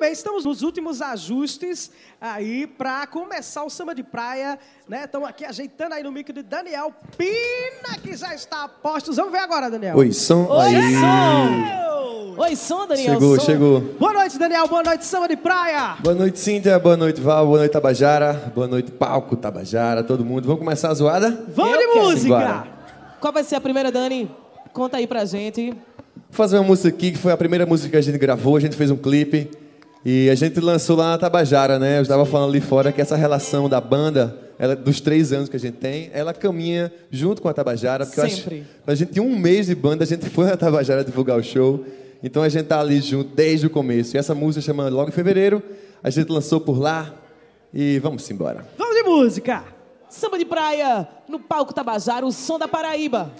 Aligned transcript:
bem, 0.00 0.12
estamos 0.12 0.46
nos 0.46 0.62
últimos 0.62 1.02
ajustes 1.02 1.90
aí 2.18 2.66
para 2.66 3.06
começar 3.06 3.62
o 3.64 3.68
samba 3.68 3.94
de 3.94 4.02
praia, 4.02 4.58
né? 4.88 5.04
Estamos 5.04 5.28
aqui 5.28 5.44
ajeitando 5.44 5.94
aí 5.94 6.02
no 6.02 6.10
mic 6.10 6.32
de 6.32 6.42
Daniel 6.42 6.94
Pina, 7.18 7.98
que 8.02 8.16
já 8.16 8.34
está 8.34 8.64
a 8.64 8.68
postos. 8.68 9.16
Vamos 9.18 9.30
ver 9.30 9.40
agora, 9.40 9.70
Daniel. 9.70 9.94
Oi, 9.98 10.10
som. 10.10 10.46
Oi, 10.48 10.74
aí. 10.74 10.94
som. 10.94 12.40
Oi, 12.40 12.56
som, 12.56 12.86
Daniel. 12.86 13.12
Chegou, 13.12 13.36
som. 13.36 13.44
chegou. 13.44 13.80
Boa 13.98 14.14
noite, 14.14 14.38
Daniel. 14.38 14.66
Boa 14.68 14.82
noite, 14.82 15.04
samba 15.04 15.28
de 15.28 15.36
praia. 15.36 15.96
Boa 16.02 16.14
noite, 16.14 16.38
Cíntia. 16.38 16.78
Boa 16.78 16.96
noite, 16.96 17.20
Val. 17.20 17.44
Boa 17.46 17.58
noite, 17.58 17.72
Tabajara. 17.72 18.52
Boa 18.54 18.66
noite, 18.66 18.90
Palco, 18.90 19.36
Tabajara, 19.36 20.02
todo 20.02 20.24
mundo. 20.24 20.46
Vamos 20.46 20.60
começar 20.60 20.88
a 20.88 20.94
zoada? 20.94 21.44
Vamos 21.54 21.74
Eu 21.74 21.78
de 21.78 22.00
música. 22.00 22.20
Simbora. 22.20 22.66
Qual 23.20 23.34
vai 23.34 23.44
ser 23.44 23.56
a 23.56 23.60
primeira, 23.60 23.92
Dani? 23.92 24.30
Conta 24.72 24.96
aí 24.96 25.06
pra 25.06 25.26
gente. 25.26 25.72
Vou 25.72 25.78
fazer 26.30 26.56
uma 26.56 26.64
música 26.64 26.88
aqui 26.88 27.12
que 27.12 27.18
foi 27.18 27.32
a 27.32 27.36
primeira 27.36 27.66
música 27.66 27.90
que 27.90 27.96
a 27.98 28.00
gente 28.00 28.16
gravou. 28.16 28.56
A 28.56 28.60
gente 28.60 28.76
fez 28.76 28.90
um 28.90 28.96
clipe 28.96 29.59
e 30.04 30.30
a 30.30 30.34
gente 30.34 30.58
lançou 30.60 30.96
lá 30.96 31.10
na 31.10 31.18
Tabajara, 31.18 31.78
né? 31.78 31.98
Eu 31.98 32.02
estava 32.02 32.24
falando 32.24 32.50
ali 32.50 32.60
fora 32.60 32.90
que 32.90 33.00
essa 33.00 33.16
relação 33.16 33.68
da 33.68 33.80
banda, 33.80 34.34
ela, 34.58 34.74
dos 34.74 35.00
três 35.00 35.32
anos 35.32 35.48
que 35.48 35.56
a 35.56 35.60
gente 35.60 35.76
tem, 35.76 36.10
ela 36.14 36.32
caminha 36.32 36.90
junto 37.10 37.42
com 37.42 37.48
a 37.48 37.52
Tabajara. 37.52 38.06
Porque 38.06 38.20
eu 38.20 38.28
Sempre. 38.28 38.60
acho, 38.60 38.68
a 38.86 38.94
gente 38.94 39.12
tinha 39.12 39.22
um 39.22 39.38
mês 39.38 39.66
de 39.66 39.74
banda, 39.74 40.04
a 40.04 40.06
gente 40.06 40.28
foi 40.30 40.46
na 40.46 40.56
Tabajara 40.56 41.04
divulgar 41.04 41.38
o 41.38 41.42
show. 41.42 41.84
Então 42.22 42.42
a 42.42 42.48
gente 42.48 42.66
tá 42.66 42.80
ali 42.80 43.00
junto 43.00 43.34
desde 43.34 43.66
o 43.66 43.70
começo. 43.70 44.16
E 44.16 44.18
essa 44.18 44.34
música 44.34 44.64
chama 44.64 44.88
Logo 44.88 45.10
em 45.10 45.12
Fevereiro. 45.12 45.62
A 46.02 46.08
gente 46.08 46.30
lançou 46.30 46.60
por 46.60 46.78
lá 46.78 47.14
e 47.72 47.98
vamos 47.98 48.28
embora. 48.30 48.66
Vamos 48.78 48.94
de 48.96 49.02
música. 49.02 49.64
Samba 50.08 50.38
de 50.38 50.44
praia, 50.44 51.06
no 51.28 51.38
palco 51.38 51.72
Tabajara, 51.72 52.26
o 52.26 52.32
som 52.32 52.58
da 52.58 52.66
Paraíba. 52.66 53.30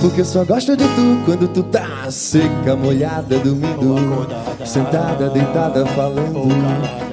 Porque 0.00 0.20
eu 0.20 0.24
só 0.24 0.44
gosto 0.44 0.76
de 0.76 0.84
tu 0.84 1.22
quando 1.24 1.48
tu 1.48 1.62
tá 1.62 2.10
seca, 2.10 2.76
molhada, 2.76 3.38
dormindo. 3.38 4.26
Sentada, 4.64 5.30
deitada, 5.30 5.86
falando. 5.86 6.48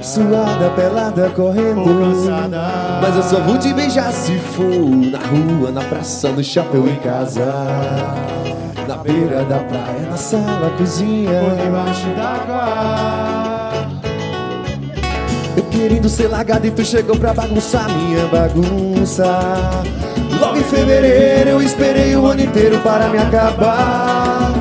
Suada, 0.01 0.69
pelada, 0.71 1.29
correndo. 1.29 1.85
Mas 3.01 3.15
eu 3.15 3.23
só 3.23 3.39
vou 3.41 3.57
te 3.57 3.73
beijar 3.73 4.11
se 4.11 4.37
for 4.37 4.65
Na 4.65 5.19
rua, 5.19 5.71
na 5.71 5.81
praça, 5.81 6.29
no 6.29 6.41
ou 6.79 6.89
em 6.89 6.95
casa. 6.95 7.45
Na 8.87 8.97
beira 8.97 9.45
da 9.45 9.59
praia, 9.59 10.07
na 10.09 10.17
sala, 10.17 10.71
cozinha. 10.77 11.55
Debaixo 11.63 12.07
d'água. 12.15 13.73
Eu 15.55 15.63
querendo 15.65 16.09
ser 16.09 16.27
largado 16.27 16.65
e 16.65 16.71
tu 16.71 16.83
chegou 16.83 17.15
pra 17.15 17.33
bagunçar 17.33 17.87
minha 17.89 18.25
bagunça 18.27 19.23
Logo 20.39 20.57
em 20.57 20.63
fevereiro 20.63 21.51
eu 21.51 21.61
esperei 21.61 22.15
o 22.15 22.25
ano 22.25 22.41
inteiro 22.41 22.79
para 22.79 23.07
me 23.09 23.17
acabar. 23.17 24.51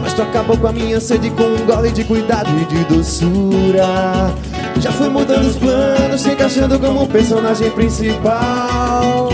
Mas 0.00 0.12
tu 0.12 0.22
acabou 0.22 0.56
com 0.56 0.66
a 0.66 0.72
minha 0.72 1.00
sede 1.00 1.30
com 1.30 1.44
um 1.44 1.66
gole 1.66 1.90
de 1.90 2.04
cuidado 2.04 2.50
e 2.60 2.64
de 2.64 2.84
doçura. 2.84 4.32
Já 4.80 4.92
foi 4.92 5.08
mudando 5.08 5.46
os 5.46 5.56
planos, 5.56 6.20
se 6.20 6.30
encaixando 6.30 6.78
como 6.78 7.06
personagem 7.06 7.70
principal. 7.70 9.30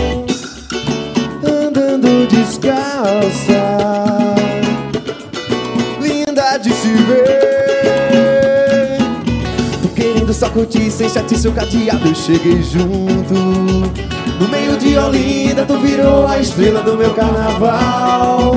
Andando 1.43 2.27
descalça. 2.27 3.61
Linda 5.99 6.57
de 6.57 6.71
se 6.71 6.87
ver. 6.87 7.31
Tô 9.81 9.89
querendo 9.89 10.33
só 10.33 10.49
curtir 10.49 10.89
sem 10.89 11.09
chatice 11.09 11.47
o 11.47 11.51
cadeado 11.51 12.07
Eu 12.07 12.15
cheguei 12.15 12.61
junto 12.63 14.10
de 14.81 14.97
Olinda 14.97 15.65
Tu 15.65 15.77
virou 15.77 16.27
a 16.27 16.39
estrela 16.39 16.81
do 16.81 16.97
meu 16.97 17.13
carnaval. 17.13 18.55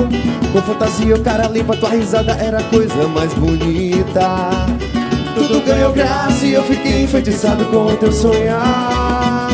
Com 0.51 0.61
fantasia 0.61 1.15
o 1.15 1.21
cara 1.21 1.47
limpa 1.47 1.77
Tua 1.77 1.89
risada 1.89 2.33
era 2.33 2.59
a 2.59 2.63
coisa 2.63 3.07
mais 3.07 3.33
bonita. 3.33 4.49
Tudo 5.35 5.61
ganhou 5.65 5.91
graça 5.93 6.45
e 6.45 6.53
eu 6.53 6.63
fiquei 6.63 7.03
enfeitiçado 7.03 7.65
com 7.65 7.85
o 7.85 7.97
teu 7.97 8.11
sonhar. 8.11 9.49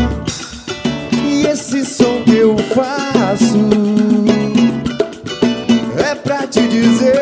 E 1.23 1.45
esse 1.45 1.85
som 1.85 2.21
que 2.23 2.37
eu 2.37 2.55
faço 2.57 3.69
É 5.97 6.15
pra 6.15 6.47
te 6.47 6.61
dizer 6.67 7.21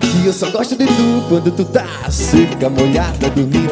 que 0.00 0.26
eu 0.26 0.32
só 0.32 0.50
gosto 0.50 0.76
de 0.76 0.86
tu 0.86 1.24
quando 1.28 1.50
tu 1.50 1.64
tá 1.64 1.86
seca, 2.08 2.68
molhada, 2.70 3.28
dormindo 3.30 3.70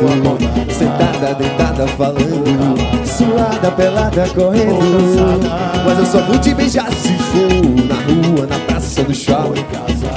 Sentada, 0.71 1.35
deitada, 1.35 1.87
falando 1.89 2.98
Suada, 3.59 3.73
pelada, 3.73 4.29
correndo 4.35 5.41
Mas 5.85 5.99
eu 5.99 6.07
só 6.07 6.21
vou 6.23 6.39
te 6.39 6.55
beijar 6.55 6.91
se 6.93 7.13
for 7.19 7.87
Na 7.87 7.95
rua, 7.97 8.47
na 8.47 8.59
praça, 8.67 9.03
no 9.03 9.15
shopping 9.15 9.65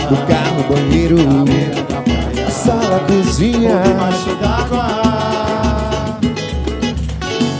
No 0.09 0.17
carro, 0.27 0.63
banheiro 0.69 1.17
Na 2.35 2.49
sala, 2.49 2.99
cozinha. 3.07 3.81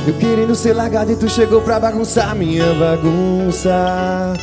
Eu 0.06 0.14
querendo 0.16 0.56
ser 0.56 0.74
largado 0.74 1.12
e 1.12 1.16
tu 1.16 1.30
chegou 1.30 1.62
pra 1.62 1.80
bagunçar 1.80 2.36
minha 2.36 2.74
bagunça. 2.74 4.34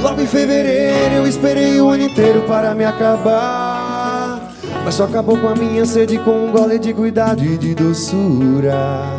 Logo 0.00 0.20
em 0.20 0.26
fevereiro 0.26 1.14
eu 1.16 1.26
esperei 1.26 1.80
o 1.80 1.88
ano 1.88 2.04
inteiro 2.04 2.42
para 2.42 2.74
me 2.74 2.84
acabar. 2.84 4.52
Mas 4.84 4.94
só 4.94 5.04
acabou 5.04 5.36
com 5.36 5.48
a 5.48 5.54
minha 5.54 5.84
sede 5.84 6.18
com 6.18 6.46
um 6.46 6.50
gole 6.50 6.78
de 6.78 6.92
cuidado 6.92 7.44
e 7.44 7.56
de 7.58 7.74
doçura 7.74 9.17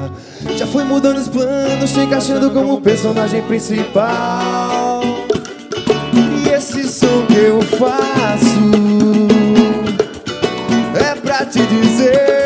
Já 0.60 0.68
foi 0.68 0.84
mudando 0.84 1.20
os 1.20 1.30
planos, 1.30 1.90
te 1.94 2.02
encaixando 2.02 2.52
como 2.52 2.82
personagem 2.82 3.42
principal. 3.44 5.00
E 6.14 6.50
esse 6.50 6.84
som 6.84 7.26
que 7.28 7.38
eu 7.38 7.62
faço 7.62 8.60
é 10.96 11.16
pra 11.16 11.46
te 11.46 11.66
dizer 11.66 12.40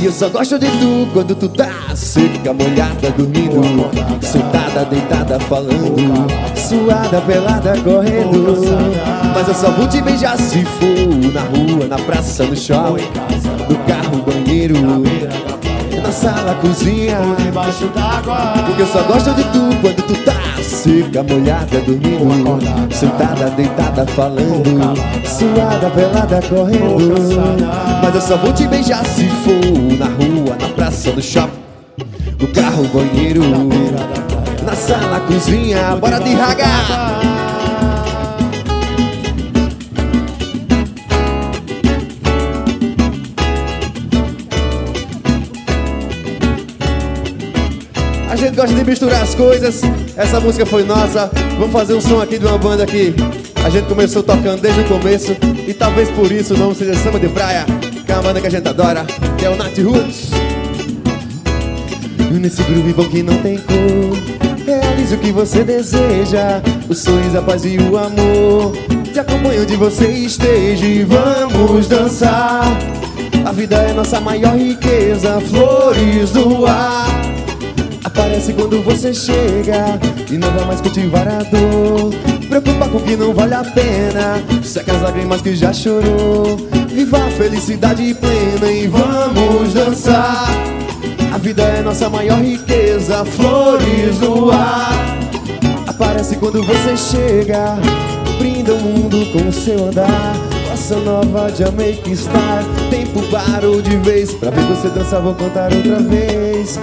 e 0.00 0.04
eu 0.04 0.12
só 0.12 0.28
gosto 0.28 0.56
de 0.56 0.68
tu 0.68 1.08
quando 1.12 1.34
tu 1.34 1.48
tá 1.48 1.68
seca, 1.96 2.52
molhada, 2.52 3.10
dormindo 3.16 3.60
Sentada, 4.22 4.84
deitada, 4.84 5.40
falando 5.40 6.28
Suada, 6.54 7.20
pelada, 7.22 7.72
correndo. 7.82 8.54
Mas 9.34 9.48
eu 9.48 9.54
só 9.54 9.72
vou 9.72 9.88
te 9.88 10.00
beijar 10.00 10.38
se 10.38 10.64
for 10.64 11.32
Na 11.34 11.40
rua, 11.40 11.88
na 11.88 11.96
praça, 11.96 12.44
no 12.44 12.56
shopping 12.56 13.02
No 13.68 13.76
carro, 13.78 14.22
banheiro 14.24 14.76
Na 16.08 16.14
sala, 16.14 16.54
cozinha. 16.54 17.18
Debaixo 17.36 17.86
d'água. 17.88 18.54
porque 18.64 18.80
eu 18.80 18.86
só 18.86 19.02
gosto 19.02 19.34
de 19.34 19.44
tu 19.44 19.68
quando 19.82 20.02
tu 20.06 20.14
tá. 20.24 20.32
Seca, 20.62 21.22
molhada, 21.22 21.80
dormindo 21.80 22.94
Sentada, 22.94 23.50
deitada, 23.50 24.06
falando. 24.06 24.96
Suada, 25.26 25.90
pelada, 25.90 26.40
correndo. 26.48 27.14
Mas 28.02 28.14
eu 28.14 28.20
só 28.22 28.36
vou 28.38 28.54
te 28.54 28.66
beijar 28.66 29.04
se 29.04 29.28
for 29.28 29.98
Na 29.98 30.06
rua, 30.06 30.56
na 30.58 30.68
praça, 30.70 31.12
no 31.12 31.20
shopping. 31.20 31.52
No 32.40 32.48
carro, 32.54 32.84
banheiro. 32.84 33.42
Na 34.64 34.74
sala, 34.74 35.20
cozinha, 35.20 35.94
bora 35.96 36.18
de 36.20 36.34
raga 36.34 37.47
gosta 48.58 48.74
de 48.74 48.82
misturar 48.82 49.22
as 49.22 49.36
coisas. 49.36 49.82
Essa 50.16 50.40
música 50.40 50.66
foi 50.66 50.82
nossa. 50.82 51.30
Vamos 51.60 51.70
fazer 51.70 51.94
um 51.94 52.00
som 52.00 52.20
aqui 52.20 52.40
de 52.40 52.44
uma 52.44 52.58
banda 52.58 52.84
que 52.84 53.14
a 53.64 53.70
gente 53.70 53.86
começou 53.86 54.20
tocando 54.20 54.60
desde 54.60 54.80
o 54.80 54.84
começo. 54.84 55.36
E 55.64 55.72
talvez 55.72 56.10
por 56.10 56.32
isso 56.32 56.54
o 56.54 56.56
nome 56.56 56.74
seja 56.74 56.92
Samba 56.96 57.20
de 57.20 57.28
Praia, 57.28 57.64
que 58.04 58.10
é 58.10 58.16
uma 58.16 58.22
banda 58.24 58.40
que 58.40 58.48
a 58.48 58.50
gente 58.50 58.68
adora, 58.68 59.06
que 59.38 59.44
é 59.44 59.48
o 59.48 59.54
Nat 59.54 59.78
Roots. 59.78 60.30
Nesse 62.32 62.62
groove 62.64 62.92
bom 62.92 63.04
que 63.04 63.22
não 63.22 63.36
tem 63.38 63.58
cor 63.58 64.64
Realize 64.64 65.14
o 65.14 65.18
que 65.18 65.32
você 65.32 65.64
deseja 65.64 66.62
O 66.88 66.94
sorriso, 66.94 67.36
a 67.36 67.42
paz 67.42 67.64
e 67.64 67.78
o 67.78 67.96
amor 67.96 68.72
Te 69.12 69.18
acompanho 69.18 69.62
onde 69.62 69.74
você 69.76 70.06
esteja 70.06 70.84
E 70.84 71.02
vamos 71.02 71.88
dançar 71.88 72.62
A 73.44 73.50
vida 73.50 73.76
é 73.76 73.92
nossa 73.92 74.20
maior 74.20 74.56
riqueza 74.56 75.40
Flores 75.40 76.30
do 76.30 76.64
ar 76.66 77.37
Aparece 78.18 78.52
quando 78.52 78.82
você 78.82 79.14
chega. 79.14 79.96
E 80.28 80.36
não 80.36 80.50
vai 80.50 80.64
mais 80.64 80.80
cultivar 80.80 81.28
a 81.28 81.38
dor. 81.44 82.12
Preocupa 82.48 82.88
com 82.88 82.98
o 82.98 83.00
que 83.00 83.16
não 83.16 83.32
vale 83.32 83.54
a 83.54 83.62
pena. 83.62 84.42
Seca 84.60 84.92
as 84.92 85.02
lágrimas 85.02 85.40
que 85.40 85.54
já 85.54 85.72
chorou. 85.72 86.56
Viva 86.88 87.18
a 87.18 87.30
felicidade 87.30 88.12
plena 88.14 88.72
E 88.72 88.88
vamos 88.88 89.72
dançar. 89.72 90.48
A 91.32 91.38
vida 91.38 91.62
é 91.62 91.80
nossa 91.80 92.10
maior 92.10 92.40
riqueza 92.40 93.24
Flores 93.24 94.18
no 94.18 94.50
ar. 94.50 94.90
Aparece 95.86 96.34
quando 96.36 96.60
você 96.64 96.96
chega. 96.96 97.76
Brinda 98.36 98.74
o 98.74 98.80
mundo 98.80 99.32
com 99.32 99.52
seu 99.52 99.90
andar. 99.90 100.34
Bossa 100.68 100.96
nova 100.96 101.52
de 101.52 101.62
Make 101.70 102.16
Star 102.16 102.64
Tempo 102.90 103.22
parou 103.30 103.80
de 103.80 103.96
vez. 103.98 104.34
Pra 104.34 104.50
ver 104.50 104.64
você 104.64 104.88
dançar 104.88 105.22
vou 105.22 105.36
cantar 105.36 105.72
outra 105.72 106.00
vez 106.00 106.80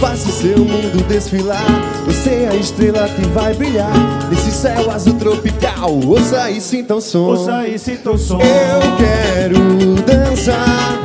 faça 0.00 0.28
o 0.28 0.32
seu 0.32 0.58
mundo 0.58 1.04
desfilar. 1.08 1.64
Você 2.06 2.30
é 2.30 2.48
a 2.50 2.54
estrela 2.56 3.08
que 3.08 3.26
vai 3.28 3.54
brilhar 3.54 3.92
nesse 4.30 4.50
céu 4.50 4.90
azul 4.90 5.14
tropical. 5.14 5.98
Ouça 6.06 6.50
e 6.50 6.60
sinta 6.60 6.94
o 6.94 7.00
som. 7.00 7.26
Ouça 7.30 7.66
e 7.68 7.78
sinta 7.78 8.10
o 8.10 8.18
som. 8.18 8.38
Eu 8.40 8.96
quero 8.96 9.94
dançar, 10.06 10.98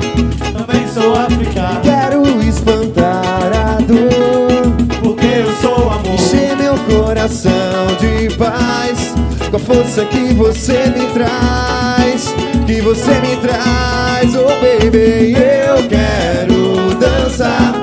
Também 0.57 0.88
sou 0.94 1.16
africano, 1.16 1.81
quero 1.81 2.24
espantar 2.48 3.51
a 3.54 3.81
dor. 3.81 5.01
porque 5.01 5.25
eu 5.25 5.51
sou 5.62 5.89
amor. 5.89 6.13
Encher 6.13 6.56
meu 6.57 6.75
coração 6.78 7.51
de 8.00 8.34
paz 8.36 9.13
Com 9.50 9.56
a 9.57 9.60
força 9.60 10.06
que 10.06 10.34
você 10.34 10.86
me 10.89 11.07
traz 11.13 12.34
Que 12.66 12.81
você 12.81 13.12
me 13.19 13.36
traz 13.38 14.36
Oh 14.36 14.48
baby, 14.62 15.34
eu 15.34 15.88
quero 15.89 16.94
dançar 16.96 17.74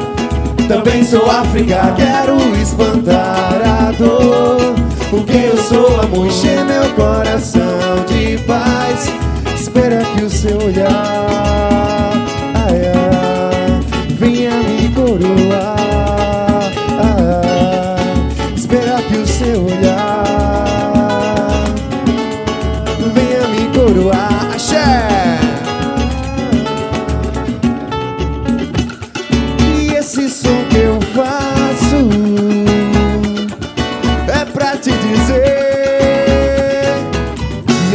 Também 0.70 1.02
sou 1.02 1.28
África, 1.28 1.92
quero 1.96 2.38
espantar 2.56 3.60
a 3.60 3.90
dor 3.90 4.72
Porque 5.10 5.36
eu 5.36 5.56
sou 5.56 6.00
amor 6.00 6.28
Encher 6.28 6.64
meu 6.64 6.88
coração 6.94 8.04
de 8.06 8.38
paz. 8.44 9.12
Espera 9.52 10.00
que 10.14 10.22
o 10.22 10.30
seu 10.30 10.56
olhar 10.58 12.12
ai, 12.54 12.82
ai, 12.94 13.80
Venha 14.10 14.52
me 14.52 14.88
coroar 14.94 15.79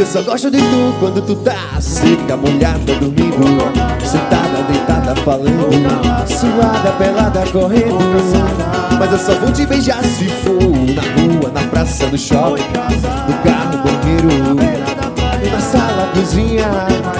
só 0.06 0.22
gosto 0.22 0.50
de 0.50 0.58
tu 0.58 0.94
quando 1.00 1.20
tu 1.22 1.34
tá 1.36 1.56
seca, 1.80 2.36
molhada, 2.36 2.94
dormindo 2.94 3.36
Sentada, 4.04 4.62
deitada, 4.68 5.14
falando 5.22 5.66
Suada, 6.28 6.92
pelada, 6.92 7.44
correndo. 7.50 7.98
Mas 8.98 9.12
eu 9.12 9.18
só 9.18 9.34
vou 9.40 9.52
te 9.52 9.66
beijar 9.66 10.02
se 10.04 10.28
for 10.28 10.52
Na 10.94 11.02
rua, 11.02 11.50
na 11.52 11.62
praça, 11.68 12.06
no 12.06 12.16
shopping 12.16 12.62
No 13.28 13.34
carro, 13.42 13.82
banheiro 13.82 14.28
Na 15.50 15.60
sala, 15.60 16.10
cozinha 16.14 17.15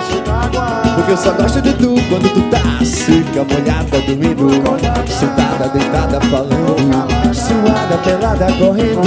porque 0.97 1.13
eu 1.13 1.17
só 1.17 1.31
gosto 1.33 1.61
de 1.61 1.73
tu 1.75 1.95
quando 2.09 2.33
tu 2.33 2.41
tá 2.51 2.85
seca, 2.85 3.45
molhada, 3.45 4.01
dormindo 4.01 4.49
Sentada, 5.07 5.69
deitada, 5.69 6.21
falando 6.23 7.35
Suada, 7.35 7.99
pelada, 7.99 8.47
correndo. 8.59 9.01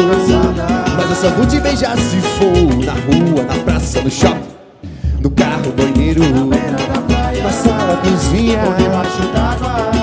Mas 0.95 1.09
eu 1.09 1.15
só 1.15 1.29
vou 1.35 1.45
te 1.47 1.59
beijar 1.59 1.97
se 1.97 2.17
for 2.21 2.85
Na 2.85 2.93
rua, 2.93 3.43
na 3.43 3.63
praça, 3.63 4.01
no 4.01 4.09
shopping 4.09 4.39
No 5.19 5.31
carro, 5.31 5.73
banheiro 5.75 6.21
Na 7.43 7.49
sala, 7.49 7.97
cozinha. 7.97 8.59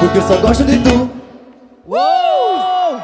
Porque 0.01 0.19
eu 0.19 0.23
só 0.23 0.37
gosto 0.39 0.65
de 0.65 0.79
tu 0.79 1.09
Uou! 1.87 2.97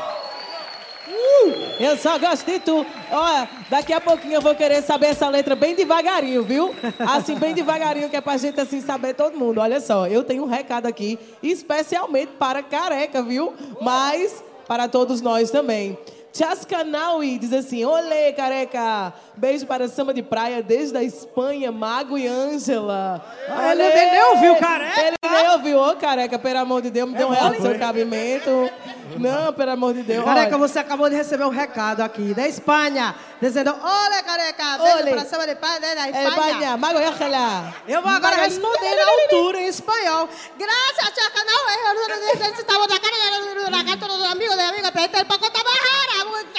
Uh, 1.08 1.52
eu 1.82 1.96
só 1.96 2.19
gosto 2.19 2.46
de 2.46 2.58
tu. 2.61 2.87
Olha, 3.11 3.49
daqui 3.69 3.93
a 3.93 4.00
pouquinho 4.00 4.34
eu 4.34 4.40
vou 4.40 4.55
querer 4.55 4.82
saber 4.82 5.06
essa 5.06 5.29
letra 5.29 5.56
bem 5.56 5.75
devagarinho, 5.75 6.43
viu? 6.43 6.75
Assim, 6.99 7.34
bem 7.37 7.52
devagarinho, 7.55 8.08
que 8.08 8.17
é 8.17 8.20
pra 8.20 8.37
gente 8.37 8.61
assim 8.61 8.81
saber 8.81 9.14
todo 9.14 9.37
mundo. 9.37 9.61
Olha 9.61 9.81
só, 9.81 10.06
eu 10.06 10.23
tenho 10.23 10.44
um 10.44 10.49
recado 10.49 10.87
aqui, 10.87 11.19
especialmente 11.43 12.32
para 12.38 12.62
careca, 12.62 13.23
viu? 13.23 13.52
Mas 13.81 14.43
para 14.67 14.87
todos 14.88 15.20
nós 15.20 15.50
também. 15.50 15.99
Chascanaui 16.32 17.38
diz 17.38 17.52
assim: 17.52 17.84
Olê, 17.84 18.32
careca! 18.32 19.12
Beijo 19.37 19.67
para 19.67 19.88
samba 19.88 20.12
de 20.14 20.23
praia 20.23 20.62
desde 20.62 20.96
a 20.96 21.02
Espanha, 21.02 21.70
Mago 21.70 22.17
e 22.19 22.26
Ângela. 22.26 23.23
Ele 23.70 23.88
nem 23.90 24.25
ouviu, 24.31 24.56
careca. 24.56 25.00
Ele 25.00 25.17
nem 25.23 25.49
ouviu, 25.50 25.81
ô 25.81 25.96
careca, 25.96 26.38
pelo 26.38 26.58
amor 26.58 26.82
de 26.82 26.90
Deus, 26.90 27.08
me 27.11 27.17
dê 27.17 27.25
um 27.25 27.31
real 27.31 27.50
do 27.50 27.61
seu 27.61 27.79
cabimento. 27.79 28.70
Não, 29.19 29.52
pelo 29.52 29.70
amor 29.73 29.93
de 29.94 30.02
Deus. 30.02 30.25
Careca, 30.25 30.56
olha. 30.56 30.69
você 30.69 30.79
acabou 30.79 31.08
de 31.11 31.17
receber 31.17 31.44
um 31.44 31.50
recado 31.50 32.00
aqui 32.00 32.32
da 32.35 32.46
Espanha, 32.49 33.14
dizendo: 33.40 33.75
Olha, 33.82 34.23
careca, 34.23 34.78
beijo 34.78 34.99
Olê. 34.99 35.11
pra 35.12 35.25
cima 35.25 35.46
de 35.46 35.55
né, 35.81 35.94
da 35.94 36.06
É, 36.06 36.11
Espanha. 36.11 36.28
Espanha, 36.28 36.76
Mago 36.76 36.99
e 36.99 37.05
Ângela. 37.05 37.75
Eu 37.87 38.00
vou 38.02 38.11
agora 38.11 38.37
Mago- 38.37 38.49
responder 38.49 38.94
na 38.94 39.11
altura 39.11 39.61
em 39.61 39.67
espanhol. 39.67 40.28
Graças, 40.58 41.14
Chaca, 41.14 41.44
não, 41.44 41.70
eu 41.70 42.38
necessitava 42.38 42.88
da 42.88 42.99
cara 42.99 43.70
da 43.70 43.85
cara 43.85 43.96
todos 43.99 44.17
os 44.17 44.31
amigos 44.32 44.55
de 44.56 44.62
amiga, 44.62 44.93
poco 44.93 45.50
tá 45.50 45.62
barrara. 45.62 45.91
muchas 45.91 45.91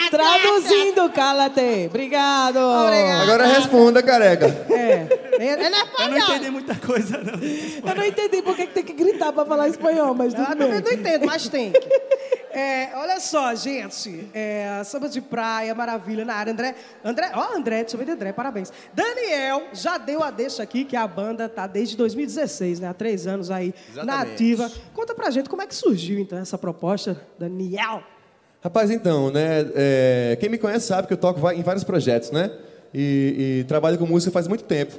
Traduzindo, 0.09 1.09
cala-te. 1.11 1.87
Obrigado. 1.87 2.57
Obrigada. 2.57 3.23
Agora 3.23 3.45
responda, 3.45 4.01
careca. 4.03 4.45
É, 4.69 5.07
é 5.39 5.55
na 5.57 5.63
Eu 5.65 5.69
não 5.71 6.17
espanhol. 6.17 6.19
entendi 6.35 6.49
muita 6.51 6.75
coisa, 6.75 7.17
não. 7.17 7.89
Eu 7.89 7.95
não 7.95 8.03
entendi 8.05 8.41
por 8.41 8.55
que 8.55 8.67
tem 8.67 8.83
que 8.83 8.93
gritar 8.93 9.31
pra 9.33 9.45
falar 9.45 9.67
espanhol, 9.69 10.13
mas 10.13 10.33
Ah, 10.35 10.37
tudo 10.45 10.47
também 10.57 10.69
bem. 10.69 10.81
não 10.81 10.91
entendo, 10.91 11.25
mas 11.25 11.47
tem. 11.47 11.71
que. 11.71 11.79
É, 12.55 12.91
olha 12.95 13.19
só, 13.19 13.55
gente. 13.55 14.29
É, 14.33 14.81
samba 14.85 15.09
de 15.09 15.19
praia, 15.19 15.73
maravilha 15.73 16.23
na 16.23 16.35
área. 16.35 16.53
André, 16.53 16.75
André, 17.03 17.31
ó, 17.33 17.55
André, 17.57 17.77
deixa 17.81 17.95
eu 17.95 17.99
ver 17.99 18.05
de 18.05 18.11
André, 18.11 18.31
parabéns. 18.31 18.71
Daniel 18.93 19.63
já 19.73 19.97
deu 19.97 20.21
a 20.21 20.29
deixa 20.29 20.61
aqui 20.61 20.85
que 20.85 20.95
a 20.95 21.07
banda 21.07 21.49
tá 21.49 21.65
desde 21.65 21.97
2016, 21.97 22.79
né? 22.79 22.89
Há 22.89 22.93
três 22.93 23.25
anos 23.25 23.49
aí 23.49 23.73
na 23.95 24.03
Exatamente. 24.03 24.33
ativa. 24.33 24.71
Conta 24.93 25.15
pra 25.15 25.31
gente 25.31 25.49
como 25.49 25.63
é 25.63 25.65
que 25.67 25.73
surgiu, 25.73 26.19
então, 26.19 26.37
essa 26.37 26.55
proposta, 26.57 27.19
Daniel. 27.39 28.03
Rapaz, 28.63 28.89
então, 28.89 29.29
né? 29.29 29.69
é, 29.75 30.37
quem 30.39 30.47
me 30.47 30.57
conhece 30.57 30.87
sabe 30.87 31.05
que 31.05 31.13
eu 31.13 31.17
toco 31.17 31.51
em 31.51 31.61
vários 31.61 31.83
projetos, 31.83 32.31
né? 32.31 32.49
E, 32.93 33.59
e 33.59 33.63
trabalho 33.65 33.97
com 33.97 34.05
música 34.05 34.31
faz 34.31 34.47
muito 34.47 34.63
tempo. 34.63 34.93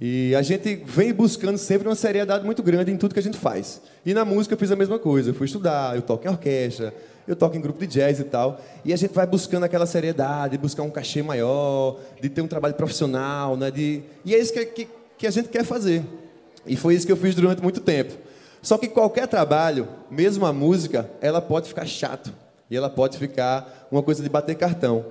E 0.00 0.34
a 0.34 0.42
gente 0.42 0.82
vem 0.84 1.12
buscando 1.12 1.56
sempre 1.56 1.86
uma 1.86 1.94
seriedade 1.94 2.44
muito 2.44 2.64
grande 2.64 2.90
em 2.90 2.96
tudo 2.96 3.14
que 3.14 3.20
a 3.20 3.22
gente 3.22 3.38
faz. 3.38 3.80
E 4.04 4.12
na 4.12 4.24
música 4.24 4.54
eu 4.54 4.58
fiz 4.58 4.72
a 4.72 4.76
mesma 4.76 4.98
coisa. 4.98 5.30
Eu 5.30 5.34
fui 5.34 5.46
estudar, 5.46 5.94
eu 5.94 6.02
toco 6.02 6.26
em 6.26 6.30
orquestra, 6.30 6.92
eu 7.28 7.36
toco 7.36 7.56
em 7.56 7.60
grupo 7.60 7.78
de 7.78 7.86
jazz 7.86 8.18
e 8.18 8.24
tal. 8.24 8.60
E 8.84 8.92
a 8.92 8.96
gente 8.96 9.14
vai 9.14 9.24
buscando 9.24 9.62
aquela 9.62 9.86
seriedade, 9.86 10.58
buscar 10.58 10.82
um 10.82 10.90
cachê 10.90 11.22
maior, 11.22 12.00
de 12.20 12.28
ter 12.28 12.42
um 12.42 12.48
trabalho 12.48 12.74
profissional, 12.74 13.56
né? 13.56 13.70
De... 13.70 14.02
E 14.24 14.34
é 14.34 14.38
isso 14.38 14.52
que, 14.52 14.66
que, 14.66 14.88
que 15.16 15.26
a 15.28 15.30
gente 15.30 15.48
quer 15.48 15.64
fazer. 15.64 16.02
E 16.66 16.74
foi 16.74 16.96
isso 16.96 17.06
que 17.06 17.12
eu 17.12 17.16
fiz 17.16 17.36
durante 17.36 17.62
muito 17.62 17.80
tempo. 17.80 18.14
Só 18.60 18.76
que 18.76 18.88
qualquer 18.88 19.28
trabalho, 19.28 19.86
mesmo 20.10 20.44
a 20.44 20.52
música, 20.52 21.08
ela 21.20 21.40
pode 21.40 21.68
ficar 21.68 21.86
chato. 21.86 22.32
E 22.70 22.76
ela 22.76 22.90
pode 22.90 23.18
ficar 23.18 23.88
uma 23.90 24.02
coisa 24.02 24.22
de 24.22 24.28
bater 24.28 24.54
cartão. 24.54 25.04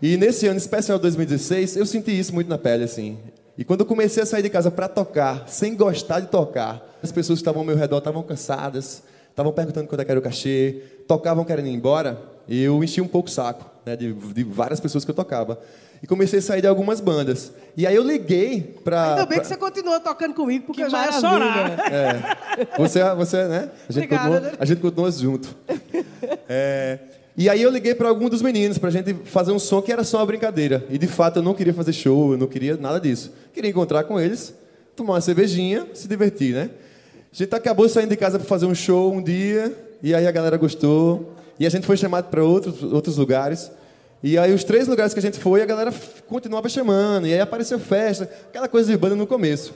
E 0.00 0.16
nesse 0.16 0.46
ano 0.46 0.58
especial 0.58 0.98
2016, 0.98 1.76
eu 1.76 1.86
senti 1.86 2.16
isso 2.16 2.32
muito 2.32 2.48
na 2.48 2.58
pele, 2.58 2.84
assim. 2.84 3.18
E 3.56 3.64
quando 3.64 3.80
eu 3.80 3.86
comecei 3.86 4.22
a 4.22 4.26
sair 4.26 4.42
de 4.42 4.48
casa 4.48 4.70
para 4.70 4.86
tocar, 4.86 5.48
sem 5.48 5.74
gostar 5.74 6.20
de 6.20 6.28
tocar, 6.28 6.96
as 7.02 7.10
pessoas 7.10 7.38
que 7.38 7.42
estavam 7.42 7.62
ao 7.62 7.66
meu 7.66 7.76
redor 7.76 7.98
estavam 7.98 8.22
cansadas, 8.22 9.02
estavam 9.28 9.52
perguntando 9.52 9.88
quando 9.88 10.00
é 10.00 10.04
que 10.04 10.10
era 10.10 10.20
o 10.20 10.22
cachê, 10.22 10.82
tocavam 11.08 11.44
querendo 11.44 11.66
ir 11.66 11.72
embora, 11.72 12.20
e 12.46 12.62
eu 12.62 12.82
enchi 12.82 13.00
um 13.00 13.08
pouco 13.08 13.28
o 13.28 13.32
saco 13.32 13.68
né, 13.84 13.96
de, 13.96 14.12
de 14.12 14.44
várias 14.44 14.78
pessoas 14.78 15.04
que 15.04 15.10
eu 15.10 15.14
tocava. 15.14 15.58
E 16.00 16.06
comecei 16.06 16.38
a 16.38 16.42
sair 16.42 16.60
de 16.60 16.68
algumas 16.68 17.00
bandas. 17.00 17.52
E 17.76 17.84
aí 17.84 17.96
eu 17.96 18.04
liguei 18.04 18.76
para... 18.84 19.10
Ainda 19.10 19.26
bem 19.26 19.40
que 19.40 19.46
você 19.46 19.56
continua 19.56 19.98
tocando 19.98 20.32
comigo, 20.32 20.66
porque 20.66 20.80
Que 20.80 20.86
eu 20.86 20.90
já 20.90 21.06
ia 21.06 21.12
chorar. 21.12 21.92
É. 21.92 22.78
Você, 22.78 23.02
você, 23.14 23.44
né? 23.48 23.70
A 23.88 23.92
gente, 23.92 24.04
Obrigada, 24.04 24.28
continua, 24.28 24.50
né? 24.52 24.56
a 24.60 24.64
gente 24.64 24.80
continua 24.80 25.10
junto. 25.10 25.56
É, 26.48 26.98
e 27.36 27.48
aí 27.48 27.62
eu 27.62 27.70
liguei 27.70 27.94
para 27.94 28.08
algum 28.08 28.28
dos 28.28 28.42
meninos 28.42 28.78
pra 28.78 28.90
gente 28.90 29.14
fazer 29.24 29.52
um 29.52 29.58
som 29.58 29.80
que 29.80 29.92
era 29.92 30.02
só 30.02 30.18
uma 30.18 30.26
brincadeira. 30.26 30.84
E 30.90 30.98
de 30.98 31.06
fato 31.06 31.38
eu 31.38 31.42
não 31.42 31.54
queria 31.54 31.74
fazer 31.74 31.92
show, 31.92 32.32
eu 32.32 32.38
não 32.38 32.46
queria 32.46 32.76
nada 32.76 33.00
disso. 33.00 33.32
Queria 33.52 33.70
encontrar 33.70 34.04
com 34.04 34.18
eles, 34.18 34.54
tomar 34.96 35.14
uma 35.14 35.20
cervejinha, 35.20 35.86
se 35.94 36.08
divertir, 36.08 36.54
né? 36.54 36.70
A 37.32 37.36
gente 37.36 37.54
acabou 37.54 37.88
saindo 37.88 38.10
de 38.10 38.16
casa 38.16 38.38
para 38.38 38.48
fazer 38.48 38.66
um 38.66 38.74
show 38.74 39.12
um 39.12 39.22
dia, 39.22 39.72
e 40.02 40.14
aí 40.14 40.26
a 40.26 40.30
galera 40.30 40.56
gostou. 40.56 41.34
E 41.60 41.66
a 41.66 41.70
gente 41.70 41.86
foi 41.86 41.96
chamado 41.96 42.28
para 42.28 42.42
outros, 42.42 42.82
outros 42.82 43.16
lugares. 43.16 43.70
E 44.22 44.36
aí 44.36 44.52
os 44.52 44.64
três 44.64 44.88
lugares 44.88 45.12
que 45.12 45.20
a 45.20 45.22
gente 45.22 45.38
foi, 45.38 45.62
a 45.62 45.66
galera 45.66 45.92
continuava 46.26 46.68
chamando. 46.68 47.26
E 47.26 47.34
aí 47.34 47.40
apareceu 47.40 47.78
festa, 47.78 48.28
aquela 48.48 48.66
coisa 48.66 48.90
de 48.90 48.96
banda 48.96 49.14
no 49.14 49.26
começo. 49.26 49.74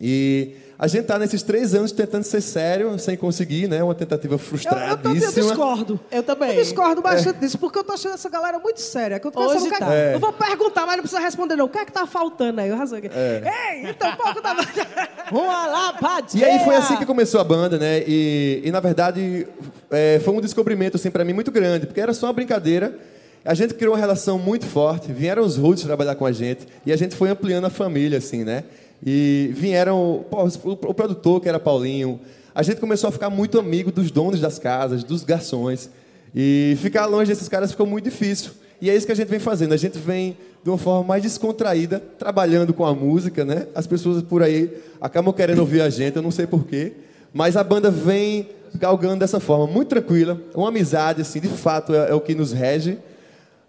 E 0.00 0.54
a 0.82 0.86
gente 0.86 1.04
tá 1.04 1.18
nesses 1.18 1.42
três 1.42 1.74
anos 1.74 1.92
tentando 1.92 2.22
ser 2.24 2.40
sério, 2.40 2.98
sem 2.98 3.14
conseguir, 3.14 3.68
né? 3.68 3.84
Uma 3.84 3.94
tentativa 3.94 4.36
Eu, 4.36 4.38
eu, 4.38 4.38
também 4.38 5.20
frustradíssima. 5.20 5.48
discordo. 5.48 6.00
Eu 6.10 6.22
também. 6.22 6.54
Eu 6.54 6.62
discordo 6.62 7.02
bastante 7.02 7.38
disso, 7.38 7.58
porque 7.58 7.78
eu 7.80 7.84
tô 7.84 7.92
achando 7.92 8.14
essa 8.14 8.30
galera 8.30 8.58
muito 8.58 8.80
séria. 8.80 9.20
Que 9.20 9.26
eu, 9.26 9.30
tô 9.30 9.40
Hoje 9.40 9.66
o 9.66 9.68
que 9.68 9.74
é- 9.74 9.78
tá. 9.78 9.94
É. 9.94 10.14
eu 10.14 10.18
vou 10.18 10.32
perguntar, 10.32 10.86
mas 10.86 10.96
não 10.96 11.02
precisa 11.02 11.20
responder, 11.20 11.54
não. 11.54 11.66
O 11.66 11.68
que 11.68 11.76
é 11.76 11.84
que 11.84 11.92
tá 11.92 12.06
faltando 12.06 12.62
aí? 12.62 12.70
Eu 12.70 12.76
razão 12.78 12.96
aqui. 12.96 13.10
É. 13.12 13.74
Ei, 13.74 13.90
então 13.90 14.10
pouco 14.16 14.40
da. 14.40 14.56
Uma 15.30 15.66
lapadinha. 15.66 16.46
E 16.46 16.50
aí 16.50 16.64
foi 16.64 16.74
assim 16.74 16.96
que 16.96 17.04
começou 17.04 17.42
a 17.42 17.44
banda, 17.44 17.76
né? 17.78 18.02
E, 18.06 18.62
e 18.64 18.72
na 18.72 18.80
verdade 18.80 19.46
é, 19.90 20.18
foi 20.24 20.32
um 20.32 20.40
descobrimento 20.40 20.96
assim 20.96 21.10
para 21.10 21.26
mim 21.26 21.34
muito 21.34 21.50
grande, 21.52 21.84
porque 21.86 22.00
era 22.00 22.14
só 22.14 22.26
uma 22.28 22.32
brincadeira. 22.32 22.98
A 23.44 23.52
gente 23.52 23.74
criou 23.74 23.92
uma 23.94 24.00
relação 24.00 24.38
muito 24.38 24.64
forte. 24.66 25.12
Vieram 25.12 25.42
os 25.42 25.56
Roots 25.58 25.84
trabalhar 25.84 26.14
com 26.14 26.24
a 26.24 26.32
gente 26.32 26.66
e 26.86 26.92
a 26.92 26.96
gente 26.96 27.14
foi 27.14 27.28
ampliando 27.28 27.66
a 27.66 27.70
família, 27.70 28.16
assim, 28.16 28.44
né? 28.44 28.64
E 29.04 29.50
vieram 29.54 30.24
o 30.30 30.94
produtor 30.94 31.40
que 31.40 31.48
era 31.48 31.58
Paulinho, 31.58 32.20
a 32.54 32.62
gente 32.62 32.80
começou 32.80 33.08
a 33.08 33.12
ficar 33.12 33.30
muito 33.30 33.58
amigo 33.58 33.90
dos 33.92 34.10
donos 34.10 34.40
das 34.40 34.58
casas, 34.58 35.04
dos 35.04 35.24
garçons. 35.24 35.88
E 36.34 36.76
ficar 36.80 37.06
longe 37.06 37.28
desses 37.28 37.48
caras 37.48 37.70
ficou 37.70 37.86
muito 37.86 38.04
difícil. 38.04 38.52
E 38.80 38.90
é 38.90 38.96
isso 38.96 39.06
que 39.06 39.12
a 39.12 39.16
gente 39.16 39.28
vem 39.28 39.38
fazendo. 39.38 39.72
A 39.72 39.76
gente 39.76 39.98
vem 39.98 40.36
de 40.62 40.68
uma 40.68 40.78
forma 40.78 41.06
mais 41.06 41.22
descontraída, 41.22 42.02
trabalhando 42.18 42.74
com 42.74 42.84
a 42.84 42.94
música, 42.94 43.44
né? 43.44 43.66
As 43.74 43.86
pessoas 43.86 44.22
por 44.22 44.42
aí 44.42 44.70
acabam 45.00 45.32
querendo 45.32 45.60
ouvir 45.60 45.80
a 45.80 45.88
gente, 45.88 46.16
eu 46.16 46.22
não 46.22 46.30
sei 46.30 46.46
porquê. 46.46 46.92
Mas 47.32 47.56
a 47.56 47.64
banda 47.64 47.90
vem 47.90 48.48
galgando 48.74 49.20
dessa 49.20 49.40
forma, 49.40 49.66
muito 49.66 49.88
tranquila. 49.88 50.40
Uma 50.54 50.68
amizade, 50.68 51.22
assim, 51.22 51.40
de 51.40 51.48
fato, 51.48 51.94
é, 51.94 52.10
é 52.10 52.14
o 52.14 52.20
que 52.20 52.34
nos 52.34 52.52
rege. 52.52 52.98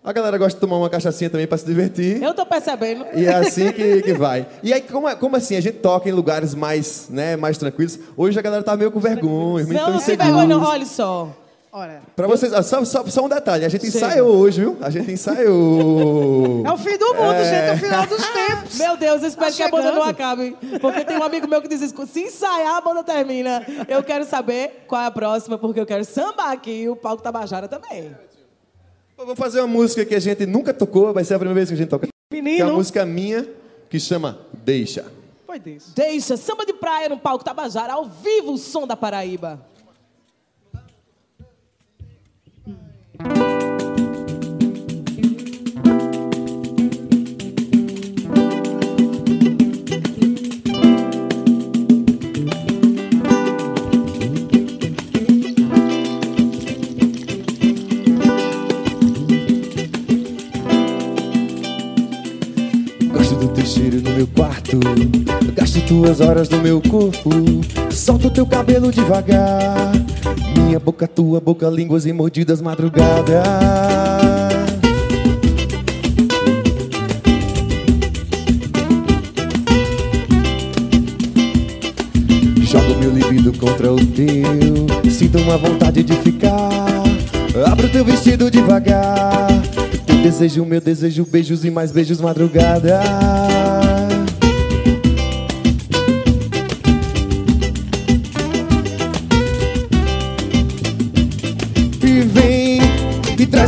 A 0.04 0.12
galera 0.12 0.36
gosta 0.36 0.56
de 0.58 0.62
tomar 0.62 0.78
uma 0.78 0.90
cachaçinha 0.90 1.30
também 1.30 1.46
para 1.46 1.60
se 1.60 1.66
divertir. 1.66 2.24
Eu 2.24 2.34
tô 2.34 2.44
percebendo. 2.44 3.06
E 3.14 3.26
é 3.28 3.34
assim 3.36 3.72
que, 3.72 4.02
que 4.02 4.14
vai. 4.14 4.48
E 4.64 4.74
aí, 4.74 4.82
como, 4.82 5.16
como 5.18 5.36
assim? 5.36 5.56
A 5.56 5.62
gente 5.62 5.78
toca 5.78 6.10
em 6.10 6.12
lugares 6.12 6.56
mais, 6.56 7.08
né, 7.08 7.36
mais 7.36 7.56
tranquilos. 7.58 8.00
Hoje 8.18 8.38
a 8.40 8.42
galera 8.42 8.64
tá 8.64 8.76
meio 8.76 8.90
com 8.92 9.00
vergonha, 9.00 9.64
meio 9.66 9.80
Não, 9.80 10.00
sem 10.00 10.18
vergonha, 10.18 10.48
não. 10.48 10.58
inseguros. 10.58 10.70
Olha 10.70 10.86
só. 10.86 11.30
Olha, 11.74 12.02
Pra 12.18 12.28
vocês, 12.28 12.52
ah, 12.52 12.62
só, 12.64 12.84
só, 12.84 13.06
só 13.06 13.24
um 13.26 13.30
detalhe, 13.30 13.64
a 13.64 13.70
gente 13.70 13.90
Sim. 13.90 13.98
ensaiou 13.98 14.28
hoje, 14.36 14.60
viu? 14.60 14.78
A 14.82 14.90
gente 14.90 15.10
ensaiou. 15.10 16.64
é 16.68 16.72
o 16.72 16.78
fim 16.78 16.98
do 16.98 17.14
mundo, 17.14 17.38
gente, 17.38 17.70
é 17.70 17.74
o 17.74 17.78
final 17.78 18.06
dos 18.08 18.28
tempos. 18.28 18.78
Meu 18.78 18.98
Deus, 18.98 19.22
eu 19.22 19.30
espero 19.30 19.52
Tá 19.52 19.56
que 19.56 19.64
a 19.64 19.70
banda 19.70 19.92
não 19.94 20.04
acabe. 20.04 20.58
Porque 20.82 21.06
tem 21.06 21.18
um 21.18 21.24
amigo 21.24 21.48
meu 21.48 21.62
que 21.62 21.70
diz 21.70 21.80
isso. 21.82 21.96
Se 22.08 22.24
ensaiar, 22.24 22.76
a 22.76 22.82
banda 22.82 23.04
termina. 23.06 23.66
Eu 23.88 24.04
quero 24.04 24.26
saber 24.26 24.84
qual 24.86 25.02
é 25.02 25.06
a 25.06 25.12
próxima, 25.12 25.58
porque 25.58 25.80
eu 25.80 25.86
quero 25.86 26.04
sambar 26.04 26.52
aqui 26.52 26.72
e 26.72 26.90
o 26.90 26.96
palco 26.96 27.24
Tabajara 27.24 27.70
também. 27.70 28.14
Vou 29.26 29.36
fazer 29.36 29.60
uma 29.60 29.68
música 29.68 30.04
que 30.04 30.16
a 30.16 30.20
gente 30.20 30.46
nunca 30.46 30.74
tocou, 30.74 31.14
vai 31.14 31.24
ser 31.24 31.36
a 31.36 31.40
primeira 31.40 31.56
vez 31.56 31.70
que 31.70 31.76
a 31.76 31.78
gente 31.78 31.90
toca. 31.90 32.08
Que 32.08 32.38
é 32.38 32.42
Menino. 32.42 32.66
uma 32.66 32.74
música 32.74 33.06
minha 33.06 33.48
que 33.90 34.00
chama 34.00 34.40
Deixa. 34.64 35.06
Foi 35.46 35.60
desse. 35.60 35.94
Deixa 35.94 36.38
samba 36.38 36.66
de 36.66 36.74
praia 36.74 37.10
no 37.10 37.20
palco 37.20 37.44
Tabajara, 37.44 37.94
ao 37.94 38.06
vivo 38.06 38.54
o 38.54 38.58
som 38.58 38.88
da 38.88 38.96
Paraíba. 38.96 39.64
Meu 64.22 64.28
quarto. 64.28 64.80
Gasto 65.56 65.82
tuas 65.88 66.22
horas 66.22 66.48
no 66.48 66.60
meu 66.60 66.80
corpo. 66.80 67.30
Solto 67.90 68.30
teu 68.30 68.46
cabelo 68.46 68.92
devagar. 68.92 69.92
Minha 70.56 70.80
boca, 70.80 71.08
tua 71.08 71.40
boca, 71.40 71.68
línguas 71.68 72.06
e 72.06 72.14
mordidas 72.14 72.62
madrugada. 72.62 73.42
Jogo 82.62 83.00
meu 83.00 83.12
libido 83.12 83.52
contra 83.58 83.92
o 83.92 84.06
teu. 84.06 85.12
Sinto 85.12 85.40
uma 85.40 85.58
vontade 85.58 86.04
de 86.04 86.14
ficar. 86.18 86.70
Abro 87.66 87.90
teu 87.90 88.06
vestido 88.06 88.52
devagar. 88.52 89.48
Teu 90.06 90.18
desejo, 90.18 90.64
meu 90.64 90.80
desejo, 90.80 91.26
beijos 91.26 91.66
e 91.66 91.72
mais 91.72 91.92
beijos 91.92 92.22
madrugada. 92.22 93.02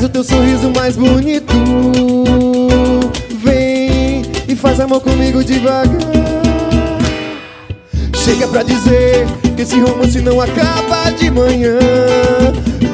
E 0.03 0.09
traz 0.09 0.09
o 0.09 0.09
teu 0.09 0.23
sorriso 0.23 0.71
mais 0.75 0.95
bonito. 0.95 1.53
Vem 3.41 4.21
e 4.47 4.55
faz 4.55 4.79
amor 4.79 5.01
comigo 5.01 5.43
devagar. 5.43 5.85
Chega 8.23 8.47
pra 8.47 8.63
dizer 8.63 9.25
que 9.55 9.61
esse 9.61 9.79
romance 9.79 10.19
não 10.21 10.41
acaba 10.41 11.11
de 11.11 11.29
manhã. 11.29 11.77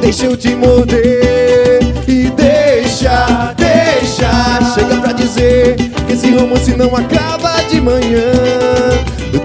Deixa 0.01 0.25
eu 0.25 0.37
te 0.37 0.55
morder 0.55 1.79
e 2.07 2.29
deixa, 2.29 3.53
deixa. 3.57 4.73
Chega 4.73 4.97
pra 5.01 5.11
dizer 5.11 5.75
que 6.07 6.13
esse 6.13 6.31
romance 6.31 6.75
não 6.75 6.95
acaba 6.95 7.61
de 7.69 7.81
manhã. 7.81 8.31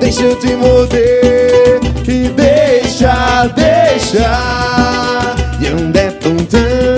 Deixa 0.00 0.22
eu 0.22 0.36
te 0.36 0.54
morder 0.54 1.80
e 2.06 2.28
deixa, 2.28 3.46
deixa. 3.54 4.24
Yum, 5.60 5.92
that, 5.92 6.18
tum, 6.20 6.36
tum. 6.36 6.93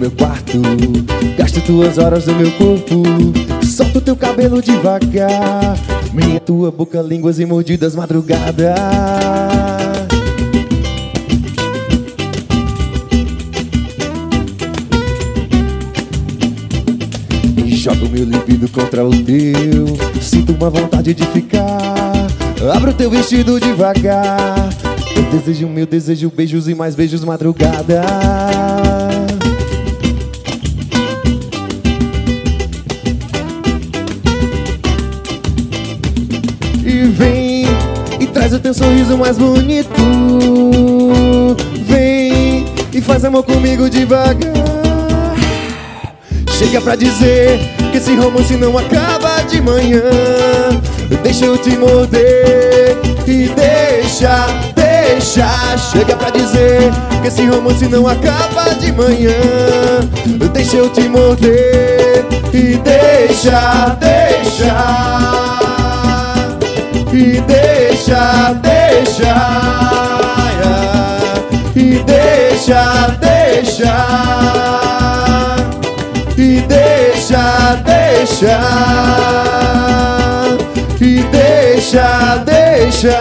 Meu 0.00 0.10
quarto, 0.12 0.62
gasto 1.36 1.60
tuas 1.60 1.98
horas 1.98 2.24
no 2.24 2.34
meu 2.34 2.50
corpo, 2.52 3.02
solto 3.62 4.00
teu 4.00 4.16
cabelo 4.16 4.62
devagar, 4.62 5.76
minha 6.14 6.40
tua 6.40 6.70
boca, 6.70 7.02
línguas 7.02 7.38
e 7.38 7.44
mordidas 7.44 7.94
madrugada. 7.94 8.74
E 17.66 17.76
jogo 17.76 18.08
meu 18.08 18.24
libido 18.24 18.70
contra 18.70 19.04
o 19.04 19.10
teu. 19.10 19.86
Sinto 20.18 20.54
uma 20.54 20.70
vontade 20.70 21.12
de 21.12 21.26
ficar. 21.26 22.26
Abro 22.74 22.94
teu 22.94 23.10
vestido 23.10 23.60
devagar. 23.60 24.70
Eu 25.14 25.24
desejo 25.24 25.68
meu 25.68 25.84
desejo 25.84 26.32
beijos 26.34 26.68
e 26.68 26.74
mais 26.74 26.94
beijos 26.94 27.22
madrugada 27.22 28.79
traz 38.50 38.52
o 38.52 38.58
teu 38.58 38.74
sorriso 38.74 39.16
mais 39.16 39.38
bonito 39.38 39.88
Vem 41.86 42.66
e 42.92 43.00
faz 43.00 43.24
amor 43.24 43.44
comigo 43.44 43.88
devagar 43.88 44.36
Chega 46.58 46.80
pra 46.80 46.96
dizer 46.96 47.60
que 47.92 47.98
esse 47.98 48.14
romance 48.16 48.54
não 48.56 48.76
acaba 48.76 49.40
de 49.42 49.62
manhã. 49.62 50.02
Deixa 51.22 51.46
eu 51.46 51.56
te 51.56 51.70
morder 51.70 52.98
e 53.26 53.48
deixa, 53.48 54.46
deixa. 54.76 55.78
Chega 55.90 56.14
pra 56.14 56.28
dizer 56.28 56.92
que 57.22 57.28
esse 57.28 57.46
romance 57.46 57.86
não 57.86 58.06
acaba 58.06 58.74
de 58.74 58.92
manhã. 58.92 59.32
Deixa 60.52 60.76
eu 60.76 60.90
te 60.90 61.08
morder 61.08 62.26
e 62.52 62.76
deixa, 62.76 63.96
deixa. 63.98 65.40
E 67.12 67.40
deixa, 67.40 67.69
deixa. 68.62 69.34
E 71.76 71.98
deixa, 72.04 73.08
deixa 73.20 74.30
e 76.40 76.60
deixa, 76.62 77.76
deixa, 77.84 78.60
e 81.00 81.22
deixa, 81.24 82.36
deixa. 82.44 83.20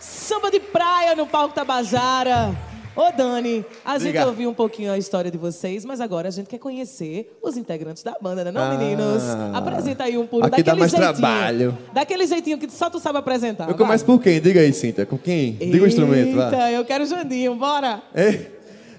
Samba 0.00 0.50
de 0.50 0.60
praia 0.60 1.14
no 1.14 1.26
palco 1.26 1.54
Tabajara. 1.54 2.69
Ô, 2.96 3.12
Dani, 3.16 3.64
a 3.84 3.98
gente 3.98 4.12
Diga. 4.12 4.26
ouviu 4.26 4.50
um 4.50 4.54
pouquinho 4.54 4.90
a 4.92 4.98
história 4.98 5.30
de 5.30 5.38
vocês, 5.38 5.84
mas 5.84 6.00
agora 6.00 6.28
a 6.28 6.30
gente 6.30 6.48
quer 6.48 6.58
conhecer 6.58 7.32
os 7.40 7.56
integrantes 7.56 8.02
da 8.02 8.16
banda, 8.20 8.44
né, 8.44 8.50
não, 8.50 8.60
Ah. 8.62 8.76
meninos? 8.76 9.22
Apresenta 9.54 10.04
aí 10.04 10.18
um 10.18 10.26
por 10.26 10.42
Aqui 10.42 10.50
dá 10.62 10.74
daquele 10.74 10.80
mais 10.80 10.90
jeitinho. 10.90 11.12
trabalho. 11.14 11.78
Daquele 11.94 12.26
jeitinho 12.26 12.58
que 12.58 12.70
só 12.70 12.90
tu 12.90 12.98
sabe 12.98 13.18
apresentar. 13.18 13.64
Eu 13.64 13.76
vai. 13.76 13.78
começo 13.86 14.04
por 14.04 14.20
quem? 14.20 14.40
Diga 14.40 14.60
aí, 14.60 14.72
Cinta. 14.72 15.06
Com 15.06 15.16
quem? 15.16 15.52
Diga 15.52 15.84
o 15.84 15.86
instrumento, 15.86 16.34
vai. 16.36 16.46
Eita, 16.52 16.70
eu 16.72 16.84
quero 16.84 17.06
Jandinho, 17.06 17.54
bora. 17.54 18.02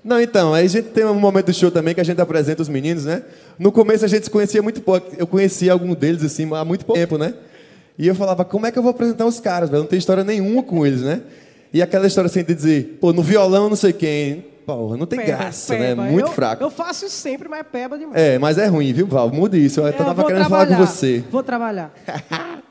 Não, 0.04 0.20
então, 0.20 0.54
aí 0.54 0.66
a 0.66 0.70
gente 0.70 0.88
tem 0.90 1.06
um 1.06 1.14
momento 1.14 1.48
do 1.48 1.54
show 1.54 1.70
também 1.70 1.94
que 1.94 2.02
a 2.02 2.06
gente 2.06 2.20
apresenta 2.20 2.62
os 2.62 2.70
meninos, 2.70 3.06
né? 3.06 3.22
No 3.60 3.72
começo 3.72 4.04
a 4.04 4.08
gente 4.08 4.24
se 4.24 4.30
conhecia 4.32 4.62
muito 4.62 4.82
pouco. 4.82 5.12
Eu 5.18 5.28
conhecia 5.28 5.72
algum 5.74 5.94
deles, 5.94 6.24
assim, 6.24 6.50
há 6.56 6.66
muito 6.66 6.86
pouco 6.86 7.00
tempo, 7.00 7.18
né? 7.20 7.34
E 8.00 8.08
eu 8.08 8.16
falava, 8.16 8.44
como 8.44 8.66
é 8.66 8.72
que 8.72 8.80
eu 8.80 8.82
vou 8.84 8.90
apresentar 8.90 9.26
os 9.28 9.40
caras, 9.40 9.70
velho? 9.70 9.82
Não 9.84 9.88
tem 9.88 10.00
história 10.00 10.24
nenhuma 10.24 10.64
com 10.64 10.84
eles, 10.88 11.02
né? 11.02 11.22
E 11.74 11.82
aquela 11.82 12.08
história 12.08 12.28
assim 12.28 12.44
de 12.44 12.54
dizer, 12.54 12.98
pô, 13.00 13.14
no 13.14 13.22
violão 13.22 13.70
não 13.70 13.76
sei 13.78 13.94
quem, 13.94 14.46
porra, 14.66 14.98
não 14.98 15.06
tem 15.06 15.20
Peba, 15.20 15.38
graça, 15.38 15.74
peba. 15.76 16.04
né? 16.04 16.12
Muito 16.12 16.28
eu, 16.28 16.34
fraco. 16.34 16.64
Eu 16.64 16.70
faço 16.70 17.06
isso 17.06 17.16
sempre, 17.16 17.48
mas 17.48 17.62
é 17.62 17.64
peba 17.64 17.98
demais. 17.98 18.20
É, 18.22 18.38
mas 18.38 18.58
é 18.58 18.66
ruim, 18.68 18.92
viu, 18.92 19.08
Val? 19.08 19.30
Muda 19.32 19.58
isso. 19.58 19.80
Eu 19.80 19.88
É, 19.88 19.92
tava 19.94 20.14
vou 20.14 20.26
querendo 20.26 20.44
falar 20.50 20.66
com 20.66 20.68
trabalhar. 20.74 20.86
você. 20.92 21.24
Vou 21.32 21.44
trabalhar. 21.44 21.94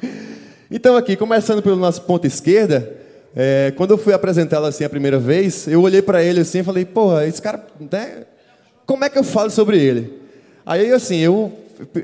Então, 0.72 0.96
aqui, 0.96 1.16
começando 1.16 1.60
pelo 1.62 1.74
nosso 1.74 2.02
ponto 2.02 2.28
esquerda, 2.28 2.96
é, 3.34 3.72
quando 3.76 3.90
eu 3.90 3.98
fui 3.98 4.12
apresentá-lo 4.12 4.66
assim 4.66 4.84
a 4.84 4.88
primeira 4.88 5.18
vez, 5.18 5.66
eu 5.66 5.82
olhei 5.82 6.00
pra 6.00 6.22
ele 6.22 6.38
assim 6.40 6.60
e 6.60 6.62
falei, 6.62 6.84
porra, 6.84 7.26
esse 7.26 7.42
cara, 7.42 7.66
né, 7.90 8.24
como 8.86 9.04
é 9.04 9.08
que 9.08 9.18
eu 9.18 9.24
falo 9.24 9.50
sobre 9.50 9.78
ele? 9.82 10.20
Aí, 10.64 10.92
assim, 10.92 11.16
eu, 11.16 11.52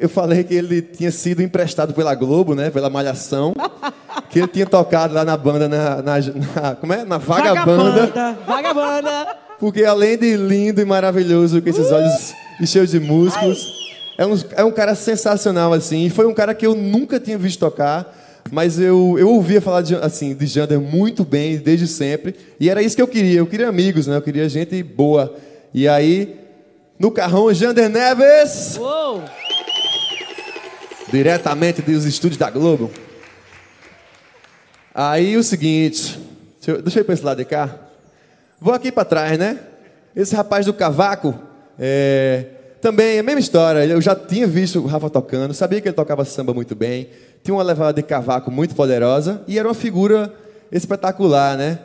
eu 0.01 0.09
falei 0.09 0.43
que 0.43 0.53
ele 0.53 0.83
tinha 0.83 1.13
sido 1.13 1.43
emprestado 1.43 1.95
pela 1.95 2.13
Globo, 2.17 2.57
né, 2.57 2.69
pela 2.69 2.91
Malhação, 2.91 3.55
que 4.31 4.39
ele 4.39 4.49
tinha 4.49 4.67
tocado 4.67 5.15
lá 5.15 5.25
na 5.25 5.37
banda, 5.37 5.69
na, 5.69 5.97
na, 6.03 6.15
na- 6.63 6.75
como 6.77 6.93
é? 6.93 7.05
Na 7.05 7.19
Vagabanda, 7.19 8.07
Vagabanda. 8.07 8.39
Vagabanda. 8.47 9.37
porque 9.59 9.85
além 9.85 10.17
de 10.19 10.37
lindo 10.37 10.81
e 10.81 10.85
maravilhoso, 10.85 11.61
com 11.63 11.69
esses 11.69 11.91
olhos 11.93 12.35
cheios 12.65 12.91
de 12.91 12.99
músculos, 13.01 13.67
é 14.19 14.25
um, 14.27 14.39
é 14.57 14.65
um 14.65 14.71
cara 14.73 14.95
sensacional, 14.95 15.73
assim. 15.73 16.07
E 16.07 16.11
foi 16.11 16.27
um 16.27 16.35
cara 16.35 16.55
que 16.55 16.67
eu 16.67 16.75
nunca 16.75 17.21
tinha 17.21 17.37
visto 17.37 17.61
tocar, 17.61 18.15
mas 18.51 18.79
eu, 18.79 19.17
eu 19.19 19.29
ouvia 19.29 19.61
falar 19.61 19.83
de, 19.83 19.95
assim, 19.97 20.35
de 20.35 20.47
Jander 20.47 20.81
muito 20.81 21.25
bem, 21.25 21.57
desde 21.59 21.87
sempre. 21.87 22.35
E 22.59 22.71
era 22.71 22.81
isso 22.83 22.97
que 22.97 23.03
eu 23.03 23.09
queria. 23.09 23.39
Eu 23.41 23.47
queria 23.47 23.69
amigos, 23.69 24.07
né? 24.07 24.17
Eu 24.17 24.23
queria 24.23 24.49
gente 24.49 24.83
boa. 24.83 25.35
E 25.75 25.87
aí, 25.87 26.37
no 26.99 27.11
carrão, 27.11 27.53
Jander 27.53 27.91
Neves, 27.91 28.77
Uou. 28.79 29.23
diretamente 31.13 31.83
dos 31.83 32.05
estúdios 32.05 32.39
da 32.39 32.49
Globo. 32.51 32.91
Aí, 34.99 35.37
o 35.37 35.43
seguinte... 35.43 36.19
Deixa 36.83 36.99
eu, 36.99 37.03
ir 37.03 37.05
pra 37.05 37.13
esse 37.13 37.23
lado 37.23 37.37
de 37.37 37.45
cá. 37.45 37.69
Vou 38.59 38.73
aqui 38.73 38.91
para 38.91 39.05
trás, 39.05 39.39
né? 39.39 39.59
Esse 40.17 40.35
rapaz 40.35 40.65
do 40.65 40.73
cavaco, 40.73 41.35
é, 41.79 42.47
também 42.81 43.17
é 43.17 43.19
a 43.19 43.23
mesma 43.23 43.39
história. 43.39 43.85
Eu 43.85 44.01
já 44.01 44.17
tinha 44.17 44.47
visto 44.47 44.81
o 44.81 44.87
Rafa 44.87 45.11
tocando, 45.11 45.53
sabia 45.53 45.83
que 45.83 45.89
ele 45.89 45.95
tocava 45.95 46.25
samba 46.25 46.55
muito 46.55 46.75
bem, 46.75 47.11
tinha 47.45 47.55
uma 47.55 47.63
levada 47.63 47.93
de 47.93 48.03
cavaco 48.03 48.51
muito 48.51 48.75
poderosa 48.75 49.43
e 49.47 49.59
era 49.59 49.69
uma 49.69 49.75
figura 49.75 50.33
espetacular, 50.73 51.59
né? 51.59 51.79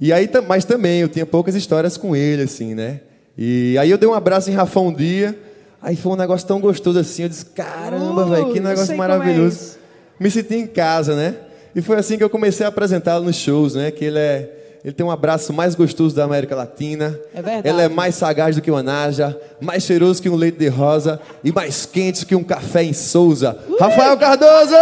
E 0.00 0.12
aí, 0.12 0.28
mas 0.46 0.64
também 0.64 1.00
eu 1.00 1.08
tinha 1.08 1.24
poucas 1.24 1.54
histórias 1.54 1.96
com 1.96 2.16
ele, 2.16 2.42
assim, 2.42 2.74
né? 2.74 3.00
E 3.36 3.78
aí 3.78 3.88
eu 3.88 3.96
dei 3.96 4.08
um 4.08 4.14
abraço 4.14 4.50
em 4.50 4.54
Rafa 4.54 4.80
um 4.80 4.92
dia, 4.92 5.38
aí 5.80 5.94
foi 5.94 6.12
um 6.12 6.16
negócio 6.16 6.46
tão 6.46 6.60
gostoso 6.60 6.98
assim, 6.98 7.22
eu 7.22 7.28
disse, 7.28 7.46
caramba, 7.46 8.26
Uh, 8.26 8.30
velho, 8.30 8.52
que 8.52 8.60
negócio 8.60 8.92
é 8.92 8.96
maravilhoso 8.96 9.56
isso. 9.56 9.78
me 10.18 10.28
senti 10.28 10.56
em 10.56 10.66
casa, 10.66 11.14
né? 11.14 11.47
E 11.78 11.82
foi 11.82 11.96
assim 11.96 12.18
que 12.18 12.24
eu 12.24 12.28
comecei 12.28 12.66
a 12.66 12.70
apresentá-lo 12.70 13.24
nos 13.24 13.36
shows, 13.36 13.76
né? 13.76 13.92
Que 13.92 14.04
ele 14.06 14.18
é 14.18 14.50
ele 14.84 14.92
tem 14.92 15.06
um 15.06 15.10
abraço 15.12 15.52
mais 15.52 15.76
gostoso 15.76 16.14
da 16.14 16.24
América 16.24 16.56
Latina. 16.56 17.16
É 17.32 17.40
verdade. 17.40 17.68
Ele 17.68 17.82
é 17.82 17.88
mais 17.88 18.16
sagaz 18.16 18.56
do 18.56 18.62
que 18.62 18.68
uma 18.68 18.82
naja, 18.82 19.40
mais 19.60 19.84
cheiroso 19.84 20.20
que 20.20 20.28
um 20.28 20.34
leite 20.34 20.58
de 20.58 20.66
rosa 20.66 21.20
e 21.44 21.52
mais 21.52 21.86
quente 21.86 22.26
que 22.26 22.34
um 22.34 22.42
café 22.42 22.82
em 22.82 22.92
Souza. 22.92 23.56
Rafael 23.78 24.16
Cardoso! 24.16 24.74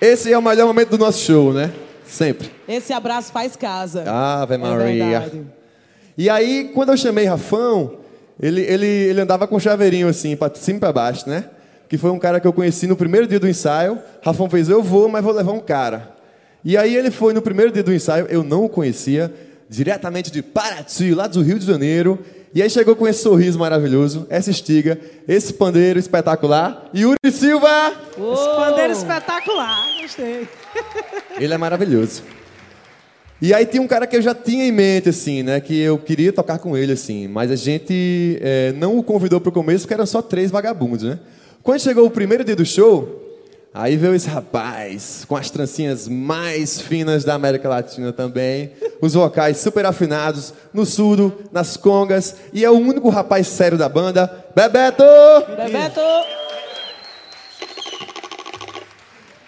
Esse 0.00 0.32
é 0.32 0.38
o 0.38 0.42
melhor 0.42 0.66
momento 0.66 0.90
do 0.90 0.98
nosso 0.98 1.24
show, 1.24 1.52
né? 1.52 1.72
Sempre. 2.06 2.48
Esse 2.68 2.92
abraço 2.92 3.32
faz 3.32 3.56
casa. 3.56 4.04
Ave 4.08 4.54
É 4.54 4.58
Maria. 4.58 5.20
verdade. 5.20 5.42
E 6.16 6.30
aí, 6.30 6.70
quando 6.74 6.90
eu 6.90 6.96
chamei 6.96 7.24
Rafão, 7.24 7.94
ele, 8.40 8.60
ele, 8.62 8.86
ele 8.86 9.20
andava 9.20 9.48
com 9.48 9.56
um 9.56 9.60
chaveirinho 9.60 10.08
assim, 10.08 10.36
pra 10.36 10.50
cima 10.54 10.76
e 10.76 10.80
pra 10.80 10.92
baixo, 10.92 11.28
né? 11.28 11.44
Que 11.88 11.96
foi 11.96 12.10
um 12.10 12.18
cara 12.18 12.40
que 12.40 12.46
eu 12.46 12.52
conheci 12.52 12.86
no 12.86 12.96
primeiro 12.96 13.26
dia 13.26 13.38
do 13.38 13.48
ensaio. 13.48 13.98
Rafão 14.22 14.50
fez, 14.50 14.68
eu 14.68 14.82
vou, 14.82 15.08
mas 15.08 15.22
vou 15.22 15.32
levar 15.32 15.52
um 15.52 15.60
cara. 15.60 16.16
E 16.64 16.76
aí 16.76 16.96
ele 16.96 17.10
foi 17.10 17.32
no 17.32 17.40
primeiro 17.40 17.70
dia 17.70 17.82
do 17.82 17.94
ensaio, 17.94 18.26
eu 18.28 18.42
não 18.42 18.64
o 18.64 18.68
conhecia, 18.68 19.32
diretamente 19.68 20.32
de 20.32 20.42
Paraty, 20.42 21.14
lá 21.14 21.26
do 21.28 21.40
Rio 21.40 21.58
de 21.58 21.66
Janeiro. 21.66 22.18
E 22.52 22.62
aí 22.62 22.68
chegou 22.68 22.96
com 22.96 23.06
esse 23.06 23.22
sorriso 23.22 23.58
maravilhoso, 23.58 24.26
essa 24.30 24.50
estiga, 24.50 24.98
esse 25.28 25.52
pandeiro 25.52 25.98
espetacular. 25.98 26.90
Yuri 26.94 27.30
Silva! 27.30 27.92
Esse 28.10 28.56
pandeiro 28.56 28.92
espetacular. 28.92 29.86
Gostei. 30.00 30.48
Ele 31.38 31.52
é 31.52 31.58
maravilhoso. 31.58 32.22
E 33.40 33.52
aí 33.52 33.66
tinha 33.66 33.82
um 33.82 33.86
cara 33.86 34.06
que 34.06 34.16
eu 34.16 34.22
já 34.22 34.34
tinha 34.34 34.64
em 34.64 34.72
mente, 34.72 35.10
assim, 35.10 35.42
né? 35.42 35.60
Que 35.60 35.78
eu 35.78 35.98
queria 35.98 36.32
tocar 36.32 36.58
com 36.58 36.74
ele, 36.74 36.92
assim. 36.92 37.28
Mas 37.28 37.50
a 37.50 37.56
gente 37.56 38.38
é, 38.40 38.72
não 38.72 38.96
o 38.96 39.02
convidou 39.02 39.38
pro 39.38 39.52
começo, 39.52 39.84
porque 39.84 39.92
eram 39.92 40.06
só 40.06 40.22
três 40.22 40.50
vagabundos, 40.50 41.04
né? 41.04 41.18
Quando 41.66 41.80
chegou 41.80 42.06
o 42.06 42.10
primeiro 42.12 42.44
dia 42.44 42.54
do 42.54 42.64
show, 42.64 43.40
aí 43.74 43.96
veio 43.96 44.14
esse 44.14 44.28
rapaz, 44.28 45.24
com 45.26 45.34
as 45.34 45.50
trancinhas 45.50 46.06
mais 46.06 46.80
finas 46.80 47.24
da 47.24 47.34
América 47.34 47.68
Latina 47.68 48.12
também. 48.12 48.70
Os 49.00 49.14
vocais 49.14 49.56
super 49.56 49.84
afinados, 49.84 50.54
no 50.72 50.86
surdo, 50.86 51.36
nas 51.50 51.76
congas. 51.76 52.36
E 52.52 52.64
é 52.64 52.70
o 52.70 52.78
único 52.78 53.08
rapaz 53.08 53.48
sério 53.48 53.76
da 53.76 53.88
banda, 53.88 54.46
Bebeto! 54.54 55.02
Bebeto. 55.56 56.00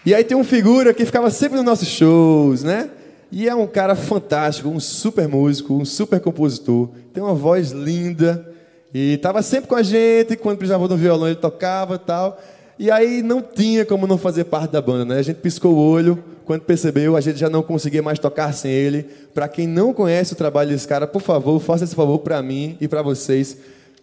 E 0.05 0.13
aí 0.13 0.25
tem 0.25 0.37
um 0.37 0.43
figura 0.43 0.93
que 0.93 1.07
ficava 1.07 1.31
sempre 1.31 1.55
nos 1.55 1.65
nossos 1.65 1.87
shows, 1.87 2.65
né? 2.65 2.91
E 3.31 3.49
é 3.49 3.55
um 3.55 3.69
cara 3.69 3.95
fantástico, 3.95 4.69
um 4.69 4.81
super 4.81 5.29
músico, 5.29 5.73
um 5.73 5.85
super 5.85 6.19
compositor. 6.19 6.89
Tem 7.15 7.23
uma 7.23 7.35
voz 7.35 7.71
linda. 7.71 8.48
E 8.93 9.15
estava 9.15 9.43
sempre 9.43 9.69
com 9.69 9.75
a 9.75 9.83
gente, 9.83 10.37
quando 10.37 10.57
precisava 10.59 10.89
do 10.89 10.97
violão 10.97 11.27
ele 11.29 11.37
tocava 11.37 11.97
e 11.97 11.99
tal. 11.99 12.41
E 12.79 12.91
aí 12.91 13.23
não 13.23 13.43
tinha 13.43 13.85
como 13.85 14.07
não 14.07 14.17
fazer 14.17 14.45
parte 14.45 14.71
da 14.71 14.81
banda, 14.81 15.05
né? 15.05 15.19
A 15.19 15.23
gente 15.23 15.39
piscou 15.39 15.75
o 15.75 15.79
olho, 15.79 16.23
quando 16.45 16.63
percebeu, 16.63 17.17
a 17.17 17.21
gente 17.21 17.39
já 17.39 17.51
não 17.51 17.63
conseguia 17.63 18.03
mais 18.03 18.19
tocar 18.19 18.53
sem 18.55 18.71
ele. 18.71 19.03
Para 19.35 19.49
quem 19.49 19.67
não 19.67 19.93
conhece 19.93 20.33
o 20.33 20.37
trabalho 20.37 20.71
desse 20.71 20.87
cara, 20.89 21.07
por 21.07 21.21
favor, 21.21 21.61
faça 21.61 21.85
esse 21.85 21.95
favor 21.95 22.19
para 22.21 22.41
mim 22.43 22.77
e 22.81 22.89
para 22.89 23.03
vocês. 23.03 23.59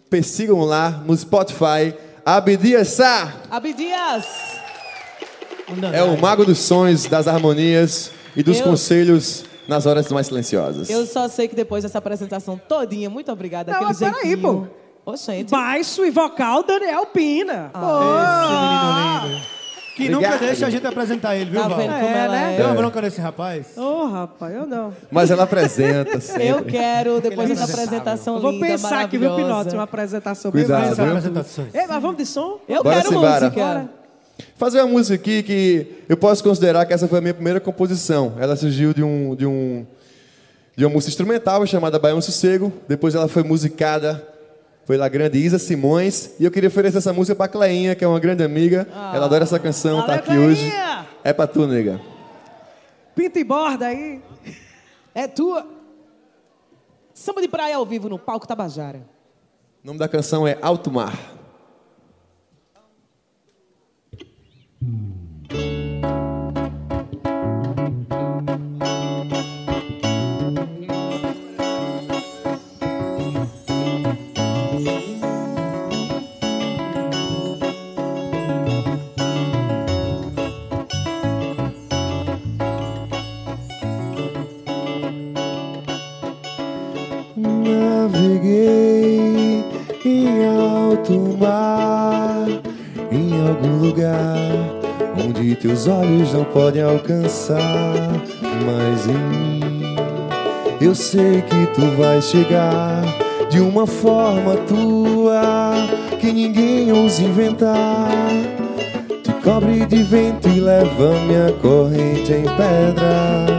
Persigam 0.10 0.60
lá 0.60 1.04
no 1.06 1.16
Spotify, 1.18 1.94
Abdias 2.24 2.90
Sá. 2.90 3.34
Abdias. 3.50 4.26
É 5.94 6.04
o 6.04 6.20
mago 6.22 6.46
dos 6.46 6.60
sonhos, 6.60 7.06
das 7.06 7.28
harmonias 7.28 8.12
e 8.36 8.44
dos 8.44 8.60
Eu- 8.60 8.66
conselhos 8.66 9.46
nas 9.68 9.86
horas 9.86 10.12
mais 10.12 10.28
silenciosas. 10.28 10.90
Eu 10.90 11.06
só 11.06 11.28
sei 11.28 11.48
que 11.48 11.56
depois 11.56 11.84
dessa 11.84 11.98
apresentação 11.98 12.58
todinha, 12.68 13.10
muito 13.10 13.32
obrigada. 13.32 13.72
Não, 13.72 13.78
aquele 13.80 13.90
mas 13.90 14.00
peraí, 14.00 14.30
jeitinho. 14.32 14.70
Ô, 15.06 15.16
gente. 15.16 15.50
Baixo 15.52 16.04
e 16.06 16.10
vocal, 16.12 16.64
Daniel 16.64 17.06
Pina. 17.08 17.70
Ah, 17.74 19.22
Esse 19.24 19.28
menino 19.28 19.36
lindo. 19.36 19.56
Que 19.96 20.10
nunca 20.10 20.28
Obrigado. 20.28 20.48
deixa 20.50 20.66
a 20.66 20.70
gente 20.70 20.86
apresentar 20.86 21.38
ele, 21.38 21.52
viu, 21.52 21.62
Tá 21.62 21.70
Val? 21.70 21.78
vendo 21.78 21.94
como 21.94 22.06
É, 22.06 22.18
ela 22.26 22.34
né? 22.36 22.54
é? 22.54 22.58
Deu 22.58 22.66
uma 22.66 22.76
bronca 22.76 23.02
nesse 23.02 23.22
rapaz? 23.22 23.78
Ô, 23.78 24.08
rapaz, 24.08 24.54
eu 24.54 24.66
não. 24.68 24.94
Mas 25.10 25.32
ela 25.32 25.44
apresenta 25.44 26.20
sempre. 26.20 26.48
Eu 26.50 26.66
quero, 26.66 27.22
depois 27.22 27.50
é 27.50 27.54
dessa 27.54 27.64
apresentável. 27.64 27.86
apresentação 28.02 28.36
Eu 28.36 28.42
vou 28.42 28.52
linda, 28.52 28.66
pensar 28.66 29.00
aqui, 29.06 29.18
viu. 29.18 29.34
Pinote, 29.38 29.74
uma 29.74 29.84
apresentação 29.84 30.52
Cuidado, 30.52 30.82
bem 30.88 30.94
viu? 30.96 31.06
apresentações. 31.06 31.74
Ei, 31.74 31.88
mas 31.88 32.02
vamos 32.02 32.18
de 32.18 32.26
som? 32.26 32.60
Eu 32.68 32.84
Bora 32.84 32.96
quero 32.98 33.14
música. 33.14 33.50
Bora. 33.52 33.90
Fazer 34.56 34.82
uma 34.82 34.88
música 34.88 35.16
aqui 35.16 35.44
que 35.44 35.88
eu 36.10 36.18
posso 36.18 36.44
considerar 36.44 36.86
que 36.86 36.94
essa 36.94 37.08
foi 37.08 37.20
a 37.20 37.22
minha 37.22 37.34
primeira 37.34 37.60
composição. 37.60 38.34
Ela 38.40 38.56
surgiu 38.56 38.94
de 38.94 39.04
um 39.04 39.36
de 39.36 39.46
um 39.46 39.86
de 40.76 40.86
uma 40.86 40.94
música 40.94 41.10
instrumental 41.10 41.66
chamada 41.66 41.98
Baião 41.98 42.22
Sossego. 42.22 42.72
Depois 42.88 43.16
ela 43.16 43.28
foi 43.28 43.44
musicada 43.44 44.26
pela 44.86 45.08
grande 45.08 45.38
Isa 45.40 45.58
Simões. 45.58 46.32
E 46.40 46.46
eu 46.46 46.52
queria 46.52 46.68
oferecer 46.68 46.98
essa 46.98 47.14
música 47.14 47.36
pra 47.36 47.48
Cleinha, 47.48 47.96
que 47.96 48.04
é 48.04 48.08
uma 48.08 48.20
grande 48.20 48.44
amiga. 48.44 48.88
Ela 49.14 49.26
adora 49.26 49.44
essa 49.44 49.60
canção, 49.60 50.06
tá 50.06 50.16
aqui 50.16 50.38
hoje. 50.38 50.70
Cleinha! 50.70 51.06
É 51.24 51.34
pra 51.34 51.48
tu, 51.48 51.66
nega. 51.66 52.00
Pinta 53.16 53.40
e 53.40 53.44
borda 53.44 53.88
aí. 53.88 54.22
É 55.14 55.28
tua. 55.28 55.66
Samba 57.14 57.42
de 57.42 57.48
praia 57.48 57.78
ao 57.78 57.86
vivo 57.86 58.10
no 58.10 58.20
palco 58.20 58.46
Tabajara. 58.46 59.00
O 59.84 59.88
nome 59.88 59.98
da 59.98 60.08
canção 60.08 60.46
é 60.46 60.58
Alto 60.62 60.92
Mar. 60.92 61.18
Naveguei 88.16 89.66
em 90.06 90.46
alto 90.48 91.38
mar, 91.38 92.48
em 93.12 93.46
algum 93.46 93.86
lugar 93.86 94.36
onde 95.22 95.54
teus 95.56 95.86
olhos 95.86 96.32
não 96.32 96.46
podem 96.46 96.82
alcançar, 96.82 97.60
mas 98.66 99.06
em 99.08 99.18
mim 99.18 99.96
eu 100.80 100.96
sei 100.96 101.42
que 101.42 101.68
tu 101.74 101.82
vais 101.98 102.24
chegar 102.24 103.04
de 103.50 103.60
uma 103.60 103.86
forma 103.86 104.56
tua 104.66 105.74
que 106.18 106.32
ninguém 106.32 106.94
ousa 106.94 107.22
inventar. 107.22 108.32
Te 109.24 109.32
cobre 109.44 109.86
de 109.86 110.04
vento 110.04 110.48
e 110.48 110.62
leva 110.62 111.20
minha 111.28 111.52
corrente 111.62 112.32
em 112.32 112.44
pedra. 112.44 113.55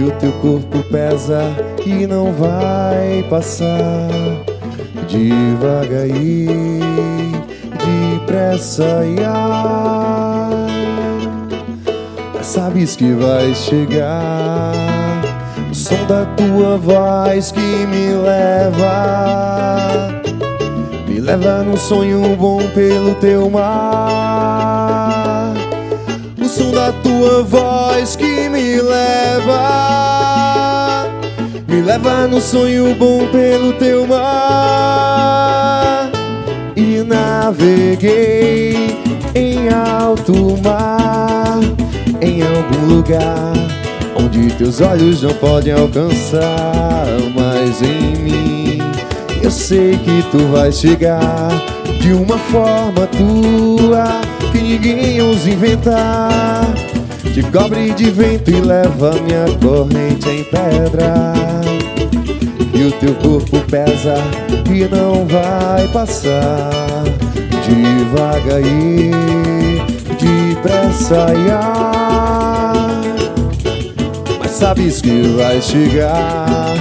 E 0.00 0.02
o 0.02 0.10
teu 0.12 0.32
corpo 0.40 0.82
pesa 0.84 1.42
e 1.84 2.06
não 2.06 2.32
vai 2.32 3.22
passar. 3.28 4.08
Devagarinho, 5.06 6.80
depressa 7.76 9.04
e 9.04 9.16
Mas 12.34 12.46
sabes 12.46 12.96
que 12.96 13.12
vai 13.12 13.54
chegar. 13.54 14.72
O 15.70 15.74
som 15.74 16.02
da 16.06 16.24
tua 16.24 16.78
voz 16.78 17.52
que 17.52 17.60
me 17.60 18.14
leva. 18.14 20.08
Me 21.06 21.20
leva 21.20 21.62
num 21.62 21.76
sonho 21.76 22.34
bom 22.36 22.66
pelo 22.68 23.16
teu 23.16 23.50
mar. 23.50 24.40
O 26.42 26.48
som 26.48 26.70
da 26.70 26.90
tua 26.90 27.42
voz 27.42 28.16
leva. 28.90 29.60
Me 31.68 31.80
leva 31.80 32.26
num 32.26 32.40
sonho 32.40 32.94
bom 32.94 33.26
pelo 33.28 33.72
teu 33.74 34.06
mar. 34.06 36.10
E 36.76 37.02
naveguei 37.02 38.96
em 39.34 39.68
alto 39.68 40.56
mar 40.62 41.58
Em 42.20 42.42
algum 42.42 42.96
lugar 42.96 43.52
Onde 44.16 44.52
teus 44.54 44.80
olhos 44.80 45.22
não 45.22 45.34
podem 45.34 45.72
alcançar 45.72 47.06
Mas 47.34 47.82
em 47.82 48.22
mim 48.22 48.78
Eu 49.42 49.50
sei 49.50 49.98
que 49.98 50.22
tu 50.30 50.38
vais 50.52 50.78
chegar. 50.78 51.50
De 52.00 52.12
uma 52.12 52.38
forma 52.38 53.08
tua 53.08 54.20
Que 54.52 54.58
ninguém 54.58 55.20
ousa 55.20 55.50
inventar 55.50 56.79
te 57.32 57.42
cobre 57.42 57.92
de 57.92 58.10
vento 58.10 58.50
e 58.50 58.60
leva 58.60 59.12
minha 59.22 59.44
corrente 59.62 60.28
em 60.28 60.42
pedra. 60.44 61.32
E 62.74 62.84
o 62.84 62.92
teu 62.92 63.14
corpo 63.16 63.60
pesa 63.70 64.14
e 64.68 64.88
não 64.88 65.26
vai 65.26 65.86
passar. 65.88 66.70
Devagarinho, 67.66 69.12
depressa 70.18 71.26
e 71.36 71.50
Mas 74.40 74.50
sabes 74.50 75.00
que 75.00 75.22
vai 75.36 75.60
chegar. 75.60 76.74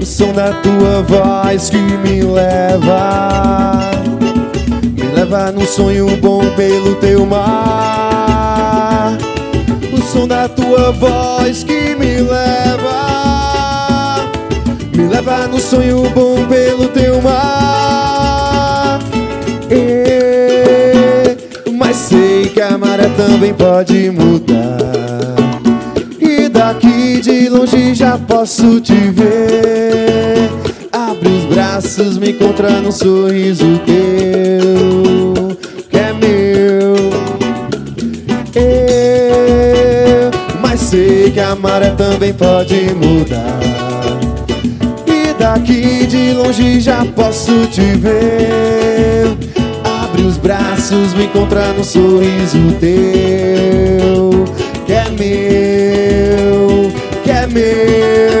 O 0.00 0.06
som 0.06 0.32
da 0.32 0.52
tua 0.62 1.02
voz 1.02 1.68
que 1.68 1.76
me 1.76 2.22
leva. 2.22 3.90
Me 4.96 5.02
leva 5.14 5.52
num 5.52 5.66
sonho 5.66 6.16
bom 6.16 6.40
pelo 6.56 6.94
teu 6.94 7.26
mar 7.26 8.15
som 10.16 10.26
da 10.26 10.48
tua 10.48 10.92
voz 10.92 11.62
que 11.62 11.94
me 11.94 12.22
leva. 12.22 12.96
Me 14.96 15.06
leva 15.08 15.46
no 15.46 15.60
sonho 15.60 16.08
bom 16.14 16.46
pelo 16.46 16.88
teu 16.88 17.20
mar. 17.20 18.98
E- 19.70 21.36
Mas 21.70 21.96
sei 21.96 22.46
que 22.46 22.62
a 22.62 22.78
maré 22.78 23.08
também 23.10 23.52
pode 23.52 24.10
mudar. 24.10 25.36
E 26.18 26.48
daqui 26.48 27.20
de 27.20 27.50
longe 27.50 27.94
já 27.94 28.16
posso 28.16 28.80
te 28.80 28.94
ver. 28.94 30.50
Abre 30.90 31.28
os 31.28 31.44
braços, 31.44 32.16
me 32.16 32.30
encontra 32.30 32.70
num 32.80 32.90
sorriso 32.92 33.78
teu 33.84 35.35
maré 41.54 41.90
também 41.90 42.32
pode 42.32 42.74
mudar. 42.94 43.60
E 45.06 45.34
daqui 45.38 46.06
de 46.06 46.32
longe 46.32 46.80
já 46.80 47.04
posso 47.04 47.66
te 47.66 47.82
ver. 47.96 49.36
Abre 50.02 50.22
os 50.22 50.36
braços, 50.38 51.14
me 51.14 51.24
encontrar 51.24 51.72
no 51.74 51.84
sorriso 51.84 52.58
teu. 52.80 54.44
Que 54.86 54.92
é 54.92 55.08
meu, 55.10 56.92
que 57.22 57.30
é 57.30 57.46
meu, 57.46 58.35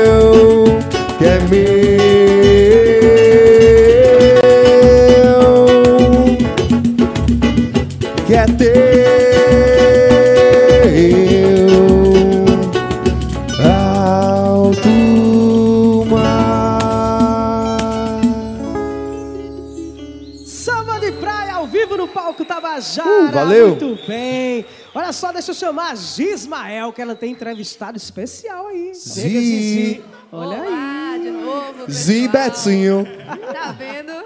valeu. 23.46 23.68
Muito 23.68 24.06
bem. 24.06 24.66
Olha 24.94 25.12
só, 25.12 25.32
deixa 25.32 25.50
eu 25.50 25.54
chamar 25.54 25.92
a 25.92 25.94
Gismael, 25.94 26.92
que 26.92 27.00
ela 27.00 27.14
tem 27.14 27.32
entrevistado 27.32 27.96
especial 27.96 28.68
aí. 28.68 28.94
Zi. 28.94 29.20
Zizi. 29.20 30.04
Olha 30.32 30.62
aí. 30.62 30.68
Olá, 30.68 31.18
de 31.18 31.30
novo, 31.30 31.90
Zi. 31.90 32.28
Betinho. 32.28 33.04
Tá 33.52 33.72
vendo? 33.72 34.24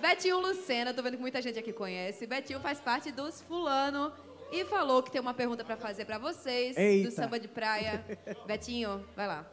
Betinho 0.00 0.38
Lucena, 0.38 0.92
tô 0.92 1.02
vendo 1.02 1.16
que 1.16 1.22
muita 1.22 1.40
gente 1.40 1.58
aqui 1.58 1.72
conhece. 1.72 2.26
Betinho 2.26 2.60
faz 2.60 2.78
parte 2.78 3.10
dos 3.10 3.40
Fulano 3.42 4.12
e 4.52 4.64
falou 4.66 5.02
que 5.02 5.10
tem 5.10 5.20
uma 5.20 5.32
pergunta 5.34 5.64
pra 5.64 5.76
fazer 5.76 6.04
pra 6.04 6.18
vocês 6.18 6.76
Eita. 6.76 7.08
do 7.08 7.14
samba 7.14 7.40
de 7.40 7.48
praia. 7.48 8.04
Betinho, 8.46 9.02
vai 9.16 9.26
lá. 9.26 9.46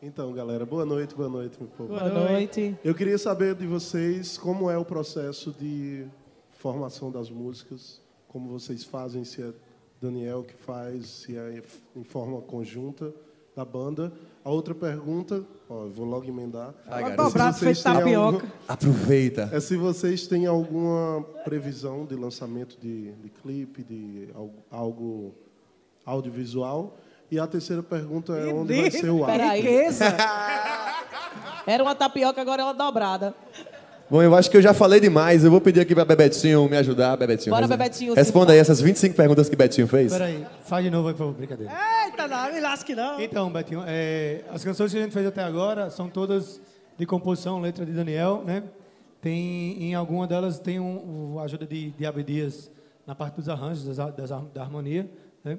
Então, 0.00 0.32
galera, 0.32 0.64
boa 0.64 0.84
noite, 0.84 1.14
boa 1.14 1.28
noite, 1.28 1.56
meu 1.58 1.68
povo. 1.68 1.88
Boa 1.88 2.08
noite. 2.08 2.76
Eu 2.84 2.94
queria 2.94 3.18
saber 3.18 3.54
de 3.56 3.66
vocês 3.66 4.38
como 4.38 4.70
é 4.70 4.78
o 4.78 4.84
processo 4.84 5.50
de 5.58 6.06
formação 6.58 7.10
das 7.10 7.30
músicas, 7.30 8.00
como 8.28 8.48
vocês 8.50 8.84
fazem, 8.84 9.24
se 9.24 9.42
é 9.42 9.52
Daniel 10.00 10.42
que 10.44 10.54
faz, 10.54 11.06
se 11.06 11.36
é 11.36 11.62
em 11.94 12.04
forma 12.04 12.40
conjunta 12.42 13.12
da 13.54 13.64
banda. 13.64 14.12
A 14.44 14.50
outra 14.50 14.74
pergunta, 14.74 15.42
ó, 15.68 15.84
eu 15.84 15.90
vou 15.90 16.04
logo 16.06 16.26
emendar. 16.26 16.74
Vai 16.86 17.12
É 17.12 17.16
vocês 17.16 17.58
feito 17.58 17.82
tapioca. 17.82 18.36
algum- 18.36 18.40
Aproveita. 18.68 19.50
É 19.52 19.58
se 19.60 19.76
vocês 19.76 20.26
têm 20.26 20.46
alguma 20.46 21.22
previsão 21.44 22.04
de 22.04 22.14
lançamento 22.14 22.78
de, 22.80 23.12
de 23.12 23.28
clipe, 23.30 23.82
de 23.82 24.28
algo, 24.34 24.54
algo 24.70 25.34
audiovisual. 26.04 26.96
E 27.30 27.40
a 27.40 27.46
terceira 27.46 27.82
pergunta 27.82 28.34
é 28.34 28.52
onde 28.52 28.80
vai 28.82 28.90
ser 28.90 29.10
o 29.10 29.24
ar. 29.24 29.30
Era 31.66 31.82
uma 31.82 31.94
tapioca, 31.94 32.40
agora 32.40 32.62
é 32.62 32.64
uma 32.64 32.74
dobrada. 32.74 33.34
Bom, 34.08 34.22
eu 34.22 34.34
acho 34.36 34.48
que 34.48 34.56
eu 34.56 34.62
já 34.62 34.72
falei 34.72 35.00
demais. 35.00 35.44
Eu 35.44 35.50
vou 35.50 35.60
pedir 35.60 35.80
aqui 35.80 35.92
pra 35.94 36.04
Bebetinho 36.04 36.68
me 36.68 36.76
ajudar. 36.76 37.16
Bebetinho. 37.16 37.52
Bora, 37.54 37.66
Bebetinho, 37.66 38.14
Responda 38.14 38.52
aí 38.52 38.58
essas 38.58 38.80
25 38.80 39.16
perguntas 39.16 39.48
que 39.48 39.56
Betinho 39.56 39.88
fez. 39.88 40.12
Peraí, 40.12 40.46
faz 40.64 40.84
de 40.84 40.90
novo 40.90 41.08
aí, 41.08 41.14
por 41.14 41.18
favor, 41.18 41.34
brincadeira. 41.34 41.72
Eita, 42.04 42.28
não, 42.28 42.52
me 42.52 42.60
lasque 42.60 42.94
não. 42.94 43.20
Então, 43.20 43.50
Betinho, 43.50 43.82
é, 43.84 44.44
as 44.52 44.62
canções 44.62 44.92
que 44.92 44.98
a 44.98 45.02
gente 45.02 45.12
fez 45.12 45.26
até 45.26 45.42
agora 45.42 45.90
são 45.90 46.08
todas 46.08 46.60
de 46.96 47.04
composição, 47.04 47.60
letra 47.60 47.84
de 47.84 47.92
Daniel, 47.92 48.42
né? 48.46 48.62
Tem, 49.20 49.82
em 49.82 49.94
alguma 49.94 50.24
delas 50.26 50.60
tem 50.60 50.78
um, 50.78 51.38
a 51.40 51.42
ajuda 51.42 51.66
de, 51.66 51.90
de 51.90 52.06
Abdias 52.06 52.70
na 53.04 53.14
parte 53.14 53.34
dos 53.36 53.48
arranjos, 53.48 53.84
das, 53.96 54.14
das 54.14 54.30
da 54.54 54.62
harmonia, 54.62 55.10
né? 55.42 55.58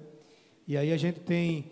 E 0.65 0.77
aí 0.77 0.93
a 0.93 0.97
gente 0.97 1.19
tem 1.19 1.69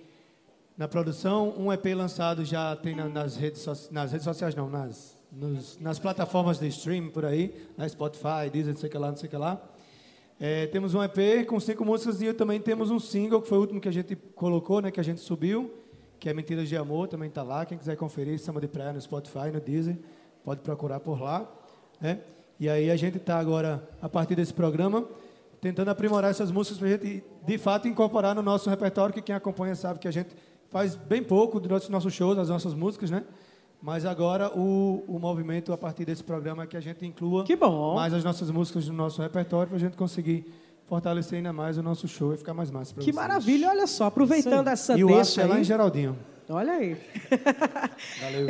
na 0.77 0.89
produção 0.89 1.53
um 1.57 1.71
EP 1.71 1.85
lançado 1.95 2.43
já 2.43 2.75
tem 2.75 2.95
na- 2.95 3.07
nas 3.07 3.38
redes 3.38 3.65
nas 3.91 4.11
redes 4.11 4.25
sociais 4.25 4.53
não, 4.55 4.69
nas 4.69 5.14
nos- 5.36 5.78
nas 5.80 6.00
plataformas 6.00 6.60
de 6.60 6.67
streaming 6.67 7.10
por 7.10 7.26
aí, 7.26 7.54
na 7.78 7.88
Spotify, 7.88 8.50
Deezer, 8.52 8.74
não 8.74 8.80
sei 8.80 8.88
o 8.88 8.91
que 8.91 8.98
lá, 8.98 9.10
não 9.10 9.17
sei 9.17 9.28
o 9.28 9.30
que 9.30 9.38
lá. 9.38 9.62
É, 10.39 10.67
temos 10.67 10.93
um 10.93 11.02
EP 11.04 11.45
com 11.45 11.60
cinco 11.60 11.86
músicas 11.86 12.21
e 12.21 12.34
também 12.34 12.60
temos 12.60 12.89
um 12.89 13.00
single, 13.00 13.41
que 13.41 13.48
foi 13.48 13.58
o 13.58 13.62
último 13.62 13.80
que 13.80 13.88
a 13.88 13.91
gente 13.91 14.15
colocou, 14.15 14.82
né, 14.82 14.91
que 14.91 15.00
a 15.00 15.04
gente 15.04 15.19
subiu, 15.21 15.71
que 16.19 16.30
é 16.30 16.34
Mentiras 16.34 16.67
de 16.67 16.76
Amor, 16.76 17.08
também 17.08 17.30
está 17.30 17.43
lá. 17.43 17.65
Quem 17.65 17.78
quiser 17.78 17.95
conferir, 17.95 18.39
Samba 18.39 18.60
de 18.60 18.67
Praia 18.67 18.91
no 18.93 19.00
Spotify, 19.02 19.52
no 19.54 19.60
Deezer, 19.60 19.98
pode 20.43 20.62
procurar 20.62 21.00
por 21.00 21.21
lá. 21.21 21.50
Né? 22.02 22.19
E 22.60 22.67
aí 22.69 22.89
a 22.89 22.95
gente 22.95 23.17
está 23.17 23.38
agora, 23.38 23.88
a 24.02 24.10
partir 24.10 24.36
desse 24.36 24.54
programa, 24.54 25.06
tentando 25.62 25.89
aprimorar 25.89 26.32
essas 26.32 26.52
músicas 26.52 26.78
para 26.80 26.88
a 26.88 26.91
gente, 26.91 27.24
de 27.45 27.58
fato, 27.58 27.88
incorporar 27.88 28.36
no 28.36 28.41
nosso 28.41 28.69
repertório, 28.69 29.13
que 29.13 29.21
quem 29.21 29.36
acompanha 29.36 29.76
sabe 29.76 30.00
que 30.00 30.08
a 30.08 30.12
gente 30.12 30.36
faz 30.69 30.95
bem 30.95 31.24
pouco 31.24 31.60
dos 31.60 31.89
nossos 31.89 32.13
shows, 32.13 32.36
das 32.36 32.50
nossas 32.50 32.74
músicas, 32.74 33.10
né? 33.10 33.24
Mas 33.86 34.04
agora 34.04 34.50
o, 34.58 35.04
o 35.08 35.19
movimento, 35.19 35.71
a 35.71 35.78
partir 35.78 36.06
desse 36.06 36.24
programa, 36.24 36.63
é 36.63 36.65
que 36.65 36.76
a 36.76 36.80
gente 36.80 37.06
inclua 37.06 37.43
Que 37.43 37.56
bom. 37.56 37.93
mais 37.93 38.15
as 38.15 38.24
nossas 38.24 38.50
músicas 38.50 38.88
no 38.88 38.95
nosso 38.95 39.21
repertório 39.21 39.67
para 39.67 39.78
a 39.78 39.80
gente 39.80 39.95
conseguir 39.95 40.52
fortalecer 40.88 41.38
ainda 41.38 41.54
mais 41.54 41.78
o 41.78 41.84
nosso 41.84 42.08
show 42.08 42.34
e 42.34 42.38
ficar 42.38 42.56
mais 42.56 42.71
massa 42.71 42.95
Que 42.95 43.04
vocês. 43.04 43.15
maravilha, 43.15 43.69
olha 43.69 43.86
só, 43.86 44.06
aproveitando 44.06 44.69
essa 44.69 44.98
E 44.98 45.04
o 45.04 45.08
deixa 45.08 45.21
after 45.21 45.43
é 45.43 45.48
lá 45.48 45.56
aí. 45.56 45.62
em 45.62 45.63
Geraldinho. 45.63 46.17
Olha 46.50 46.74
aí. 46.74 46.98
Valeu. 48.21 48.48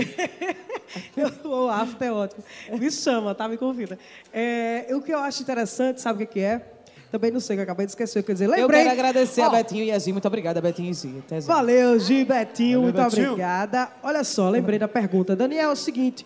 o 1.66 1.70
after 1.70 2.08
é 2.08 2.12
ótimo. 2.14 2.44
Me 2.80 2.90
chama, 2.90 3.36
tá? 3.36 3.50
Me 3.50 3.58
convida. 3.58 4.00
É, 4.32 4.88
o 4.96 5.02
que 5.02 5.14
eu 5.14 5.20
acho 5.20 5.42
interessante, 5.44 6.00
sabe 6.00 6.24
o 6.24 6.28
que 6.28 6.40
é? 6.40 6.75
Também 7.16 7.32
não 7.32 7.40
sei, 7.40 7.56
que 7.56 7.62
eu 7.62 7.64
acabei 7.64 7.86
de 7.86 7.94
esquecer. 7.94 8.22
Quer 8.24 8.34
dizer, 8.34 8.44
Eu 8.46 8.52
lembrei. 8.52 8.82
quero 8.82 8.92
agradecer 8.92 9.40
a 9.42 9.48
Ó, 9.48 9.52
Betinho 9.52 9.86
e 9.86 9.92
a 9.94 9.98
Gi. 9.98 10.12
Muito 10.12 10.28
obrigada, 10.28 10.60
Betinho 10.60 10.92
e 10.92 10.94
Gi. 10.94 11.16
Até 11.20 11.40
já. 11.40 11.48
Valeu, 11.48 11.98
Gi, 11.98 12.26
Betinho, 12.26 12.82
Valeu, 12.82 12.82
muito 12.82 13.02
Betinho. 13.10 13.32
obrigada. 13.32 13.90
Olha 14.04 14.22
só, 14.26 14.50
lembrei 14.50 14.78
da 14.78 14.88
pergunta. 14.90 15.34
Daniel, 15.34 15.70
é 15.70 15.72
o 15.72 15.78
seguinte, 15.78 16.26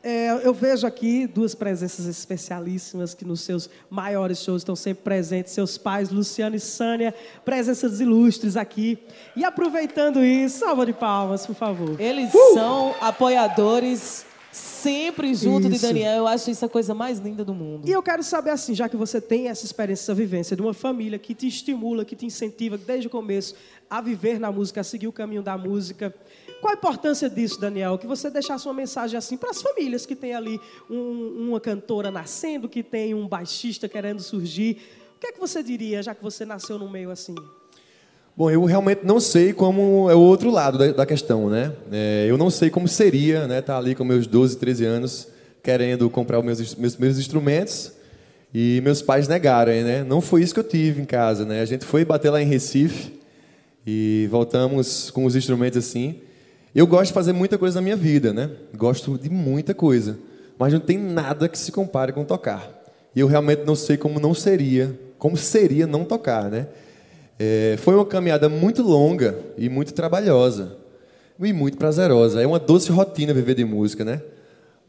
é, 0.00 0.30
eu 0.44 0.54
vejo 0.54 0.86
aqui 0.86 1.26
duas 1.26 1.56
presenças 1.56 2.06
especialíssimas 2.06 3.14
que 3.14 3.24
nos 3.24 3.40
seus 3.40 3.68
maiores 3.90 4.38
shows 4.38 4.60
estão 4.62 4.76
sempre 4.76 5.02
presentes, 5.02 5.52
seus 5.52 5.76
pais, 5.76 6.08
Luciano 6.10 6.54
e 6.54 6.60
Sânia, 6.60 7.12
presenças 7.44 8.00
ilustres 8.00 8.56
aqui. 8.56 8.96
E 9.34 9.44
aproveitando 9.44 10.24
isso, 10.24 10.60
salva 10.60 10.86
de 10.86 10.92
palmas, 10.92 11.44
por 11.44 11.56
favor. 11.56 12.00
Eles 12.00 12.30
são 12.54 12.94
apoiadores 13.00 14.24
sempre 14.52 15.34
junto 15.34 15.68
de 15.68 15.76
Isso. 15.76 15.86
Daniel. 15.86 16.16
Eu 16.18 16.26
acho 16.26 16.50
isso 16.50 16.64
a 16.64 16.68
coisa 16.68 16.94
mais 16.94 17.18
linda 17.18 17.44
do 17.44 17.54
mundo. 17.54 17.86
E 17.88 17.92
eu 17.92 18.02
quero 18.02 18.22
saber 18.22 18.50
assim, 18.50 18.74
já 18.74 18.88
que 18.88 18.96
você 18.96 19.20
tem 19.20 19.48
essa 19.48 19.64
experiência, 19.64 20.04
essa 20.04 20.14
vivência 20.14 20.56
de 20.56 20.62
uma 20.62 20.74
família 20.74 21.18
que 21.18 21.34
te 21.34 21.46
estimula, 21.46 22.04
que 22.04 22.16
te 22.16 22.26
incentiva 22.26 22.76
desde 22.78 23.06
o 23.06 23.10
começo 23.10 23.54
a 23.90 24.00
viver 24.00 24.38
na 24.38 24.50
música, 24.50 24.80
a 24.80 24.84
seguir 24.84 25.06
o 25.08 25.12
caminho 25.12 25.42
da 25.42 25.56
música. 25.56 26.14
Qual 26.60 26.72
a 26.72 26.76
importância 26.76 27.30
disso, 27.30 27.60
Daniel? 27.60 27.96
Que 27.98 28.06
você 28.06 28.30
deixasse 28.30 28.66
uma 28.66 28.74
mensagem 28.74 29.16
assim 29.16 29.36
para 29.36 29.50
as 29.50 29.62
famílias 29.62 30.04
que 30.04 30.16
tem 30.16 30.34
ali 30.34 30.60
um- 30.90 31.48
uma 31.48 31.60
cantora 31.60 32.10
nascendo, 32.10 32.68
que 32.68 32.82
tem 32.82 33.14
um 33.14 33.28
baixista 33.28 33.88
querendo 33.88 34.20
surgir. 34.20 34.78
O 35.16 35.20
que 35.20 35.28
é 35.28 35.32
que 35.32 35.38
você 35.40 35.62
diria, 35.62 36.02
já 36.02 36.14
que 36.14 36.22
você 36.22 36.44
nasceu 36.44 36.78
no 36.78 36.88
meio 36.90 37.10
assim? 37.10 37.34
Bom, 38.38 38.48
eu 38.48 38.64
realmente 38.64 39.00
não 39.02 39.18
sei 39.18 39.52
como 39.52 40.08
é 40.08 40.14
o 40.14 40.20
outro 40.20 40.48
lado 40.48 40.78
da, 40.78 40.92
da 40.92 41.04
questão, 41.04 41.50
né? 41.50 41.72
É, 41.90 42.24
eu 42.28 42.38
não 42.38 42.50
sei 42.50 42.70
como 42.70 42.86
seria, 42.86 43.48
né? 43.48 43.58
Estar 43.58 43.76
ali 43.76 43.96
com 43.96 44.04
meus 44.04 44.28
12, 44.28 44.56
13 44.58 44.84
anos, 44.84 45.26
querendo 45.60 46.08
comprar 46.08 46.38
os 46.38 46.44
meus, 46.78 46.96
meus 46.96 47.18
instrumentos 47.18 47.90
e 48.54 48.80
meus 48.84 49.02
pais 49.02 49.26
negarem, 49.26 49.82
né? 49.82 50.04
Não 50.04 50.20
foi 50.20 50.44
isso 50.44 50.54
que 50.54 50.60
eu 50.60 50.64
tive 50.64 51.02
em 51.02 51.04
casa, 51.04 51.44
né? 51.44 51.60
A 51.60 51.64
gente 51.64 51.84
foi 51.84 52.04
bater 52.04 52.30
lá 52.30 52.40
em 52.40 52.46
Recife 52.46 53.18
e 53.84 54.28
voltamos 54.30 55.10
com 55.10 55.24
os 55.24 55.34
instrumentos 55.34 55.76
assim. 55.76 56.20
Eu 56.72 56.86
gosto 56.86 57.08
de 57.08 57.14
fazer 57.14 57.32
muita 57.32 57.58
coisa 57.58 57.80
na 57.80 57.82
minha 57.82 57.96
vida, 57.96 58.32
né? 58.32 58.48
Gosto 58.72 59.18
de 59.18 59.28
muita 59.28 59.74
coisa, 59.74 60.16
mas 60.56 60.72
não 60.72 60.78
tem 60.78 60.96
nada 60.96 61.48
que 61.48 61.58
se 61.58 61.72
compare 61.72 62.12
com 62.12 62.24
tocar. 62.24 62.70
E 63.16 63.18
eu 63.18 63.26
realmente 63.26 63.64
não 63.64 63.74
sei 63.74 63.96
como 63.96 64.20
não 64.20 64.32
seria, 64.32 64.96
como 65.18 65.36
seria 65.36 65.88
não 65.88 66.04
tocar, 66.04 66.48
né? 66.48 66.68
É, 67.38 67.76
foi 67.78 67.94
uma 67.94 68.04
caminhada 68.04 68.48
muito 68.48 68.82
longa 68.82 69.38
e 69.56 69.68
muito 69.68 69.94
trabalhosa 69.94 70.76
e 71.38 71.52
muito 71.52 71.78
prazerosa. 71.78 72.42
É 72.42 72.46
uma 72.46 72.58
doce 72.58 72.90
rotina 72.90 73.32
viver 73.32 73.54
de 73.54 73.64
música, 73.64 74.04
né? 74.04 74.20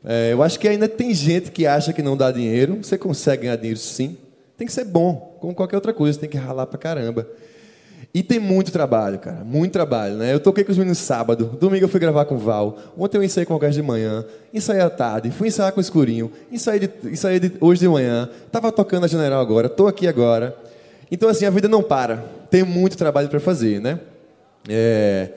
É, 0.04 0.34
eu 0.34 0.42
acho 0.42 0.60
que 0.60 0.68
ainda 0.68 0.88
tem 0.88 1.14
gente 1.14 1.52
que 1.52 1.68
acha 1.68 1.94
que 1.94 2.02
não 2.02 2.18
dá 2.18 2.32
dinheiro. 2.32 2.80
Você 2.82 2.98
consegue 2.98 3.44
ganhar 3.44 3.56
dinheiro, 3.56 3.80
sim. 3.80 4.18
Tem 4.58 4.66
que 4.66 4.74
ser 4.74 4.86
bom, 4.86 5.38
como 5.40 5.54
qualquer 5.54 5.76
outra 5.76 5.94
coisa. 5.94 6.20
Tem 6.20 6.30
que 6.30 6.38
ralar 6.38 6.66
pra 6.66 6.80
caramba. 6.80 7.28
E 8.12 8.24
tem 8.24 8.40
muito 8.40 8.72
trabalho, 8.72 9.20
cara. 9.20 9.44
Muito 9.44 9.72
trabalho, 9.72 10.16
né? 10.16 10.34
Eu 10.34 10.40
toquei 10.40 10.64
com 10.64 10.72
os 10.72 10.78
meninos 10.78 10.98
sábado. 10.98 11.58
Domingo 11.60 11.86
eu 11.86 11.90
fui 11.90 12.00
gravar 12.00 12.26
com 12.26 12.36
o 12.36 12.40
Val. 12.40 12.78
Ontem 12.98 13.18
eu 13.18 13.24
ensaiei 13.24 13.46
com 13.46 13.54
o 13.54 13.60
Gás 13.60 13.76
de 13.76 13.84
manhã. 13.84 14.26
Ensaiei 14.52 14.82
à 14.82 14.90
tarde. 14.90 15.30
Fui 15.30 15.50
ensaiar 15.50 15.72
com 15.72 15.80
o 15.80 15.82
Escurinho. 15.82 16.32
Ensaiei, 16.52 16.80
de, 16.80 17.10
ensaiei 17.10 17.40
de, 17.40 17.52
hoje 17.62 17.82
de 17.82 17.88
manhã. 17.88 18.28
Tava 18.52 18.72
tocando 18.72 19.04
a 19.04 19.08
General 19.08 19.40
agora. 19.40 19.70
Tô 19.70 19.86
aqui 19.86 20.08
agora. 20.08 20.56
Então, 21.12 21.30
assim, 21.30 21.46
a 21.46 21.50
vida 21.50 21.68
não 21.68 21.82
para. 21.82 22.18
Tem 22.50 22.64
muito 22.64 22.98
trabalho 22.98 23.30
para 23.30 23.40
fazer, 23.40 23.80
né? 23.80 24.00
É... 24.68 25.30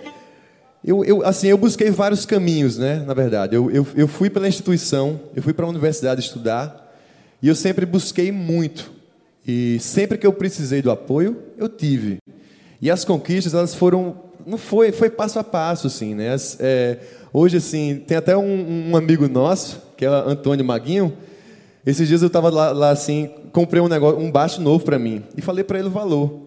Eu, 0.85 1.05
eu, 1.05 1.25
assim, 1.25 1.47
eu 1.47 1.57
busquei 1.57 1.91
vários 1.91 2.27
caminhos, 2.27 2.77
né? 2.77 3.05
Na 3.07 3.15
verdade, 3.15 3.55
eu, 3.55 3.71
eu, 3.71 3.87
eu 3.95 4.09
fui 4.09 4.29
pela 4.29 4.49
instituição, 4.49 5.21
eu 5.35 5.41
fui 5.41 5.53
para 5.53 5.65
a 5.65 5.69
universidade 5.69 6.21
estudar 6.21 6.93
e 7.41 7.47
eu 7.47 7.55
sempre 7.55 7.87
busquei 7.87 8.33
muito. 8.33 8.91
E 9.47 9.79
sempre 9.81 10.19
que 10.19 10.27
eu 10.27 10.33
precisei 10.33 10.83
do 10.83 10.91
apoio, 10.91 11.37
eu 11.57 11.69
tive. 11.69 12.19
E 12.81 12.91
as 12.91 13.05
conquistas, 13.05 13.55
elas 13.55 13.75
foram, 13.75 14.17
não 14.45 14.59
foi, 14.59 14.91
foi 14.91 15.09
passo 15.09 15.39
a 15.39 15.45
passo, 15.45 15.87
assim, 15.87 16.17
né? 16.17 16.33
As, 16.33 16.57
é, 16.59 16.99
hoje, 17.33 17.59
assim, 17.59 18.03
tem 18.05 18.17
até 18.17 18.37
um, 18.37 18.91
um 18.91 18.97
amigo 18.97 19.29
nosso, 19.29 19.81
que 19.97 20.05
é 20.05 20.11
o 20.11 20.15
Antônio 20.15 20.65
Maguinho. 20.65 21.17
Esses 21.85 22.07
dias 22.07 22.23
eu 22.23 22.29
estava 22.29 22.49
lá, 22.49 22.71
lá, 22.71 22.91
assim, 22.91 23.29
comprei 23.53 23.83
um 23.83 23.89
negócio, 23.89 24.21
um 24.21 24.31
baixo 24.31 24.61
novo 24.61 24.85
para 24.85 24.99
mim 24.99 25.23
e 25.37 25.43
falei 25.43 25.65
para 25.65 25.79
ele 25.79 25.89
o 25.89 25.91
valor. 25.91 26.43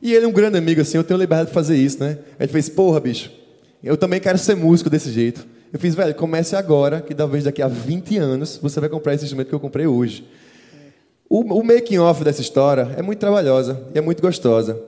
E 0.00 0.14
ele 0.14 0.24
é 0.24 0.28
um 0.28 0.32
grande 0.32 0.56
amigo, 0.56 0.80
assim, 0.80 0.96
eu 0.96 1.04
tenho 1.04 1.18
liberdade 1.18 1.48
de 1.48 1.54
fazer 1.54 1.76
isso, 1.76 1.98
né? 1.98 2.18
Ele 2.38 2.52
fez, 2.52 2.68
porra, 2.68 3.00
bicho, 3.00 3.32
eu 3.82 3.96
também 3.96 4.20
quero 4.20 4.38
ser 4.38 4.54
músico 4.54 4.88
desse 4.88 5.10
jeito. 5.10 5.46
Eu 5.72 5.80
fiz, 5.80 5.94
velho, 5.94 6.14
comece 6.14 6.54
agora, 6.54 7.00
que 7.00 7.14
talvez 7.14 7.44
daqui 7.44 7.60
a 7.60 7.68
20 7.68 8.16
anos 8.18 8.58
você 8.62 8.78
vai 8.78 8.88
comprar 8.88 9.14
esse 9.14 9.24
instrumento 9.24 9.48
que 9.48 9.54
eu 9.54 9.60
comprei 9.60 9.86
hoje. 9.86 10.24
O, 11.28 11.40
o 11.40 11.64
making 11.64 11.98
off 11.98 12.22
dessa 12.22 12.40
história 12.40 12.94
é 12.96 13.02
muito 13.02 13.18
trabalhosa 13.18 13.82
e 13.92 13.98
é 13.98 14.00
muito 14.00 14.22
gostosa. 14.22 14.80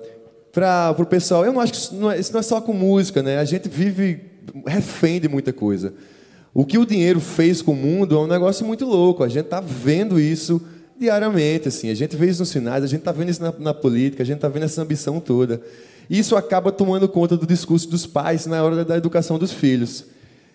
Para 0.53 0.95
o 0.97 1.05
pessoal, 1.05 1.45
eu 1.45 1.53
não 1.53 1.61
acho 1.61 1.73
que 1.73 1.79
isso 1.79 1.95
não, 1.95 2.11
é, 2.11 2.19
isso 2.19 2.33
não 2.33 2.41
é 2.41 2.43
só 2.43 2.61
com 2.61 2.73
música, 2.73 3.23
né? 3.23 3.39
A 3.39 3.45
gente 3.45 3.69
vive 3.69 4.21
refém 4.67 5.21
de 5.21 5.29
muita 5.29 5.53
coisa. 5.53 5.93
O 6.59 6.64
que 6.64 6.77
o 6.77 6.85
dinheiro 6.85 7.21
fez 7.21 7.62
com 7.62 7.71
o 7.71 7.77
mundo 7.77 8.16
é 8.16 8.18
um 8.18 8.27
negócio 8.27 8.66
muito 8.66 8.85
louco. 8.85 9.23
A 9.23 9.29
gente 9.29 9.44
está 9.44 9.61
vendo 9.61 10.18
isso 10.18 10.61
diariamente, 10.99 11.68
assim. 11.68 11.88
A 11.88 11.94
gente 11.94 12.16
vê 12.16 12.27
isso 12.27 12.40
nos 12.40 12.49
sinais, 12.49 12.83
a 12.83 12.88
gente 12.88 12.99
está 12.99 13.12
vendo 13.12 13.29
isso 13.29 13.40
na, 13.40 13.55
na 13.61 13.73
política, 13.73 14.25
a 14.25 14.27
gente 14.27 14.38
está 14.38 14.49
vendo 14.49 14.64
essa 14.64 14.83
ambição 14.83 15.21
toda. 15.21 15.61
Isso 16.11 16.35
acaba 16.35 16.73
tomando 16.73 17.09
conta 17.09 17.37
do 17.37 17.47
discurso 17.47 17.88
dos 17.88 18.07
pais 18.07 18.44
na 18.44 18.61
hora 18.61 18.85
da 18.85 18.97
educação 18.97 19.38
dos 19.38 19.53
filhos. 19.53 20.07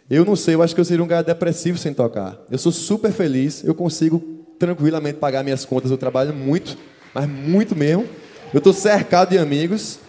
Eu 0.09 0.25
não 0.25 0.35
sei, 0.35 0.55
eu 0.55 0.61
acho 0.61 0.75
que 0.75 0.81
eu 0.81 0.83
seria 0.83 1.01
um 1.01 1.07
cara 1.07 1.23
depressivo 1.23 1.77
sem 1.77 1.93
tocar. 1.93 2.37
Eu 2.51 2.57
sou 2.57 2.73
super 2.73 3.13
feliz, 3.13 3.63
eu 3.63 3.73
consigo 3.73 4.19
tranquilamente 4.59 5.19
pagar 5.19 5.41
minhas 5.41 5.63
contas, 5.63 5.89
eu 5.89 5.97
trabalho 5.97 6.33
muito, 6.33 6.77
mas 7.15 7.29
muito 7.29 7.77
mesmo. 7.77 8.05
Eu 8.53 8.57
estou 8.57 8.73
cercado 8.73 9.29
de 9.29 9.37
amigos. 9.37 9.99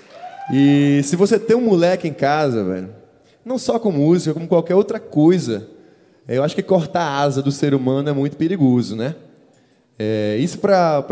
E 0.53 1.03
se 1.05 1.15
você 1.15 1.39
tem 1.39 1.57
um 1.57 1.61
moleque 1.61 2.09
em 2.09 2.13
casa, 2.13 2.65
velho, 2.65 2.89
não 3.45 3.59
só 3.59 3.79
com 3.79 3.93
música, 3.93 4.35
como 4.35 4.49
qualquer 4.49 4.75
outra 4.75 4.99
coisa, 4.99 5.73
eu 6.29 6.43
acho 6.43 6.55
que 6.55 6.63
cortar 6.63 7.03
a 7.03 7.19
asa 7.19 7.43
do 7.43 7.53
ser 7.53 7.75
humano 7.75 8.09
é 8.09 8.13
muito 8.13 8.37
perigoso, 8.37 8.97
né? 8.97 9.15
É, 9.99 10.37
isso 10.39 10.59
para 10.59 11.03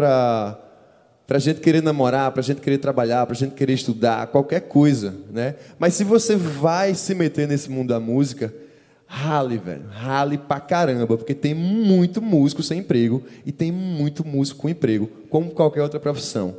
para 1.27 1.39
gente 1.39 1.61
querer 1.61 1.83
namorar, 1.83 2.31
para 2.33 2.43
gente 2.43 2.61
querer 2.61 2.79
trabalhar, 2.79 3.25
para 3.25 3.35
gente 3.35 3.55
querer 3.55 3.73
estudar, 3.73 4.27
qualquer 4.27 4.61
coisa, 4.61 5.15
né? 5.31 5.55
Mas 5.79 5.95
se 5.95 6.05
você 6.05 6.37
vai 6.37 6.95
se 6.95 7.15
meter 7.15 7.49
nesse 7.49 7.71
mundo 7.71 7.89
da 7.89 8.01
música, 8.01 8.53
rale, 9.07 9.57
velho, 9.57 9.85
rale 9.89 10.37
pra 10.37 10.61
caramba, 10.61 11.17
porque 11.17 11.33
tem 11.33 11.55
muito 11.55 12.21
músico 12.21 12.63
sem 12.63 12.81
emprego 12.81 13.23
e 13.47 13.53
tem 13.53 13.73
muito 13.73 14.27
músico 14.27 14.63
com 14.63 14.69
emprego, 14.69 15.09
como 15.31 15.51
qualquer 15.53 15.83
outra 15.83 16.01
profissão, 16.01 16.57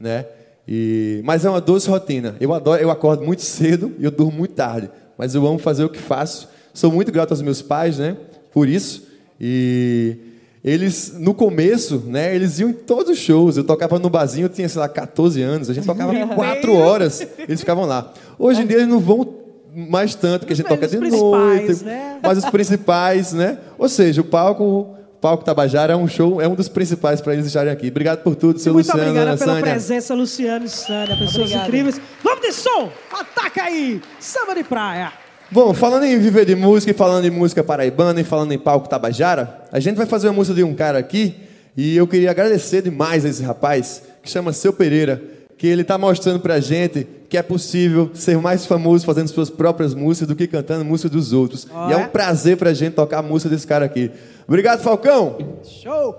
né? 0.00 0.26
E, 0.66 1.20
mas 1.24 1.44
é 1.44 1.50
uma 1.50 1.60
doce 1.60 1.88
rotina. 1.88 2.36
Eu 2.40 2.52
adoro, 2.52 2.82
eu 2.82 2.90
acordo 2.90 3.24
muito 3.24 3.42
cedo 3.42 3.94
e 3.98 4.04
eu 4.04 4.10
durmo 4.10 4.38
muito 4.38 4.54
tarde, 4.54 4.90
mas 5.16 5.34
eu 5.34 5.46
amo 5.46 5.58
fazer 5.58 5.84
o 5.84 5.88
que 5.88 5.98
faço. 5.98 6.48
Sou 6.78 6.92
muito 6.92 7.10
grato 7.10 7.32
aos 7.32 7.42
meus 7.42 7.60
pais, 7.60 7.98
né? 7.98 8.16
Por 8.52 8.68
isso. 8.68 9.02
E 9.40 10.16
eles, 10.64 11.12
no 11.18 11.34
começo, 11.34 12.04
né, 12.06 12.32
eles 12.32 12.60
iam 12.60 12.70
em 12.70 12.72
todos 12.72 13.10
os 13.10 13.18
shows. 13.18 13.56
Eu 13.56 13.64
tocava 13.64 13.98
no 13.98 14.08
barzinho, 14.08 14.44
eu 14.44 14.48
tinha, 14.48 14.68
sei 14.68 14.80
lá, 14.80 14.88
14 14.88 15.42
anos. 15.42 15.68
A 15.68 15.74
gente 15.74 15.84
tocava 15.84 16.12
quatro 16.36 16.76
horas, 16.76 17.26
eles 17.36 17.58
ficavam 17.58 17.84
lá. 17.84 18.12
Hoje 18.38 18.62
em 18.62 18.66
dia 18.68 18.76
eles 18.76 18.86
não 18.88 19.00
vão 19.00 19.28
mais 19.74 20.14
tanto, 20.14 20.42
porque 20.42 20.52
a 20.52 20.56
gente 20.56 20.70
Mas 20.70 20.78
toca 20.78 20.86
de 20.86 20.98
noite. 21.00 21.84
né? 21.84 22.20
Mas 22.22 22.38
os 22.38 22.44
principais, 22.48 23.32
né? 23.32 23.58
Ou 23.76 23.88
seja, 23.88 24.20
o 24.20 24.24
palco, 24.24 24.94
palco 25.20 25.42
Tabajara 25.42 25.94
é 25.94 25.96
um 25.96 26.06
show, 26.06 26.40
é 26.40 26.46
um 26.46 26.54
dos 26.54 26.68
principais 26.68 27.20
para 27.20 27.32
eles 27.32 27.46
estarem 27.46 27.72
aqui. 27.72 27.88
Obrigado 27.88 28.22
por 28.22 28.36
tudo, 28.36 28.60
seu 28.60 28.72
Muito 28.72 28.86
Luciano, 28.86 29.02
obrigada 29.02 29.30
Ana 29.30 29.36
pela 29.38 29.54
Sânia. 29.56 29.72
presença, 29.72 30.14
Luciano 30.14 30.64
e 30.64 30.68
Sânia, 30.68 31.16
pessoas 31.16 31.34
Obrigada. 31.38 31.66
incríveis. 31.66 32.00
Vamos 32.22 32.40
de 32.40 32.52
som! 32.52 32.88
Ataca 33.12 33.64
aí! 33.64 34.00
Samba 34.20 34.54
de 34.54 34.62
praia! 34.62 35.12
Bom, 35.50 35.72
falando 35.72 36.04
em 36.04 36.18
viver 36.18 36.44
de 36.44 36.54
música 36.54 36.90
e 36.90 36.94
falando 36.94 37.24
em 37.24 37.30
música 37.30 37.64
paraibana 37.64 38.20
e 38.20 38.24
falando 38.24 38.52
em 38.52 38.58
palco 38.58 38.86
Tabajara, 38.86 39.62
a 39.72 39.80
gente 39.80 39.96
vai 39.96 40.04
fazer 40.04 40.28
uma 40.28 40.34
música 40.34 40.54
de 40.54 40.62
um 40.62 40.74
cara 40.74 40.98
aqui 40.98 41.36
e 41.74 41.96
eu 41.96 42.06
queria 42.06 42.30
agradecer 42.30 42.82
demais 42.82 43.24
a 43.24 43.30
esse 43.30 43.42
rapaz 43.42 44.02
que 44.22 44.30
chama 44.30 44.52
Seu 44.52 44.74
Pereira, 44.74 45.22
que 45.56 45.66
ele 45.66 45.80
está 45.80 45.96
mostrando 45.96 46.38
pra 46.38 46.60
gente 46.60 47.06
que 47.30 47.38
é 47.38 47.42
possível 47.42 48.10
ser 48.12 48.36
mais 48.36 48.66
famoso 48.66 49.06
fazendo 49.06 49.28
suas 49.28 49.48
próprias 49.48 49.94
músicas 49.94 50.28
do 50.28 50.36
que 50.36 50.46
cantando 50.46 50.84
música 50.84 51.08
dos 51.08 51.32
outros. 51.32 51.66
Ó, 51.72 51.88
e 51.88 51.94
é 51.94 51.96
é? 51.96 51.98
um 51.98 52.08
prazer 52.08 52.58
pra 52.58 52.74
gente 52.74 52.92
tocar 52.92 53.20
a 53.20 53.22
música 53.22 53.48
desse 53.48 53.66
cara 53.66 53.86
aqui. 53.86 54.10
Obrigado, 54.46 54.82
Falcão! 54.82 55.38
Show! 55.64 56.14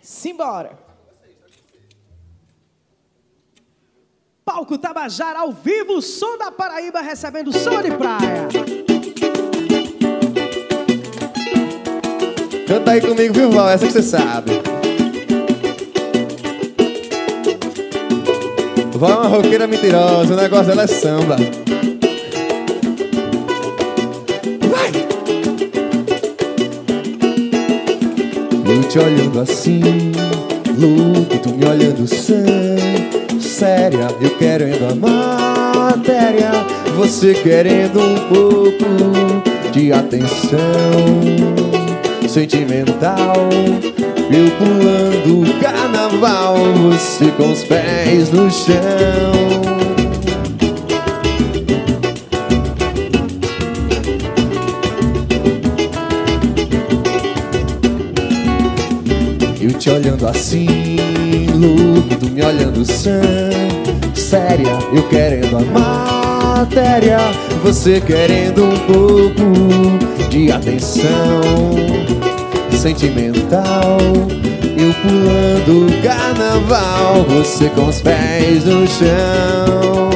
Simbora. 0.00 0.70
Palco 4.52 4.76
Tabajara 4.76 5.38
ao 5.38 5.52
vivo, 5.52 6.02
som 6.02 6.36
da 6.36 6.50
Paraíba 6.50 7.00
recebendo 7.00 7.56
samba 7.56 7.84
de 7.84 7.92
praia. 7.92 8.48
Canta 12.66 12.90
aí 12.90 13.00
comigo, 13.00 13.32
viu, 13.32 13.52
Val? 13.52 13.68
Essa 13.68 13.86
que 13.86 13.92
você 13.92 14.02
sabe. 14.02 14.50
Val 18.96 19.10
é 19.10 19.14
uma 19.14 19.28
roqueira 19.28 19.68
mentirosa, 19.68 20.34
o 20.34 20.36
negócio 20.36 20.66
dela 20.66 20.82
é 20.82 20.86
samba. 20.88 21.36
Vai! 24.68 24.90
Eu 28.66 28.88
te 28.88 28.98
olhando 28.98 29.40
assim, 29.42 29.80
louco, 30.76 31.38
tu 31.40 31.50
me 31.50 31.64
olhando 31.66 32.04
séria, 33.60 34.08
eu 34.22 34.30
querendo 34.38 34.88
a 34.90 34.94
matéria, 34.94 36.50
você 36.96 37.34
querendo 37.34 38.00
um 38.00 38.14
pouco 38.30 39.70
de 39.70 39.92
atenção 39.92 40.58
sentimental. 42.26 43.36
Eu 44.32 44.50
pulando 44.56 45.42
o 45.42 45.60
carnaval, 45.60 46.56
você 46.90 47.30
com 47.32 47.52
os 47.52 47.62
pés 47.64 48.30
no 48.30 48.50
chão. 48.50 49.60
Te 59.78 59.88
olhando 59.88 60.28
assim, 60.28 60.66
tu 62.18 62.30
me 62.30 62.42
olhando 62.42 62.84
séria, 64.14 64.78
eu 64.92 65.02
querendo 65.08 65.56
a 65.56 66.58
matéria, 66.58 67.18
você 67.62 68.00
querendo 68.00 68.64
um 68.64 68.78
pouco 68.86 70.28
de 70.28 70.50
atenção 70.50 71.40
sentimental. 72.80 73.98
Eu 74.76 74.94
pulando 75.02 76.02
carnaval, 76.02 77.24
você 77.28 77.68
com 77.68 77.88
os 77.88 78.00
pés 78.00 78.64
no 78.64 78.86
chão. 78.86 80.09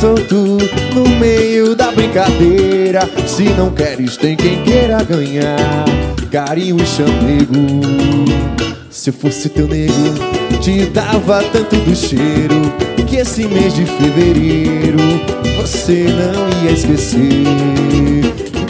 Solto 0.00 0.58
no 0.94 1.08
meio 1.18 1.74
da 1.74 1.90
brincadeira. 1.90 3.00
Se 3.26 3.44
não 3.50 3.70
queres, 3.70 4.16
tem 4.16 4.36
quem 4.36 4.62
queira 4.62 5.02
ganhar. 5.02 5.84
Carinho 6.30 6.76
e 6.80 6.86
chamego. 6.86 7.82
Se 8.90 9.10
eu 9.10 9.14
fosse 9.14 9.48
teu 9.48 9.66
nego, 9.66 9.92
te 10.60 10.86
dava 10.86 11.42
tanto 11.52 11.76
do 11.76 11.96
cheiro 11.96 12.60
que 13.06 13.16
esse 13.16 13.46
mês 13.48 13.74
de 13.74 13.84
fevereiro 13.86 14.98
você 15.56 16.04
não 16.04 16.64
ia 16.64 16.72
esquecer. 16.72 17.18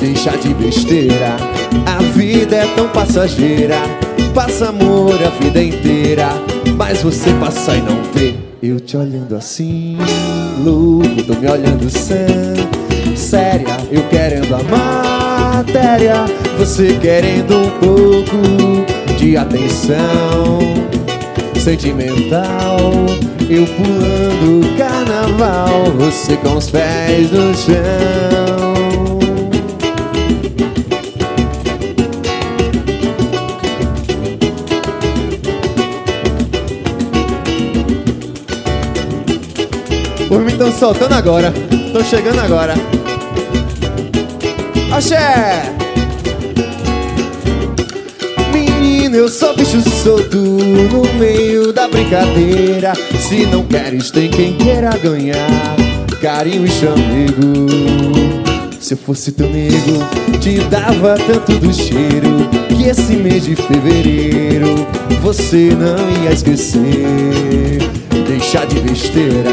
Deixa 0.01 0.37
de 0.37 0.55
besteira, 0.55 1.37
a 1.87 2.03
vida 2.13 2.57
é 2.57 2.67
tão 2.75 2.89
passageira. 2.89 3.77
Passa 4.35 4.69
amor 4.69 5.15
a 5.23 5.31
vida 5.43 5.63
inteira, 5.63 6.29
mas 6.77 7.03
você 7.03 7.31
passa 7.35 7.75
e 7.75 7.83
não 7.83 8.03
vê. 8.15 8.48
Eu 8.61 8.81
te 8.81 8.97
olhando 8.97 9.37
assim, 9.37 9.97
louco, 10.65 11.23
tô 11.23 11.35
me 11.35 11.49
olhando 11.49 11.89
sem, 11.89 13.17
séria, 13.17 13.77
eu 13.89 14.03
querendo 14.09 14.53
a 14.53 15.57
matéria, 15.57 16.25
você 16.59 16.99
querendo 17.01 17.57
um 17.57 17.71
pouco 17.79 19.17
de 19.17 19.37
atenção 19.37 20.59
sentimental. 21.61 22.79
Eu 23.49 23.65
pulando 23.65 24.77
carnaval, 24.77 25.85
você 25.97 26.37
com 26.39 26.57
os 26.57 26.69
pés 26.69 27.31
no 27.31 27.55
chão. 27.55 28.28
Soltando 40.79 41.15
agora, 41.15 41.53
tô 41.93 42.05
chegando 42.05 42.39
agora. 42.39 42.75
Axé! 44.93 45.75
Menino, 48.53 49.17
eu 49.17 49.29
sou 49.29 49.57
bicho 49.57 49.81
solto 50.05 50.37
no 50.37 51.03
meio 51.19 51.73
da 51.73 51.89
brincadeira. 51.89 52.93
Se 53.19 53.45
não 53.47 53.65
queres, 53.65 54.13
tem 54.13 54.31
quem 54.31 54.57
queira 54.57 54.97
ganhar. 54.97 55.77
Carinho 56.23 56.65
e 56.65 56.71
chamego. 56.71 57.67
Se 58.79 58.95
eu 58.95 58.99
fosse 58.99 59.33
teu 59.33 59.51
nego, 59.51 60.39
te 60.41 60.61
dava 60.71 61.17
tanto 61.27 61.59
do 61.59 61.75
cheiro 61.75 62.49
que 62.69 62.85
esse 62.85 63.17
mês 63.17 63.45
de 63.45 63.57
fevereiro 63.57 64.87
você 65.21 65.71
não 65.75 66.25
ia 66.25 66.33
esquecer. 66.33 67.68
Deixar 68.51 68.67
de 68.67 68.81
besteira, 68.81 69.51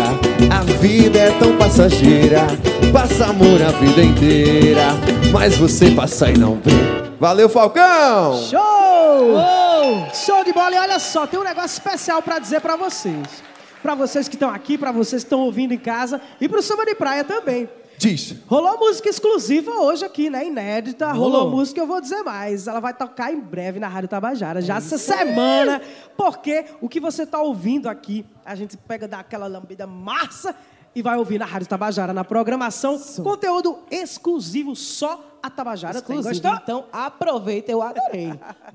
a 0.49 0.63
vida 0.79 1.19
é 1.19 1.37
tão 1.37 1.57
passageira. 1.57 2.47
Passa 2.93 3.25
amor 3.25 3.61
a 3.61 3.71
vida 3.71 4.01
inteira, 4.01 4.85
mas 5.33 5.57
você 5.57 5.91
passa 5.91 6.31
e 6.31 6.37
não 6.37 6.55
vê. 6.55 6.71
Valeu, 7.19 7.49
Falcão! 7.49 8.41
Show! 8.43 10.07
Show 10.13 10.45
de 10.45 10.53
bola! 10.53 10.75
E 10.75 10.79
olha 10.79 10.97
só, 10.97 11.27
tem 11.27 11.37
um 11.37 11.43
negócio 11.43 11.77
especial 11.77 12.21
pra 12.21 12.39
dizer 12.39 12.61
pra 12.61 12.77
vocês. 12.77 13.43
Pra 13.83 13.95
vocês 13.95 14.29
que 14.29 14.37
estão 14.37 14.49
aqui, 14.49 14.77
pra 14.77 14.93
vocês 14.93 15.23
que 15.23 15.27
estão 15.27 15.41
ouvindo 15.41 15.73
em 15.73 15.77
casa 15.77 16.21
e 16.39 16.47
pro 16.47 16.63
Samba 16.63 16.85
de 16.85 16.95
Praia 16.95 17.25
também. 17.25 17.67
Diz. 17.97 18.35
Rolou 18.47 18.77
música 18.77 19.09
exclusiva 19.09 19.71
hoje 19.71 20.05
aqui, 20.05 20.29
né? 20.29 20.45
Inédita. 20.45 21.11
Rolou, 21.11 21.43
Rolou. 21.43 21.51
música, 21.57 21.79
eu 21.79 21.87
vou 21.87 22.01
dizer 22.01 22.23
mais. 22.23 22.67
Ela 22.67 22.79
vai 22.79 22.93
tocar 22.93 23.31
em 23.31 23.39
breve 23.39 23.79
na 23.79 23.87
Rádio 23.87 24.09
Tabajara, 24.09 24.61
já 24.61 24.77
essa 24.77 24.97
semana. 24.97 25.81
Porque 26.17 26.65
o 26.81 26.89
que 26.89 26.99
você 26.99 27.23
está 27.23 27.41
ouvindo 27.41 27.87
aqui, 27.87 28.25
a 28.45 28.55
gente 28.55 28.77
pega 28.77 29.07
daquela 29.07 29.47
lambida 29.47 29.87
massa 29.87 30.55
e 30.93 31.01
vai 31.01 31.17
ouvir 31.17 31.39
na 31.39 31.45
Rádio 31.45 31.67
Tabajara, 31.67 32.13
na 32.13 32.23
programação. 32.23 32.99
Conteúdo 33.23 33.79
exclusivo, 33.91 34.75
só 34.75 35.34
a 35.45 35.49
Tabajara 35.49 35.97
Exclusivo. 35.97 36.41
tem. 36.41 36.51
Gostou? 36.51 36.59
Então 36.63 36.85
aproveita, 36.91 37.71
eu 37.71 37.81
adorei. 37.81 38.33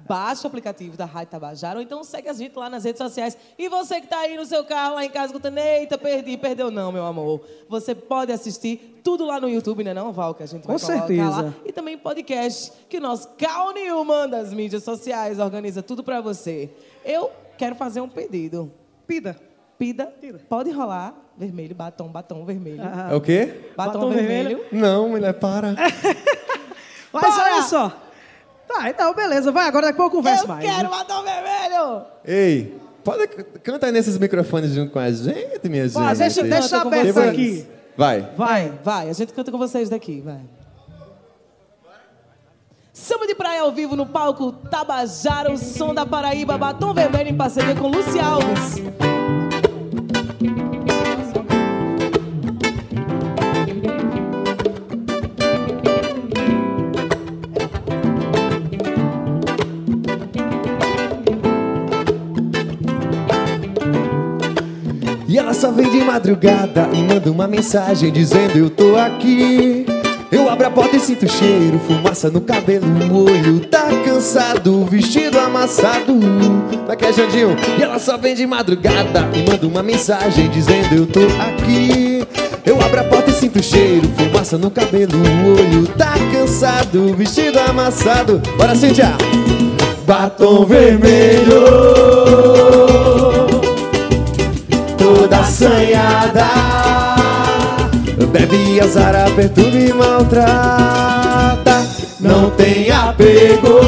Baixa 0.08 0.44
o 0.44 0.46
aplicativo 0.46 0.96
da 0.96 1.04
Rádio 1.04 1.32
Tabajara 1.32 1.76
ou 1.78 1.82
então 1.82 2.02
segue 2.04 2.28
a 2.28 2.32
gente 2.32 2.56
lá 2.56 2.70
nas 2.70 2.84
redes 2.84 2.98
sociais. 2.98 3.36
E 3.58 3.68
você 3.68 4.00
que 4.00 4.06
tá 4.06 4.18
aí 4.20 4.36
no 4.36 4.44
seu 4.46 4.64
carro, 4.64 4.94
lá 4.94 5.04
em 5.04 5.10
casa, 5.10 5.26
escutando, 5.26 5.58
eita, 5.58 5.98
perdi, 5.98 6.36
perdeu 6.36 6.70
não, 6.70 6.92
meu 6.92 7.04
amor. 7.04 7.40
Você 7.68 7.94
pode 7.94 8.32
assistir 8.32 9.00
tudo 9.02 9.24
lá 9.26 9.40
no 9.40 9.48
YouTube, 9.48 9.82
né 9.82 9.92
não, 9.94 10.12
Val? 10.12 10.34
Que 10.34 10.42
a 10.42 10.46
gente 10.46 10.66
vai 10.66 10.78
Com 10.78 10.84
colocar 10.86 11.06
certeza. 11.06 11.42
lá. 11.42 11.54
E 11.64 11.72
também 11.72 11.96
podcast, 11.98 12.72
que 12.88 12.98
o 12.98 13.00
nosso 13.00 13.28
Cal 13.36 13.72
Newman 13.72 14.28
das 14.28 14.52
mídias 14.52 14.84
sociais 14.84 15.38
organiza 15.38 15.82
tudo 15.82 16.04
pra 16.04 16.20
você. 16.20 16.70
Eu 17.04 17.30
quero 17.58 17.74
fazer 17.74 18.00
um 18.00 18.08
pedido. 18.08 18.72
Pida. 19.06 19.36
Pida, 19.78 20.12
pode 20.46 20.70
rolar 20.70 21.14
vermelho, 21.38 21.74
batom, 21.74 22.06
batom 22.08 22.44
vermelho. 22.44 22.82
É 23.10 23.14
o 23.14 23.20
quê? 23.22 23.72
Batom, 23.74 23.92
Batom 23.94 24.10
vermelho. 24.10 24.58
vermelho. 24.58 24.68
Não, 24.72 25.08
mulher, 25.08 25.32
para. 25.32 25.74
Mas 27.12 27.34
Bora! 27.34 27.52
olha 27.52 27.62
só. 27.62 27.92
Tá, 28.68 28.88
então, 28.88 29.12
beleza. 29.14 29.50
Vai, 29.50 29.66
agora 29.66 29.86
daqui 29.86 29.98
a 29.98 30.02
pouco 30.02 30.16
eu 30.16 30.20
converso 30.20 30.44
Eu 30.44 30.48
mais. 30.48 30.64
quero 30.64 30.88
batom 30.88 31.22
vermelho! 31.22 32.02
Ei, 32.24 32.78
pode 33.02 33.26
canta 33.62 33.86
aí 33.86 33.92
nesses 33.92 34.16
microfones 34.16 34.72
junto 34.72 34.92
com 34.92 34.98
a 34.98 35.10
gente, 35.10 35.68
minha 35.68 35.88
gente. 35.88 36.16
Deixa, 36.18 36.42
deixa 36.44 36.80
aberto 36.80 37.12
vocês. 37.14 37.28
aqui. 37.28 37.66
Vai. 37.96 38.20
Vai, 38.36 38.72
vai, 38.84 39.10
a 39.10 39.12
gente 39.12 39.32
canta 39.32 39.50
com 39.50 39.58
vocês 39.58 39.88
daqui, 39.88 40.20
vai. 40.20 40.40
Samba 42.92 43.26
de 43.26 43.34
praia 43.34 43.62
ao 43.62 43.72
vivo 43.72 43.96
no 43.96 44.04
palco 44.06 44.52
Tabajara, 44.52 45.50
o 45.50 45.56
som 45.58 45.94
da 45.94 46.04
Paraíba, 46.04 46.58
batom 46.58 46.92
vermelho 46.92 47.30
em 47.30 47.36
parceria 47.36 47.74
com 47.74 47.88
Luci 47.88 48.18
Alves. 48.20 49.09
Só 65.60 65.70
vem 65.70 65.90
de 65.90 66.02
madrugada 66.02 66.88
e 66.90 67.02
manda 67.02 67.30
uma 67.30 67.46
mensagem 67.46 68.10
dizendo 68.10 68.56
eu 68.56 68.70
tô 68.70 68.96
aqui. 68.96 69.84
Eu 70.32 70.48
abro 70.48 70.66
a 70.66 70.70
porta 70.70 70.96
e 70.96 71.00
sinto 71.00 71.30
cheiro, 71.30 71.78
fumaça 71.80 72.30
no 72.30 72.40
cabelo, 72.40 72.86
o 73.12 73.24
olho 73.26 73.60
tá 73.66 73.90
cansado, 74.02 74.86
vestido 74.86 75.38
amassado. 75.38 76.18
Daqui 76.86 77.04
é 77.04 77.12
Jandinho. 77.12 77.54
E 77.78 77.82
ela 77.82 77.98
só 77.98 78.16
vem 78.16 78.34
de 78.34 78.46
madrugada 78.46 79.28
e 79.34 79.50
manda 79.50 79.66
uma 79.66 79.82
mensagem 79.82 80.48
dizendo 80.48 80.94
eu 80.94 81.06
tô 81.06 81.20
aqui. 81.38 82.26
Eu 82.64 82.80
abro 82.80 83.00
a 83.00 83.04
porta 83.04 83.28
e 83.28 83.34
sinto 83.34 83.62
cheiro, 83.62 84.08
fumaça 84.16 84.56
no 84.56 84.70
cabelo, 84.70 85.12
o 85.12 85.60
olho 85.60 85.86
tá 85.88 86.14
cansado, 86.32 87.14
vestido 87.14 87.58
amassado. 87.58 88.40
Bora, 88.56 88.74
Cíntia! 88.74 89.12
Batom 90.06 90.64
vermelho 90.64 91.60
toda 95.30 95.40
assanhada. 95.40 96.46
Bebe 98.32 98.80
azara, 98.80 99.30
perturba 99.34 99.76
e 99.76 99.92
maltrata. 99.92 101.86
Não 102.18 102.50
tem 102.50 102.90
apego. 102.90 103.80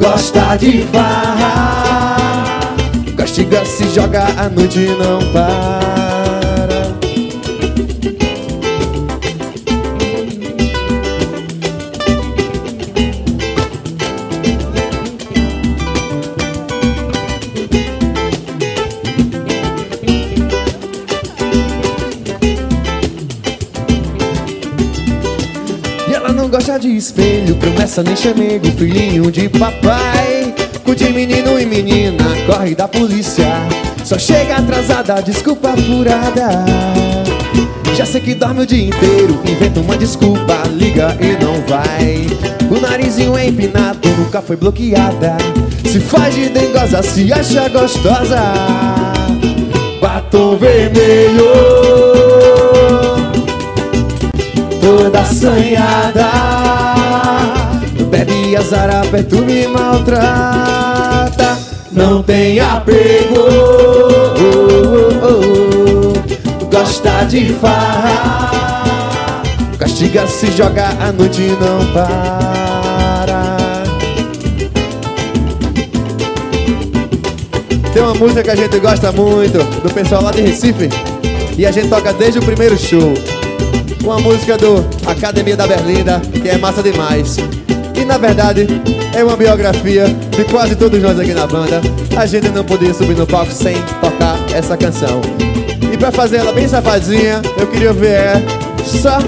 Gosta 0.00 0.56
de 0.56 0.82
farra. 0.92 2.58
Castiga 3.16 3.64
se 3.64 3.88
joga 3.90 4.26
a 4.36 4.48
noite 4.48 4.96
não 4.98 5.18
para 5.32 6.09
gosta 26.50 26.78
de 26.78 26.96
espelho, 26.96 27.54
promessa 27.56 28.02
nem 28.02 28.16
chamego, 28.16 28.66
filhinho 28.72 29.30
de 29.30 29.48
papai. 29.48 30.52
Curte 30.84 31.04
menino 31.10 31.58
e 31.58 31.64
menina, 31.64 32.24
corre 32.44 32.74
da 32.74 32.88
polícia. 32.88 33.46
Só 34.04 34.18
chega 34.18 34.56
atrasada, 34.56 35.22
desculpa 35.22 35.74
furada. 35.76 36.64
Já 37.96 38.04
sei 38.04 38.20
que 38.20 38.34
dorme 38.34 38.62
o 38.62 38.66
dia 38.66 38.88
inteiro, 38.88 39.40
inventa 39.46 39.80
uma 39.80 39.96
desculpa, 39.96 40.62
liga 40.74 41.16
e 41.20 41.42
não 41.42 41.60
vai. 41.68 42.26
O 42.68 42.80
narizinho 42.80 43.36
é 43.36 43.46
empinado, 43.46 44.08
nunca 44.18 44.42
foi 44.42 44.56
bloqueada. 44.56 45.36
Se 45.84 46.00
faz 46.00 46.34
de 46.34 46.48
dengosa, 46.48 47.02
se 47.02 47.32
acha 47.32 47.68
gostosa. 47.68 48.54
Batom 50.00 50.56
vermelho 50.56 52.09
toda 54.90 55.20
assanhada 55.20 56.30
Bebe 58.10 58.56
azar, 58.56 58.90
perto 59.10 59.36
me 59.36 59.68
maltrata. 59.68 61.56
Não 61.92 62.22
tem 62.24 62.58
apego. 62.58 63.36
Oh, 63.36 64.34
oh, 65.22 65.28
oh. 65.28 66.76
Gosta 66.76 67.24
de 67.26 67.52
farra. 67.54 69.42
Castiga 69.78 70.26
se 70.26 70.50
joga 70.50 70.88
a 71.00 71.12
noite 71.12 71.40
e 71.40 71.50
não 71.50 71.86
para. 71.92 73.60
Tem 77.92 78.02
uma 78.02 78.14
música 78.14 78.42
que 78.42 78.50
a 78.50 78.56
gente 78.56 78.78
gosta 78.78 79.12
muito 79.12 79.58
Do 79.82 79.90
pessoal 79.92 80.22
lá 80.22 80.32
de 80.32 80.42
Recife. 80.42 80.88
E 81.56 81.64
a 81.64 81.70
gente 81.70 81.88
toca 81.88 82.12
desde 82.12 82.40
o 82.40 82.42
primeiro 82.42 82.76
show 82.76 83.14
uma 84.02 84.18
música 84.18 84.56
do 84.56 84.84
Academia 85.06 85.56
da 85.56 85.66
Berlinda, 85.66 86.20
que 86.20 86.48
é 86.48 86.58
massa 86.58 86.82
demais. 86.82 87.36
E 87.94 88.04
na 88.04 88.18
verdade, 88.18 88.66
é 89.14 89.22
uma 89.22 89.36
biografia 89.36 90.06
de 90.06 90.44
quase 90.44 90.74
todos 90.76 91.00
nós 91.00 91.18
aqui 91.18 91.32
na 91.32 91.46
banda. 91.46 91.80
A 92.16 92.26
gente 92.26 92.48
não 92.48 92.64
podia 92.64 92.94
subir 92.94 93.16
no 93.16 93.26
palco 93.26 93.52
sem 93.52 93.76
tocar 94.00 94.38
essa 94.54 94.76
canção. 94.76 95.20
E 95.92 95.96
pra 95.96 96.10
fazer 96.10 96.38
ela 96.38 96.52
bem 96.52 96.66
safadinha, 96.66 97.42
eu 97.58 97.66
queria 97.66 97.92
ver 97.92 98.10
é 98.10 98.42
só 98.84 99.18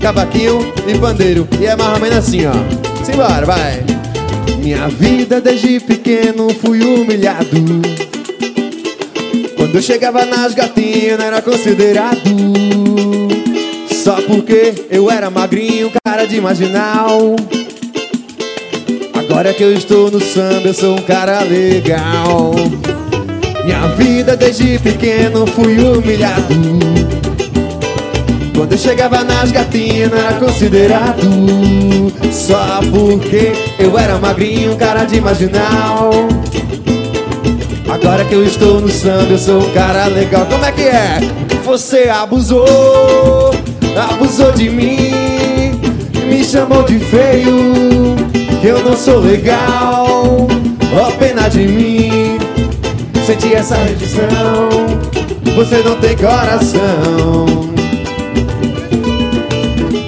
cavaquinho 0.00 0.72
e 0.86 0.98
pandeiro. 0.98 1.48
E 1.60 1.66
é 1.66 1.74
mais 1.74 1.94
ou 1.94 2.00
menos 2.00 2.18
assim, 2.18 2.46
ó. 2.46 3.04
Simbora, 3.04 3.46
vai. 3.46 3.84
Minha 4.58 4.88
vida 4.88 5.40
desde 5.40 5.80
pequeno 5.80 6.48
fui 6.50 6.82
humilhado. 6.82 7.48
Quando 9.56 9.74
eu 9.74 9.82
chegava 9.82 10.24
nas 10.24 10.54
gatinhas 10.54 11.18
não 11.18 11.26
era 11.26 11.42
considerado 11.42 12.83
Só 14.04 14.20
porque 14.20 14.74
eu 14.90 15.10
era 15.10 15.30
magrinho, 15.30 15.90
cara 16.04 16.26
de 16.26 16.38
marginal. 16.38 17.34
Agora 19.14 19.54
que 19.54 19.62
eu 19.62 19.72
estou 19.72 20.10
no 20.10 20.20
samba 20.20 20.68
eu 20.68 20.74
sou 20.74 20.96
um 20.96 21.00
cara 21.00 21.40
legal. 21.40 22.50
Minha 23.64 23.86
vida 23.96 24.36
desde 24.36 24.78
pequeno 24.78 25.46
fui 25.46 25.78
humilhado. 25.78 26.54
Quando 28.54 28.72
eu 28.72 28.78
chegava 28.78 29.24
nas 29.24 29.50
gatinhas 29.50 30.10
não 30.10 30.18
era 30.18 30.34
considerado. 30.34 31.22
Só 32.30 32.80
porque 32.90 33.54
eu 33.78 33.98
era 33.98 34.18
magrinho, 34.18 34.76
cara 34.76 35.04
de 35.06 35.18
marginal. 35.18 36.10
Agora 37.88 38.22
que 38.26 38.34
eu 38.34 38.44
estou 38.44 38.82
no 38.82 38.90
samba, 38.90 39.30
eu 39.32 39.38
sou 39.38 39.62
um 39.62 39.72
cara 39.72 40.08
legal. 40.08 40.44
Como 40.44 40.62
é 40.62 40.72
que 40.72 40.82
é? 40.82 41.20
Você 41.64 42.10
abusou, 42.10 43.53
abusou 43.96 44.52
de 44.52 44.68
mim, 44.70 45.80
me 46.26 46.44
chamou 46.44 46.82
de 46.82 46.98
feio, 46.98 48.16
que 48.60 48.66
eu 48.66 48.82
não 48.82 48.96
sou 48.96 49.20
legal. 49.20 50.46
Ó, 50.96 51.10
pena 51.18 51.48
de 51.48 51.66
mim, 51.66 52.38
senti 53.26 53.54
essa 53.54 53.76
rejeição. 53.76 54.68
Você 55.56 55.76
não 55.84 55.96
tem 55.96 56.16
coração. 56.16 57.46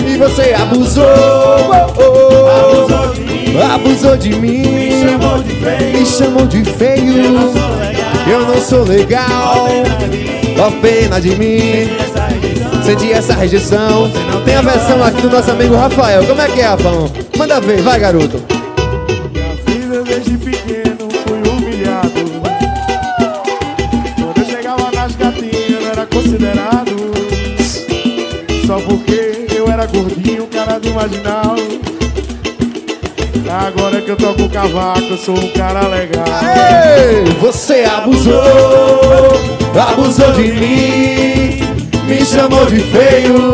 E 0.07 0.16
você 0.18 0.55
abusou, 0.55 1.05
oh, 1.07 1.93
oh, 2.01 2.47
Abusou 2.49 3.09
de 3.14 3.20
mim. 3.20 3.61
abusou 3.61 4.16
de 4.16 4.30
mim, 4.34 4.62
Me 4.62 5.01
chamou 5.03 5.43
de 5.43 5.55
feio. 5.55 5.99
me 5.99 6.07
chamou 6.07 6.47
de 6.47 6.64
feio. 6.64 7.16
Eu 7.16 7.32
não 7.32 7.53
sou 7.53 7.64
legal. 7.76 8.26
Eu 8.28 8.41
não 8.41 8.61
sou 8.61 8.84
legal, 8.84 9.66
ó 10.59 10.70
pena 10.80 11.20
de 11.20 11.37
mim. 11.37 11.89
Senti 12.87 13.12
essa 13.12 13.34
rejeição. 13.34 14.09
Tem 14.45 14.55
a 14.55 14.62
versão 14.62 15.03
aqui 15.03 15.20
do 15.20 15.28
nosso 15.28 15.51
amigo 15.51 15.74
Rafael. 15.74 16.24
Como 16.24 16.41
é 16.41 16.47
que 16.47 16.61
é, 16.61 16.66
Rafão? 16.66 17.11
Manda 17.37 17.61
ver, 17.61 17.82
vai 17.82 17.99
garoto. 17.99 18.41
Minha 19.32 19.55
vida 19.66 20.05
desde 20.05 20.39
pequeno 20.39 21.09
fui 21.26 21.51
humilhado. 21.51 22.12
Quando 24.14 24.39
eu 24.39 24.45
chegava 24.45 24.93
nas 24.93 25.16
gatinhas 25.16 25.82
não 25.82 25.91
era 25.91 26.07
considerado. 26.07 26.97
Só 28.68 28.78
porque 28.78 29.49
eu 29.53 29.66
era 29.68 29.84
gordinho, 29.87 30.47
cara 30.47 30.78
do 30.78 30.93
marginal. 30.93 31.57
Agora 33.51 34.01
que 34.01 34.11
eu 34.11 34.16
toco 34.16 34.49
cavaco, 34.49 35.01
eu 35.11 35.18
sou 35.18 35.37
um 35.37 35.49
cara 35.49 35.89
legal. 35.89 36.24
Ei, 36.41 37.24
você 37.41 37.84
abusou, 37.84 38.32
abusou 39.74 40.32
de 40.34 40.53
mim. 40.53 41.65
Me 42.16 42.24
chamou 42.24 42.64
de 42.64 42.80
feio, 42.80 43.52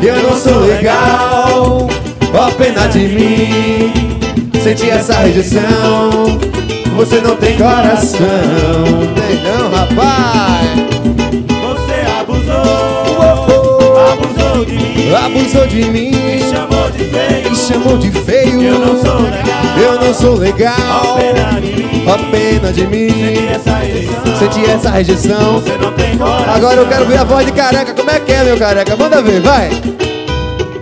que 0.00 0.06
eu 0.06 0.20
não 0.20 0.36
sou 0.36 0.66
legal. 0.66 1.86
Ó 2.34 2.50
pena 2.58 2.88
de 2.88 3.06
mim. 3.06 3.92
Senti 4.60 4.90
essa 4.90 5.20
rejeição. 5.20 6.40
Você 6.96 7.20
não 7.20 7.36
tem 7.36 7.56
coração. 7.56 8.18
Tem 9.14 9.44
não, 9.44 9.70
rapaz. 9.70 10.68
Abusou 14.58 14.64
de 14.64 14.74
mim. 14.74 15.14
Abusou 15.14 15.66
de 15.66 15.84
mim. 15.84 16.10
Me 16.10 16.40
chamou 16.40 16.90
de 16.90 17.04
feio. 17.04 17.50
Me 17.50 17.56
chamou 17.56 17.98
de 17.98 18.10
feio. 18.10 18.62
Eu 18.62 18.78
não 18.78 19.02
sou 19.02 19.20
legal. 19.20 19.78
Eu 19.78 20.00
não 20.00 20.14
sou 20.14 20.34
legal. 20.34 21.18
Pena 21.18 21.60
de 21.60 21.82
mim. 21.82 22.04
Ó 22.06 22.30
pena 22.30 22.72
de 22.72 22.86
mim. 22.86 23.48
Essa 23.54 23.76
rejeição. 23.76 24.38
Senti 24.38 24.70
essa 24.70 24.90
rejeição. 24.90 25.60
Você 25.60 25.76
não 25.78 25.92
tem 25.92 26.16
coração. 26.16 26.54
Agora 26.54 26.76
eu 26.76 26.88
quero 26.88 27.06
ver 27.06 27.18
a 27.18 27.24
voz 27.24 27.46
de 27.46 27.52
careca. 27.52 27.94
Como 27.94 28.10
é 28.10 28.20
que 28.20 28.32
é, 28.32 28.44
meu 28.44 28.58
careca? 28.58 28.96
Manda 28.96 29.22
ver, 29.22 29.40
vai. 29.40 29.70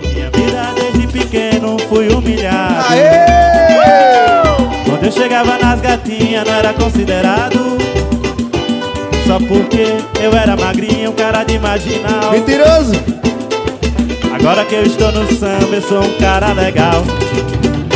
Minha 0.01 0.31
vida 0.31 0.74
desde 0.74 1.07
pequeno 1.07 1.77
fui 1.89 2.09
humilhado. 2.09 2.87
Aê! 2.91 3.37
Quando 4.85 5.05
eu 5.05 5.12
chegava 5.12 5.59
nas 5.59 5.81
gatinhas 5.81 6.45
não 6.47 6.55
era 6.55 6.72
considerado. 6.72 7.77
Só 9.27 9.39
porque 9.41 9.97
eu 10.22 10.33
era 10.33 10.57
magrinho, 10.57 11.11
um 11.11 11.14
cara 11.14 11.43
de 11.43 11.59
marginal. 11.59 12.31
Mentiroso. 12.31 13.16
Agora 14.47 14.64
que 14.64 14.76
eu 14.76 14.84
estou 14.84 15.11
no 15.11 15.26
samba, 15.26 15.74
eu 15.74 15.82
sou 15.82 16.01
um 16.01 16.12
cara 16.20 16.53
legal. 16.53 17.03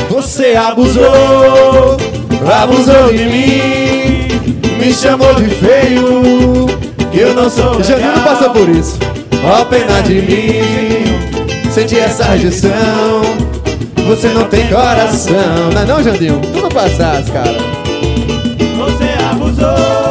Você 0.08 0.56
abusou, 0.56 1.96
abusou 2.60 3.12
de 3.12 3.24
mim. 3.24 4.76
Me 4.76 4.92
chamou 4.92 5.32
de 5.34 5.44
feio. 5.44 6.66
Que 7.12 7.20
eu 7.20 7.34
não 7.34 7.48
sou 7.48 7.76
legal. 7.76 7.84
Janino 7.84 8.20
passou 8.24 8.50
por 8.50 8.68
isso. 8.68 8.98
Ó 9.44 9.64
pena 9.66 10.00
de 10.00 10.14
mim. 10.22 11.70
Senti 11.70 12.00
essa 12.00 12.24
rejeição. 12.24 13.22
Você 14.08 14.26
não 14.30 14.42
tem 14.48 14.66
coração. 14.66 15.70
Não 15.72 15.82
é 15.82 15.84
não, 15.84 16.02
Jandinho? 16.02 16.40
Tu 16.52 16.60
não 16.62 16.68
passaste, 16.68 17.30
cara. 17.30 17.58
Você 18.76 19.24
abusou, 19.30 19.68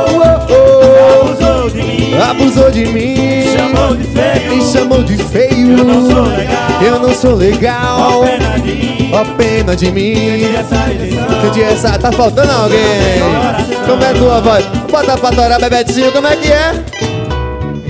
Oh, 0.07 0.53
oh. 0.53 1.31
abusou 1.33 1.69
de 1.69 1.81
mim. 1.83 2.15
Abusou 2.17 2.71
de 2.71 2.85
mim. 2.85 3.28
Chamou 3.59 3.95
de 3.95 4.03
feio. 4.03 4.55
Me 4.55 4.61
chamou 4.71 5.03
de 5.03 5.17
feio. 5.17 5.77
Eu 5.77 5.83
não 5.85 6.09
sou 6.09 6.23
legal. 6.23 6.81
Eu 6.81 6.99
não 6.99 7.13
sou 7.13 7.31
Ó 7.31 7.35
legal. 7.35 8.21
pena 8.23 8.59
de 8.59 8.71
mim. 8.71 9.11
Ó 9.13 9.25
pena 9.35 9.75
de 9.75 9.91
mim. 9.91 10.55
Essa 10.55 10.75
rejeição. 10.75 11.41
Senti 11.41 11.63
essa. 11.63 11.99
Tá 11.99 12.11
faltando 12.11 12.51
alguém? 12.51 12.79
Como 13.85 14.03
é 14.03 14.13
tua 14.13 14.39
voz? 14.41 14.65
Bota 14.89 15.17
pra 15.17 15.31
torar, 15.31 15.59
Bebetinho. 15.59 16.11
Como 16.11 16.27
é 16.27 16.35
que 16.35 16.51
é? 16.51 16.73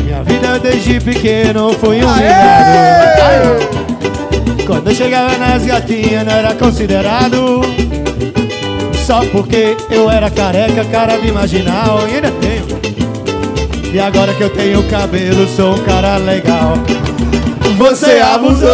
Minha 0.03 0.23
vida 0.23 0.59
desde 0.59 0.99
pequeno 0.99 1.73
foi 1.73 1.97
humilhado. 2.01 3.21
Aê! 3.21 3.79
Quando 4.65 4.89
eu 4.89 4.95
chegava 4.95 5.35
nas 5.37 5.65
gatinhas 5.65 6.23
não 6.25 6.31
era 6.33 6.53
considerado 6.53 7.61
Só 9.03 9.21
porque 9.31 9.75
eu 9.89 10.07
era 10.11 10.29
careca, 10.29 10.85
cara 10.85 11.17
de 11.17 11.31
marginal 11.31 12.07
E 12.07 12.15
ainda 12.15 12.29
tenho 12.39 12.67
E 13.91 13.99
agora 13.99 14.33
que 14.33 14.43
eu 14.43 14.49
tenho 14.49 14.83
cabelo, 14.83 15.47
sou 15.47 15.73
um 15.73 15.79
cara 15.79 16.17
legal. 16.17 16.73
Você 17.77 18.19
abusou, 18.19 18.69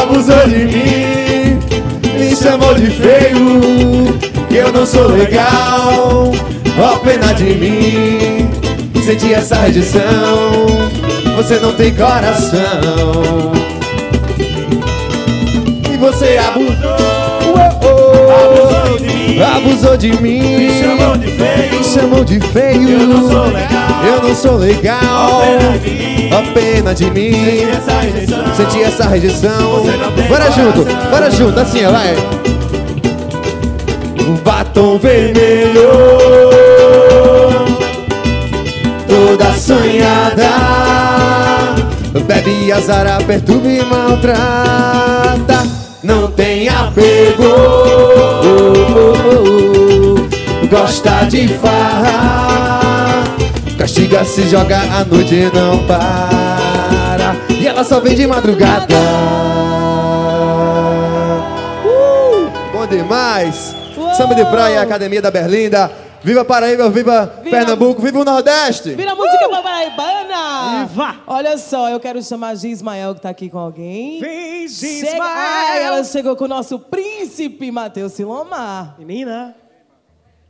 abusou 0.00 0.48
de 0.48 0.64
mim. 0.64 1.58
Me 2.18 2.34
chamou 2.34 2.72
de 2.74 2.86
feio 2.86 4.18
Que 4.48 4.56
eu 4.56 4.72
não 4.72 4.86
sou 4.86 5.08
legal. 5.08 6.32
Ó 6.78 6.96
pena 6.98 7.32
de 7.34 7.44
mim 7.44 8.50
Senti 9.06 9.32
essa 9.32 9.54
rejeição. 9.54 10.02
Você 11.36 11.60
não 11.60 11.72
tem 11.72 11.94
coração. 11.94 13.52
E 15.92 15.96
você 15.96 16.38
abusou. 16.38 16.95
Abusou 19.66 19.96
de 19.96 20.12
mim. 20.22 20.58
Me 20.58 20.80
chamou 20.80 21.16
de 21.16 21.26
feio. 21.26 21.78
Me 21.78 21.84
chamou 21.84 22.24
de 22.24 22.40
feio. 22.40 23.00
Eu 23.00 23.06
não 23.06 23.28
sou 23.28 23.46
legal. 23.46 24.04
Eu 24.04 24.22
não 24.22 24.34
sou 24.34 24.56
legal. 24.56 25.00
Ó 25.32 25.40
pena 25.42 25.74
de 25.74 25.90
mim. 25.90 26.30
Ó 26.32 26.54
pena 26.54 26.94
de 26.94 27.10
mim. 27.10 27.32
Senti 27.32 27.72
essa 27.72 28.00
rejeição. 28.00 28.54
Senti 28.54 28.82
essa 28.82 29.08
rejeição. 29.08 29.84
Bora 30.28 30.50
junto, 30.52 30.84
bora 31.10 31.30
junto, 31.30 31.58
assim, 31.58 31.84
vai. 31.86 32.14
Um 34.24 34.36
batom 34.36 34.98
vermelho. 34.98 35.90
Toda 39.08 39.52
sonhada. 39.54 40.48
Bebe 42.24 42.72
azar, 42.72 43.22
perturba 43.24 43.68
e 43.68 43.84
maltrata. 43.84 45.66
Não 46.02 46.30
tem 46.30 46.68
apego 46.68 47.85
Gosta 50.70 51.26
de 51.28 51.48
farra 51.58 52.80
Castiga 53.78 54.24
se 54.24 54.42
joga 54.48 54.78
a 54.80 55.04
noite 55.04 55.34
e 55.34 55.44
não 55.52 55.86
para 55.86 57.36
E 57.50 57.66
ela 57.66 57.84
só 57.84 58.00
vem 58.00 58.14
de 58.16 58.26
madrugada 58.26 58.94
Uh, 61.84 62.50
Bom 62.72 62.86
demais 62.86 63.74
Samba 64.16 64.34
de 64.34 64.44
Praia, 64.46 64.80
Academia 64.82 65.20
da 65.22 65.30
Berlinda 65.30 65.90
Viva 66.22 66.44
Paraíba, 66.44 66.88
viva, 66.90 67.32
Viva- 67.42 67.56
Pernambuco, 67.56 68.02
viva 68.02 68.18
o 68.20 68.24
Nordeste 68.24 68.94
Vira 68.94 69.12
a 69.12 69.14
música 69.14 69.48
pra 69.48 69.62
paraibana! 69.62 70.86
Viva! 70.88 71.16
Olha 71.26 71.56
só, 71.58 71.88
eu 71.88 72.00
quero 72.00 72.20
chamar 72.22 72.48
a 72.48 72.54
Gi 72.56 72.70
Ismael, 72.70 73.14
que 73.14 73.20
tá 73.20 73.28
aqui 73.28 73.48
com 73.48 73.58
alguém. 73.58 74.18
Vem, 74.20 74.66
Chega... 74.68 75.22
Ai, 75.22 75.84
ela 75.84 76.02
chegou 76.02 76.34
com 76.34 76.44
o 76.44 76.48
nosso 76.48 76.78
príncipe, 76.80 77.70
Matheus 77.70 78.12
Silomar. 78.12 78.96
Menina. 78.98 79.54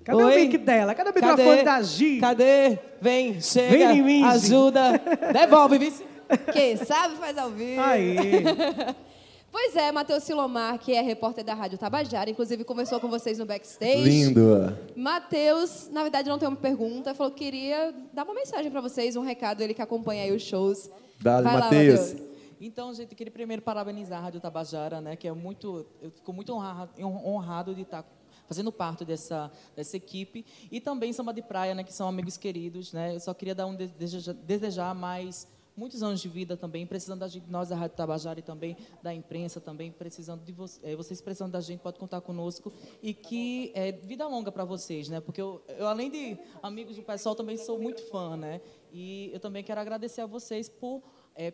Cadê 0.07 0.23
Oi? 0.23 0.33
o 0.33 0.37
mic 0.37 0.59
dela? 0.59 0.95
Cadê 0.95 1.11
o 1.11 1.13
microfone 1.15 1.65
da 1.65 1.83
Gi? 1.83 2.21
Cadê? 2.21 2.79
Vem, 3.01 3.41
chega, 3.41 3.89
Vem 3.89 3.99
em 3.99 4.03
mim, 4.03 4.21
Gi. 4.21 4.25
ajuda. 4.25 5.03
Devolve, 5.33 5.79
vice. 5.79 6.07
Quem 6.53 6.77
sabe 6.77 7.17
faz 7.17 7.37
ao 7.37 7.51
vivo. 7.51 7.83
Aí. 7.83 8.17
Pois 9.49 9.75
é, 9.75 9.91
Matheus 9.91 10.23
Silomar, 10.25 10.79
que 10.79 10.93
é 10.93 11.01
repórter 11.01 11.43
da 11.43 11.55
Rádio 11.55 11.79
Tabajara, 11.79 12.29
inclusive 12.29 12.63
conversou 12.63 13.01
com 13.01 13.09
vocês 13.09 13.39
no 13.39 13.47
backstage. 13.47 14.03
Lindo 14.03 14.77
Matheus, 14.95 15.89
na 15.91 16.03
verdade, 16.03 16.29
não 16.29 16.39
tem 16.39 16.47
uma 16.47 16.59
pergunta, 16.59 17.15
falou 17.15 17.33
que 17.33 17.43
queria 17.45 17.95
dar 18.13 18.25
uma 18.25 18.35
mensagem 18.35 18.71
pra 18.71 18.83
vocês, 18.83 19.17
um 19.17 19.23
recado, 19.23 19.63
ele 19.63 19.73
que 19.73 19.81
acompanha 19.81 20.25
aí 20.25 20.33
os 20.33 20.43
shows. 20.43 20.91
Lá, 21.25 21.41
Matheus. 21.41 22.17
Então, 22.61 22.93
gente, 22.93 23.13
eu 23.13 23.17
queria 23.17 23.33
primeiro 23.33 23.63
parabenizar 23.63 24.19
a 24.19 24.23
Rádio 24.25 24.41
Tabajara, 24.41 25.01
né? 25.01 25.17
Que 25.17 25.27
é 25.27 25.33
muito. 25.33 25.87
Eu 26.03 26.11
fico 26.11 26.35
muito 26.35 26.53
honrado, 26.53 26.91
honrado 27.03 27.75
de 27.75 27.81
estar 27.81 28.05
fazendo 28.47 28.73
parte 28.73 29.05
dessa, 29.05 29.51
dessa 29.75 29.97
equipe. 29.97 30.45
E 30.71 30.81
também 30.81 31.13
Samba 31.13 31.33
de 31.33 31.43
Praia, 31.43 31.75
né? 31.75 31.85
Que 31.85 31.93
são 31.93 32.09
amigos 32.09 32.37
queridos, 32.37 32.93
né? 32.93 33.15
Eu 33.15 33.21
só 33.21 33.35
queria 33.35 33.55
dar 33.55 33.67
um 33.67 33.75
deseja, 33.75 34.33
desejar 34.33 34.95
mais 34.95 35.47
muitos 35.77 36.03
anos 36.03 36.21
de 36.21 36.29
vida 36.29 36.57
também, 36.57 36.87
precisando 36.87 37.21
da 37.21 37.29
gente, 37.29 37.49
nós 37.51 37.69
da 37.69 37.77
Rádio 37.77 37.97
Tabajara 37.97 38.41
e 38.41 38.43
também 38.43 38.77
da 39.03 39.13
imprensa 39.13 39.61
também, 39.61 39.93
precisando 39.93 40.43
de 40.43 40.51
vo 40.51 40.65
eh, 40.83 40.97
vocês 40.97 41.21
precisando 41.21 41.53
da 41.53 41.61
gente, 41.61 41.81
pode 41.81 41.99
contar 41.99 42.21
conosco 42.23 42.73
e 43.03 43.13
que 43.13 43.71
é 43.75 43.93
vida 43.93 44.27
longa 44.27 44.51
para 44.51 44.65
vocês, 44.65 45.09
né? 45.09 45.21
Porque 45.21 45.41
eu, 45.41 45.63
eu, 45.69 45.87
além 45.87 46.11
de 46.11 46.39
amigos 46.63 46.97
do 46.97 47.03
pessoal, 47.03 47.35
também 47.35 47.59
sou 47.59 47.79
muito 47.79 48.03
fã, 48.09 48.37
né? 48.37 48.61
E 48.99 49.31
eu 49.31 49.39
também 49.39 49.63
quero 49.63 49.79
agradecer 49.79 50.23
a 50.23 50.27
vocês 50.27 50.71
por 50.71 51.03
é, 51.35 51.53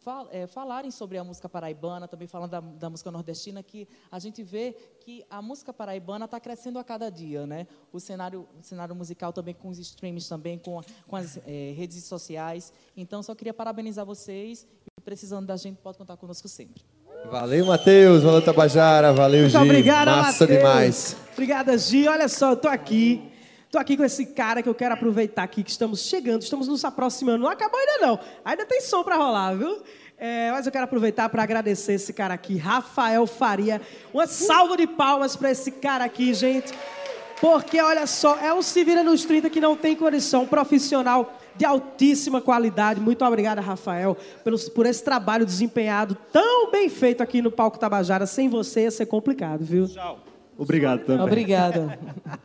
fal, 0.00 0.28
é, 0.30 0.46
falarem 0.46 0.90
sobre 0.90 1.16
a 1.16 1.24
música 1.24 1.48
paraibana, 1.48 2.06
também 2.06 2.28
falando 2.28 2.50
da, 2.50 2.60
da, 2.60 2.90
música 2.90 3.10
nordestina, 3.10 3.62
que 3.62 3.88
a 4.10 4.18
gente 4.18 4.42
vê 4.42 4.76
que 5.00 5.24
a 5.30 5.40
música 5.40 5.72
paraibana 5.72 6.26
está 6.26 6.38
crescendo 6.38 6.78
a 6.78 6.84
cada 6.84 7.08
dia, 7.08 7.46
né? 7.46 7.66
O 7.90 7.98
cenário, 7.98 8.46
o 8.60 8.62
cenário 8.62 8.94
musical 8.94 9.32
também 9.32 9.54
com 9.54 9.68
os 9.68 9.78
streams 9.78 10.28
também, 10.28 10.58
com, 10.58 10.82
com 11.08 11.16
as 11.16 11.38
é, 11.46 11.72
redes 11.74 12.04
sociais. 12.04 12.74
Então, 12.94 13.22
só 13.22 13.34
queria 13.34 13.54
parabenizar 13.54 14.04
vocês 14.04 14.66
e 14.86 15.00
precisando 15.00 15.46
da 15.46 15.56
gente, 15.56 15.78
pode 15.78 15.96
contar 15.96 16.18
conosco 16.18 16.46
sempre. 16.46 16.84
Valeu, 17.30 17.64
Matheus. 17.64 18.22
Valeu, 18.22 18.42
Tabajara. 18.42 19.14
Valeu, 19.14 19.48
Gi. 19.48 19.56
Muito 19.56 19.70
obrigada, 19.70 20.10
Massa 20.10 20.44
Matheus. 20.44 20.58
demais. 20.58 21.16
Obrigada, 21.32 21.78
Gi. 21.78 22.06
Olha 22.06 22.28
só, 22.28 22.50
eu 22.50 22.56
tô 22.56 22.68
aqui. 22.68 23.31
Tô 23.72 23.78
aqui 23.78 23.96
com 23.96 24.04
esse 24.04 24.26
cara 24.26 24.62
que 24.62 24.68
eu 24.68 24.74
quero 24.74 24.92
aproveitar 24.92 25.42
aqui, 25.44 25.62
que 25.62 25.70
estamos 25.70 26.00
chegando, 26.00 26.42
estamos 26.42 26.68
nos 26.68 26.84
aproximando. 26.84 27.38
Não 27.38 27.48
acabou 27.48 27.80
ainda 27.80 28.06
não. 28.06 28.20
Ainda 28.44 28.66
tem 28.66 28.82
som 28.82 29.02
para 29.02 29.16
rolar, 29.16 29.54
viu? 29.54 29.82
É, 30.18 30.50
mas 30.50 30.66
eu 30.66 30.72
quero 30.72 30.84
aproveitar 30.84 31.26
para 31.30 31.42
agradecer 31.42 31.94
esse 31.94 32.12
cara 32.12 32.34
aqui, 32.34 32.58
Rafael 32.58 33.26
Faria. 33.26 33.80
Uma 34.12 34.26
salva 34.26 34.76
de 34.76 34.86
palmas 34.86 35.36
para 35.36 35.50
esse 35.50 35.70
cara 35.70 36.04
aqui, 36.04 36.34
gente. 36.34 36.70
Porque, 37.40 37.80
olha 37.80 38.06
só, 38.06 38.36
é 38.40 38.52
um 38.52 38.60
Se 38.60 38.84
Vira 38.84 39.02
nos 39.02 39.24
30 39.24 39.48
que 39.48 39.58
não 39.58 39.74
tem 39.74 39.96
condição, 39.96 40.46
profissional 40.46 41.32
de 41.56 41.64
altíssima 41.64 42.42
qualidade. 42.42 43.00
Muito 43.00 43.24
obrigada, 43.24 43.62
Rafael, 43.62 44.18
pelos, 44.44 44.68
por 44.68 44.84
esse 44.84 45.02
trabalho 45.02 45.46
desempenhado 45.46 46.14
tão 46.30 46.70
bem 46.70 46.90
feito 46.90 47.22
aqui 47.22 47.40
no 47.40 47.50
Palco 47.50 47.78
Tabajara. 47.78 48.26
Sem 48.26 48.50
você 48.50 48.82
ia 48.82 48.90
ser 48.90 49.06
complicado, 49.06 49.64
viu? 49.64 49.88
Obrigado 50.58 51.00
também. 51.04 51.24
Obrigada. 51.24 51.98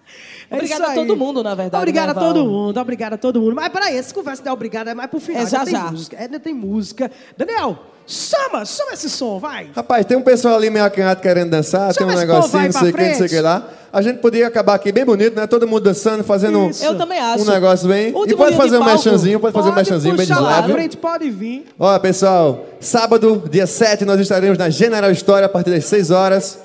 É 0.49 0.55
Obrigada 0.55 0.87
a 0.87 0.93
todo 0.93 1.17
mundo, 1.17 1.43
na 1.43 1.53
verdade. 1.53 1.81
Obrigada 1.81 2.11
a 2.11 2.15
né, 2.15 2.21
Val? 2.21 2.33
todo 2.33 2.45
mundo, 2.45 2.79
obrigada 2.79 3.15
a 3.15 3.17
todo 3.17 3.41
mundo. 3.41 3.53
Mas 3.53 3.67
peraí, 3.67 3.97
essa 3.97 4.13
conversa 4.13 4.41
de 4.41 4.49
obrigado 4.49 4.87
é 4.87 4.93
mais 4.93 5.09
pro 5.09 5.19
final. 5.19 5.43
É 5.43 5.45
já, 5.45 5.59
ainda 5.59 5.65
tem 5.71 5.79
já. 5.79 5.91
música. 5.91 6.17
Ainda 6.17 6.39
tem 6.39 6.53
música. 6.53 7.11
Daniel, 7.37 7.77
chama, 8.05 8.63
chama 8.63 8.93
esse 8.93 9.09
som, 9.09 9.39
vai. 9.39 9.69
Rapaz, 9.75 10.05
tem 10.05 10.15
um 10.15 10.21
pessoal 10.21 10.55
ali 10.55 10.69
meio 10.69 10.85
acanhado 10.85 11.19
querendo 11.21 11.49
dançar, 11.49 11.93
Chama 11.93 11.93
tem 11.93 12.05
um 12.07 12.09
esse 12.11 12.25
negocinho, 12.25 12.63
não 12.63 12.71
sei 12.71 12.89
o 12.89 12.93
que, 12.93 13.01
não 13.01 13.15
sei 13.15 13.25
o 13.25 13.29
que 13.29 13.29
frente. 13.29 13.41
lá. 13.41 13.69
A 13.91 14.01
gente 14.01 14.19
podia 14.19 14.47
acabar 14.47 14.75
aqui 14.75 14.91
bem 14.91 15.03
bonito, 15.03 15.35
né? 15.35 15.47
Todo 15.47 15.67
mundo 15.67 15.81
dançando, 15.81 16.23
fazendo 16.23 16.69
Isso. 16.69 16.83
Eu 16.83 16.97
também 16.97 17.19
acho. 17.19 17.43
um 17.43 17.47
negócio 17.51 17.87
bem. 17.89 18.13
Último 18.13 18.33
e 18.33 18.37
pode 18.37 18.55
fazer 18.55 18.77
um 18.77 18.79
palco. 18.79 18.95
mechanzinho, 18.95 19.39
pode 19.39 19.53
fazer 19.53 19.69
um 19.69 19.73
Pode 19.73 19.89
mechanzinho 19.89 20.15
bem 20.15 20.25
de 20.25 20.33
leve. 20.33 20.71
frente, 20.73 20.97
pode 20.97 21.29
vir. 21.29 21.65
Ó, 21.77 21.99
pessoal, 21.99 22.65
sábado, 22.79 23.43
dia 23.49 23.67
7, 23.67 24.05
nós 24.05 24.19
estaremos 24.19 24.57
na 24.57 24.69
General 24.69 25.11
História 25.11 25.45
a 25.45 25.49
partir 25.49 25.71
das 25.71 25.83
6 25.85 26.11
horas. 26.11 26.59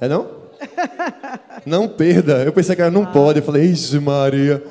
É 0.00 0.08
não? 0.08 0.35
Não 1.64 1.88
perda. 1.88 2.42
Eu 2.44 2.52
pensei 2.52 2.74
que 2.76 2.82
era 2.82 2.90
não 2.90 3.04
pode. 3.06 3.38
Eu 3.40 3.44
falei, 3.44 3.64
ixi, 3.64 3.98
Maria. 3.98 4.62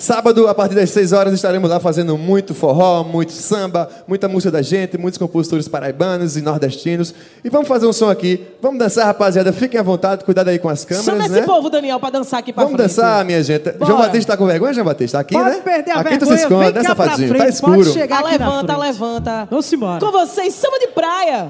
Sábado, 0.00 0.46
a 0.46 0.54
partir 0.54 0.76
das 0.76 0.90
6 0.90 1.12
horas, 1.12 1.34
estaremos 1.34 1.68
lá 1.68 1.80
fazendo 1.80 2.16
muito 2.16 2.54
forró, 2.54 3.02
muito 3.02 3.32
samba, 3.32 3.88
muita 4.06 4.28
música 4.28 4.48
da 4.52 4.62
gente, 4.62 4.96
muitos 4.96 5.18
compositores 5.18 5.66
paraibanos 5.66 6.36
e 6.36 6.40
nordestinos. 6.40 7.12
E 7.44 7.50
vamos 7.50 7.66
fazer 7.66 7.84
um 7.84 7.92
som 7.92 8.08
aqui. 8.08 8.46
Vamos 8.62 8.78
dançar, 8.78 9.06
rapaziada. 9.06 9.52
Fiquem 9.52 9.80
à 9.80 9.82
vontade, 9.82 10.24
cuidado 10.24 10.46
aí 10.50 10.58
com 10.60 10.68
as 10.68 10.84
câmeras, 10.84 11.04
Chama 11.04 11.26
né? 11.26 11.38
esse 11.38 11.46
povo, 11.48 11.68
Daniel, 11.68 11.98
pra 11.98 12.10
dançar 12.10 12.38
aqui 12.38 12.52
pra 12.52 12.62
Vamos 12.62 12.76
frente. 12.78 12.94
dançar, 12.94 13.24
minha 13.24 13.42
gente. 13.42 13.72
Bora. 13.72 13.86
João 13.86 13.98
Batista 13.98 14.32
tá 14.32 14.36
com 14.38 14.46
vergonha, 14.46 14.72
João 14.72 14.86
Batista? 14.86 15.18
Tá 15.18 15.22
aqui, 15.22 15.34
Pode 15.34 15.50
né? 15.50 15.62
perder 15.64 15.90
a 15.90 15.94
aqui 15.94 16.10
vergonha, 16.10 16.18
tu 16.20 16.26
se 16.26 16.42
esconde, 16.44 16.64
vem 16.72 16.82
né, 16.82 16.88
safadinho? 16.88 17.28
frente, 17.30 17.42
Tá 17.42 17.48
escuro. 17.48 17.76
pode 17.78 17.92
chegar 17.92 18.18
aqui 18.20 18.38
na 18.38 18.46
levanta, 18.46 18.76
levanta. 18.76 19.48
Vamos 19.50 19.72
embora. 19.72 19.98
Com 19.98 20.12
vocês, 20.12 20.54
samba 20.54 20.78
de 20.78 20.86
praia. 20.88 21.48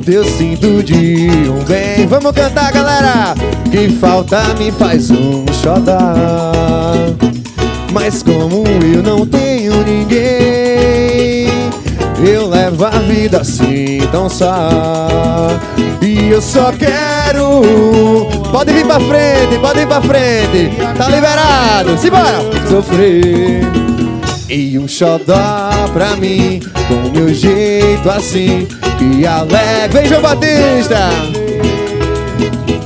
Falta 0.00 0.10
eu 0.10 0.24
sinto 0.24 0.82
de 0.82 1.28
um 1.48 1.62
bem. 1.64 2.06
Vamos 2.06 2.32
cantar, 2.32 2.72
galera! 2.72 3.34
Que 3.70 3.88
falta 3.90 4.42
me 4.58 4.72
faz 4.72 5.10
um 5.10 5.44
xodó. 5.52 6.12
Mas 7.92 8.22
como 8.22 8.64
eu 8.94 9.02
não 9.02 9.26
tenho 9.26 9.84
ninguém, 9.84 11.48
eu 12.24 12.48
levo 12.48 12.84
a 12.84 12.90
vida 12.90 13.40
assim 13.40 13.98
tão 14.10 14.28
só. 14.28 15.50
E 16.00 16.30
eu 16.30 16.40
só 16.40 16.72
quero. 16.72 17.62
Pode 18.50 18.72
vir 18.72 18.86
pra 18.86 19.00
frente, 19.00 19.58
pode 19.60 19.80
vir 19.80 19.86
pra 19.86 20.00
frente. 20.00 20.70
Tá 20.96 21.08
liberado, 21.08 21.98
simbora! 21.98 22.38
Sofrer. 22.68 23.62
E 24.48 24.78
um 24.78 24.88
xodó 24.88 25.70
pra 25.92 26.16
mim, 26.16 26.60
com 26.88 27.10
meu 27.16 27.32
jeito 27.32 28.10
assim 28.10 28.66
que 29.00 29.26
alegra. 29.26 29.88
Vem, 29.90 30.06
João 30.06 30.20
Batista! 30.20 31.08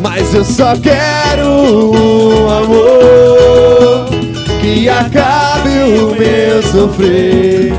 Mas 0.01 0.33
eu 0.33 0.45
só 0.45 0.75
quero 0.77 1.49
um 1.49 2.49
amor 2.51 4.07
que 4.61 4.89
acabe 4.89 5.71
o 5.99 6.15
meu 6.15 6.63
sofrer 6.63 7.73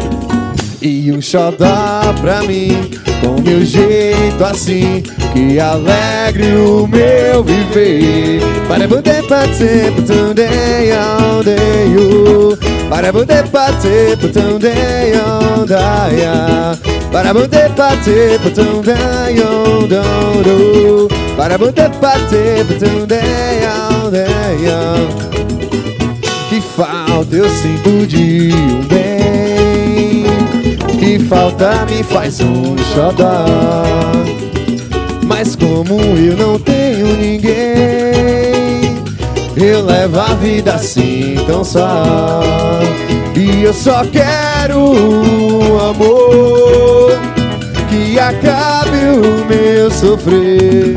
e 0.81 1.11
um 1.11 1.21
xodó 1.21 2.13
pra 2.19 2.41
mim 2.43 2.89
com 3.21 3.41
meu 3.41 3.63
jeito 3.63 4.43
assim 4.43 5.01
que 5.35 5.59
alegre 5.59 6.55
o 6.55 6.87
meu 6.87 7.43
viver. 7.43 8.39
Para 8.69 8.87
poder 8.87 9.21
bater 9.27 9.91
por 9.91 10.03
today 10.05 10.91
all 10.93 11.43
day 11.43 11.91
you. 11.93 12.57
Para 12.89 13.11
poder 13.11 13.45
bater 13.47 14.17
por 14.17 14.31
today 14.31 15.13
all 15.17 15.67
Para 17.11 17.33
poder 17.33 17.69
bater 17.71 18.39
por 18.39 18.51
Para 21.35 21.59
poder 21.59 21.89
bater 21.99 22.65
por 22.65 22.77
today 22.77 23.65
all 23.67 24.11
Que 26.49 26.61
falta 26.61 27.35
eu 27.35 27.49
sinto 27.49 28.07
de 28.07 28.51
um 28.53 28.81
bem. 28.87 30.25
Que 30.97 31.19
falta 31.19 31.85
me 31.89 32.01
faz 32.03 32.39
um 32.39 32.77
xodó 32.93 33.45
Mas 35.25 35.55
como 35.55 35.99
eu 36.01 36.37
não 36.37 36.59
tenho 36.59 37.07
ninguém 37.17 37.53
Eu 39.57 39.83
levo 39.83 40.19
a 40.19 40.33
vida 40.35 40.73
assim 40.75 41.35
tão 41.47 41.63
só 41.63 42.41
E 43.35 43.63
eu 43.63 43.73
só 43.73 44.03
quero 44.05 44.77
um 44.79 45.79
amor 45.79 47.19
Que 47.89 48.19
acabe 48.19 48.97
o 48.97 49.45
meu 49.45 49.91
sofrer 49.91 50.95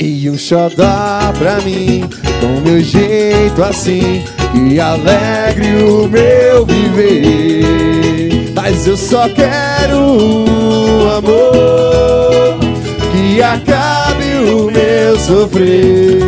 e 0.00 0.30
um 0.30 0.38
xodó 0.38 1.32
pra 1.38 1.60
mim, 1.60 2.08
com 2.40 2.60
meu 2.68 2.80
jeito 2.80 3.62
assim, 3.64 4.22
que 4.52 4.78
alegre 4.78 5.82
o 5.82 6.06
meu 6.08 6.64
viver. 6.64 8.52
Mas 8.54 8.86
eu 8.86 8.96
só 8.96 9.28
quero 9.28 9.96
um 9.96 11.10
amor 11.16 11.77
acabe 13.42 14.34
o 14.50 14.70
meu 14.70 15.18
sofrer. 15.18 16.20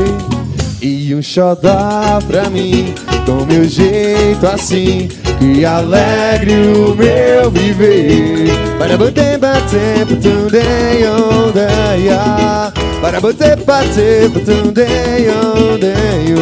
E 0.82 1.14
um 1.14 1.22
xodó 1.22 2.18
pra 2.26 2.48
mim, 2.48 2.94
com 3.26 3.44
meu 3.44 3.64
jeito 3.64 4.46
assim, 4.46 5.08
que 5.38 5.64
alegre 5.64 6.54
o 6.54 6.94
meu 6.94 7.50
viver. 7.50 8.48
Para 8.78 8.96
bater 8.96 9.38
por 10.06 10.16
today 10.16 11.04
on 11.06 11.52
day, 11.52 12.08
para 13.00 13.20
bater 13.20 13.56
por 13.58 14.40
today 14.42 15.28
on 15.30 15.78
day, 15.78 16.34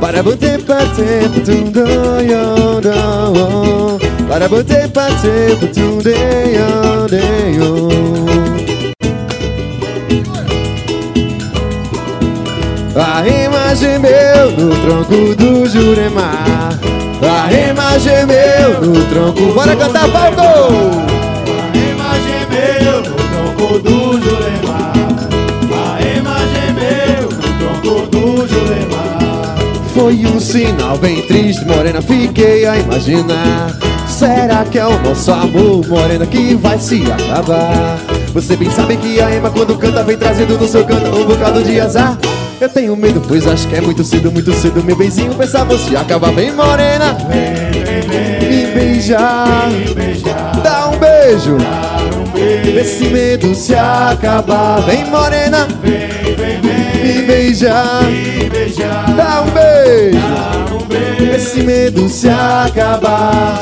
para 0.00 0.22
bater 0.22 0.60
por 0.62 1.42
today 1.42 2.34
on 2.34 2.80
day, 2.80 4.08
para 4.28 4.48
botar 4.48 4.88
bater 4.88 5.56
por 5.58 5.68
today 5.68 6.58
on 6.58 8.11
A 13.72 13.74
rima 13.74 13.86
gemeu 13.86 14.50
no 14.50 14.76
tronco 14.82 15.34
do 15.34 15.66
Juremar 15.66 16.78
A 17.22 17.46
rima 17.46 17.98
gemeu 17.98 18.82
no 18.82 19.02
tronco 19.06 19.54
Bora 19.54 19.74
cantar, 19.74 20.10
Paulo! 20.10 20.90
A 21.56 21.72
rema 21.72 22.12
gemeu 22.20 23.00
no 23.00 23.56
tronco 23.56 23.78
do 23.78 24.20
Juremar. 24.20 24.92
A 25.72 25.96
rema 25.96 26.36
gemeu 26.52 27.30
no 27.30 27.80
tronco 27.80 28.06
do 28.08 28.46
Juremar. 28.46 29.56
Foi 29.94 30.26
um 30.26 30.38
sinal 30.38 30.98
bem 30.98 31.22
triste, 31.22 31.64
morena, 31.64 32.02
fiquei 32.02 32.66
a 32.66 32.76
imaginar 32.76 33.74
Será 34.06 34.66
que 34.66 34.78
é 34.78 34.86
o 34.86 35.02
nosso 35.02 35.32
amor, 35.32 35.88
morena, 35.88 36.26
que 36.26 36.54
vai 36.56 36.78
se 36.78 37.04
acabar? 37.10 37.98
Você 38.34 38.54
bem 38.54 38.70
sabe 38.70 38.98
que 38.98 39.18
a 39.18 39.34
Ema 39.34 39.50
quando 39.50 39.78
canta 39.78 40.02
vem 40.02 40.18
trazendo 40.18 40.58
no 40.58 40.68
seu 40.68 40.84
canto 40.84 41.06
um 41.16 41.24
bocado 41.24 41.62
de 41.62 41.80
azar 41.80 42.18
Eu 42.62 42.68
tenho 42.68 42.94
medo, 42.94 43.20
pois 43.26 43.44
acho 43.44 43.66
que 43.66 43.74
é 43.74 43.80
muito 43.80 44.04
cedo, 44.04 44.30
muito 44.30 44.52
cedo. 44.52 44.84
Meu 44.84 44.94
benzinho, 44.94 45.34
pensar 45.34 45.64
você 45.64 45.96
acabar 45.96 46.30
bem 46.30 46.52
morena. 46.52 47.16
Me 48.40 48.66
beijar, 48.66 49.68
dá 50.62 50.88
um 50.90 50.96
beijo. 50.96 51.56
Esse 52.80 53.08
medo 53.08 53.52
se 53.52 53.74
acabar 53.74 54.80
Vem 54.82 55.04
morena, 55.06 55.66
me 55.82 57.22
beijar 57.22 58.02
Dá 59.16 59.42
um 59.42 59.50
beijo. 59.50 61.34
Esse 61.34 61.62
medo 61.62 62.08
se 62.08 62.28
acabar 62.28 63.58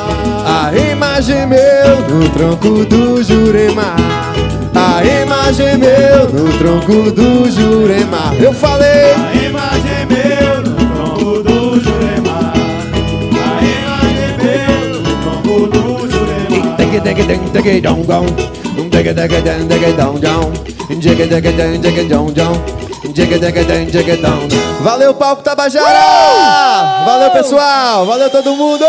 A 0.47 0.71
rima 0.71 1.21
gemeu 1.23 2.01
no 2.09 2.29
tronco 2.31 2.85
do 2.85 3.23
Juremar 3.23 4.40
A 4.81 5.01
rima 5.03 5.53
gemeu 5.53 6.31
no 6.33 6.57
tronco 6.57 7.11
do 7.13 7.51
Juremar 7.51 8.35
Eu 8.41 8.51
falei 8.55 9.13
A 9.13 9.29
rema 9.29 9.69
gemeu 9.85 10.63
no 10.63 10.75
tronco 10.75 11.43
do 11.43 11.79
Juremar. 11.79 12.55
A 13.37 13.61
rema 13.61 14.01
gemeu 14.17 15.01
no 15.03 15.13
tronco 15.23 15.67
do 15.67 15.83
Juremar. 16.11 16.77
Ding 16.79 16.93
ding 16.99 17.15
ding 17.27 17.63
ding 17.63 17.81
dong 17.83 18.03
dong 18.09 18.27
ding 18.89 19.03
dong 24.23 24.49
Valeu 24.81 25.13
palco 25.13 25.43
Tabajara! 25.43 27.05
Valeu 27.05 27.31
pessoal, 27.33 28.07
valeu 28.07 28.31
todo 28.31 28.57
mundo! 28.57 28.85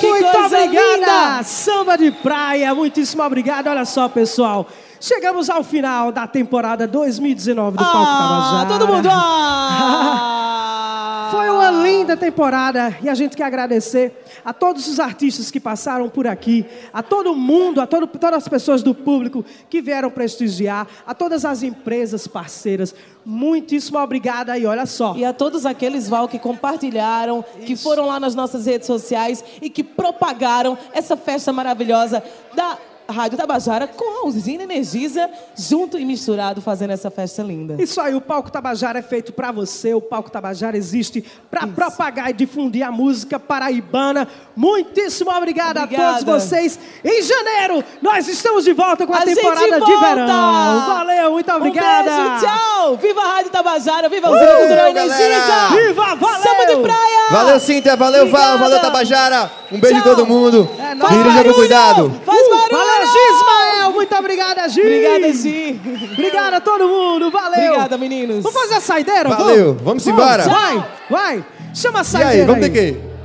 Que 0.00 0.08
Muito 0.08 0.26
obrigada! 0.26 0.66
linda! 0.66 1.42
Samba 1.44 1.96
de 1.96 2.10
praia, 2.10 2.74
muitíssimo 2.74 3.22
obrigado. 3.22 3.68
Olha 3.68 3.84
só, 3.84 4.08
pessoal. 4.08 4.66
Chegamos 5.00 5.50
ao 5.50 5.62
final 5.62 6.10
da 6.10 6.26
temporada 6.26 6.86
2019 6.86 7.76
do 7.76 7.84
Palco 7.84 7.98
Ah, 7.98 8.64
Tabajara. 8.66 8.78
todo 8.78 8.92
mundo! 8.94 9.08
Ah! 9.10 11.28
Foi 11.30 11.50
uma 11.50 11.70
linda 11.70 12.16
temporada 12.16 12.96
e 13.02 13.08
a 13.08 13.14
gente 13.14 13.36
quer 13.36 13.44
agradecer 13.44 14.24
a 14.44 14.52
todos 14.52 14.86
os 14.86 15.00
artistas 15.00 15.50
que 15.50 15.58
passaram 15.58 16.08
por 16.08 16.24
aqui, 16.26 16.64
a 16.92 17.02
todo 17.02 17.34
mundo, 17.34 17.80
a 17.80 17.86
todo- 17.86 18.06
todas 18.06 18.38
as 18.38 18.48
pessoas 18.48 18.80
do 18.82 18.94
público 18.94 19.44
que 19.68 19.82
vieram 19.82 20.08
prestigiar, 20.08 20.86
a 21.04 21.12
todas 21.14 21.44
as 21.44 21.62
empresas 21.64 22.28
parceiras. 22.28 22.94
Muitíssimo 23.24 23.98
obrigada 23.98 24.56
e 24.56 24.66
olha 24.66 24.86
só. 24.86 25.14
E 25.16 25.24
a 25.24 25.32
todos 25.32 25.66
aqueles, 25.66 26.08
Val, 26.08 26.28
que 26.28 26.38
compartilharam, 26.38 27.44
que 27.66 27.74
foram 27.76 28.06
lá 28.06 28.20
nas 28.20 28.36
nossas 28.36 28.66
redes 28.66 28.86
sociais 28.86 29.42
e 29.60 29.68
que 29.68 29.82
propagaram 29.82 30.78
essa 30.92 31.16
festa 31.16 31.52
maravilhosa 31.52 32.22
da 32.54 32.78
Rádio 33.08 33.38
Tabajara 33.38 33.86
com 33.86 34.24
a 34.24 34.28
usina 34.28 34.64
Energisa, 34.64 35.30
junto 35.56 35.98
e 35.98 36.04
misturado, 36.04 36.60
fazendo 36.60 36.92
essa 36.92 37.10
festa 37.10 37.42
linda. 37.42 37.76
Isso 37.82 38.00
aí, 38.00 38.14
o 38.14 38.20
Palco 38.20 38.50
Tabajara 38.50 38.98
é 38.98 39.02
feito 39.02 39.32
para 39.32 39.52
você, 39.52 39.94
o 39.94 40.00
Palco 40.00 40.30
Tabajara 40.30 40.76
existe 40.76 41.24
para 41.50 41.66
propagar 41.66 42.30
e 42.30 42.32
difundir 42.32 42.86
a 42.86 42.90
música 42.90 43.38
paraibana. 43.38 44.26
Muitíssimo 44.54 45.30
obrigada, 45.30 45.82
a 45.82 45.86
todos 45.86 46.24
vocês. 46.24 46.78
Em 47.04 47.22
janeiro, 47.22 47.84
nós 48.02 48.26
estamos 48.28 48.64
de 48.64 48.72
volta 48.72 49.06
com 49.06 49.14
a, 49.14 49.18
A 49.18 49.26
gente 49.26 49.36
temporada 49.36 49.80
de 49.80 49.96
verão. 49.96 50.86
Valeu, 50.86 51.32
muito 51.32 51.52
obrigada. 51.52 52.10
Um 52.10 52.30
beijo, 52.30 52.46
tchau! 52.46 52.96
Viva 52.96 53.20
a 53.20 53.34
Rádio 53.34 53.50
Tabajara, 53.50 54.08
viva 54.08 54.26
a 54.28 54.30
Usina 54.30 54.54
Cultural 54.56 54.92
galera! 54.92 55.24
Energisa! 55.24 55.68
Viva, 55.76 56.14
valeu! 56.14 56.42
Samba 56.42 56.66
de 56.74 56.82
praia! 56.82 57.16
Valeu 57.30 57.60
Cíntia, 57.60 57.96
valeu 57.96 58.30
Val, 58.30 58.58
valeu 58.58 58.80
Tabajara! 58.80 59.50
Um 59.70 59.80
beijo 59.80 60.00
Tchau. 60.00 60.12
em 60.12 60.14
todo 60.16 60.26
mundo! 60.26 60.68
É 60.78 60.94
nóis. 60.94 61.12
Dirija 61.12 61.28
com 61.28 61.34
barulho! 61.36 61.54
cuidado! 61.54 62.20
Faz 62.24 62.46
Uh, 62.46 62.50
barulho! 62.50 62.95
Valeu, 62.96 63.12
Gismael. 63.12 63.92
Muito 63.92 64.14
obrigada, 64.16 64.68
Gi. 64.68 64.80
Obrigada, 64.80 65.32
Gi. 65.32 65.80
Obrigada 66.12 66.56
a 66.56 66.60
todo 66.60 66.88
mundo. 66.88 67.30
Valeu. 67.30 67.64
Obrigada, 67.72 67.98
meninos. 67.98 68.42
Vamos 68.42 68.60
fazer 68.60 68.74
a 68.74 68.80
saideira? 68.80 69.28
Valeu, 69.28 69.76
vamos 69.82 70.06
embora. 70.06 70.44
Vai, 70.44 70.84
vai. 71.10 71.44
Chama 71.74 71.98
a 71.98 72.02
E 72.02 72.04
saideira 72.04 72.42
aí, 72.42 72.46
vamos 72.46 72.60
ter 72.60 72.70
que 72.70 73.16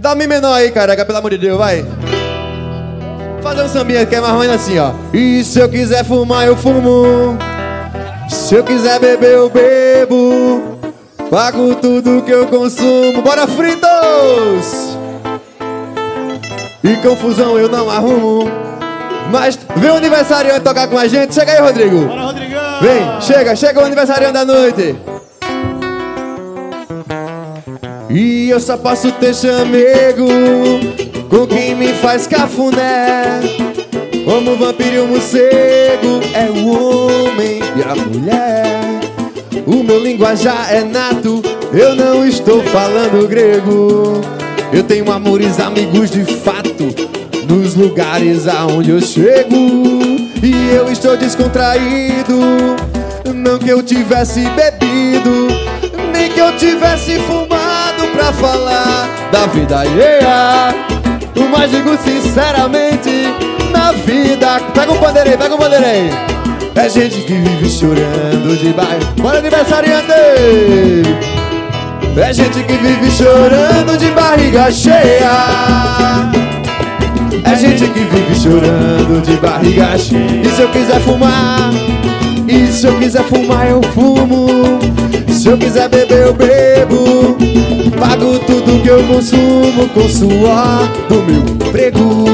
Dá 0.00 0.12
um 0.12 0.16
mi 0.16 0.26
menor 0.26 0.54
aí, 0.54 0.70
caraca, 0.70 1.04
pelo 1.04 1.18
amor 1.18 1.30
de 1.30 1.36
Deus, 1.36 1.58
vai! 1.58 1.84
Fazer 3.42 3.62
um 3.62 3.68
sambinha 3.68 4.06
que 4.06 4.14
é 4.14 4.20
mais 4.20 4.32
ou 4.32 4.40
menos 4.40 4.56
assim, 4.56 4.78
ó. 4.78 4.92
E 5.12 5.44
se 5.44 5.58
eu 5.58 5.68
quiser 5.68 6.04
fumar, 6.06 6.46
eu 6.46 6.56
fumo. 6.56 7.36
Se 8.26 8.54
eu 8.54 8.64
quiser 8.64 8.98
beber, 8.98 9.32
eu 9.32 9.50
bebo. 9.50 10.78
Pago 11.30 11.74
tudo 11.74 12.22
que 12.22 12.30
eu 12.30 12.46
consumo. 12.46 13.20
Bora, 13.20 13.46
fritos! 13.46 14.96
E 16.82 16.96
confusão 17.02 17.58
eu 17.58 17.68
não 17.68 17.90
arrumo. 17.90 18.69
Mas 19.30 19.58
vem 19.76 19.90
o 19.90 19.94
aniversariante 19.94 20.60
tocar 20.60 20.88
com 20.88 20.98
a 20.98 21.06
gente. 21.06 21.34
Chega 21.34 21.52
aí, 21.52 21.60
Rodrigo. 21.60 22.06
Bora, 22.06 22.22
Rodrigão! 22.22 22.80
Vem, 22.80 23.20
chega, 23.20 23.54
chega 23.54 23.80
o 23.80 23.84
aniversariante 23.84 24.32
da 24.32 24.44
noite. 24.44 24.96
E 28.10 28.50
eu 28.50 28.58
só 28.58 28.76
posso 28.76 29.12
ter 29.12 29.34
chamego 29.34 30.26
com 31.28 31.46
quem 31.46 31.76
me 31.76 31.92
faz 31.94 32.26
cafuné. 32.26 33.40
Como 34.24 34.52
o 34.52 34.56
vampiro 34.56 34.94
e 34.94 34.98
o 34.98 35.06
morcego 35.06 36.20
é 36.34 36.50
o 36.50 36.66
homem 36.68 37.60
e 37.76 37.82
a 37.82 37.94
mulher. 37.94 38.80
O 39.66 39.82
meu 39.84 40.00
linguajar 40.00 40.74
é 40.74 40.82
nato, 40.82 41.40
eu 41.72 41.94
não 41.94 42.26
estou 42.26 42.62
falando 42.64 43.28
grego. 43.28 44.20
Eu 44.72 44.82
tenho 44.82 45.10
amores, 45.12 45.60
amigos 45.60 46.10
de 46.10 46.24
fato, 46.24 47.19
nos 47.50 47.74
lugares 47.74 48.46
aonde 48.46 48.90
eu 48.90 49.00
chego. 49.00 49.56
E 50.42 50.70
eu 50.74 50.90
estou 50.90 51.16
descontraído, 51.16 52.38
não 53.34 53.58
que 53.58 53.68
eu 53.68 53.82
tivesse 53.82 54.40
bebido, 54.50 55.48
nem 56.12 56.30
que 56.30 56.40
eu 56.40 56.56
tivesse 56.56 57.18
fumado 57.20 58.06
pra 58.14 58.32
falar 58.32 59.08
da 59.30 59.46
vida 59.46 59.80
alheia. 59.80 60.74
Mas 61.52 61.70
digo 61.72 61.98
sinceramente, 61.98 63.10
na 63.72 63.92
vida. 63.92 64.60
Pega 64.72 64.92
um 64.92 64.98
pandeirei, 64.98 65.36
pega 65.36 65.54
um 65.54 65.58
pandeirei. 65.58 66.10
É 66.76 66.88
gente 66.88 67.20
que 67.22 67.32
vive 67.32 67.68
chorando 67.68 68.56
de 68.56 68.72
baixo. 68.72 69.12
Bora 69.20 69.38
aniversariante! 69.38 70.12
É 72.16 72.32
gente 72.32 72.62
que 72.62 72.72
vive 72.74 73.10
chorando 73.10 73.98
de 73.98 74.10
barriga 74.12 74.70
cheia. 74.70 76.49
É 77.44 77.56
gente 77.56 77.88
que 77.88 78.00
vive 78.00 78.34
chorando 78.34 79.22
de 79.22 79.36
barriga 79.36 79.98
cheia. 79.98 80.42
E 80.44 80.48
se 80.48 80.62
eu 80.62 80.68
quiser 80.68 81.00
fumar? 81.00 81.70
E 82.48 82.66
se 82.72 82.86
eu 82.86 82.98
quiser 82.98 83.22
fumar, 83.24 83.68
eu 83.68 83.80
fumo. 83.94 84.48
Se 85.32 85.48
eu 85.48 85.56
quiser 85.56 85.88
beber, 85.88 86.26
eu 86.26 86.34
bebo. 86.34 87.36
Pago 87.98 88.38
tudo 88.40 88.82
que 88.82 88.88
eu 88.88 89.02
consumo 89.04 89.88
com 89.94 90.08
suor 90.08 90.88
do 91.08 91.22
meu 91.22 91.40
emprego. 91.40 92.24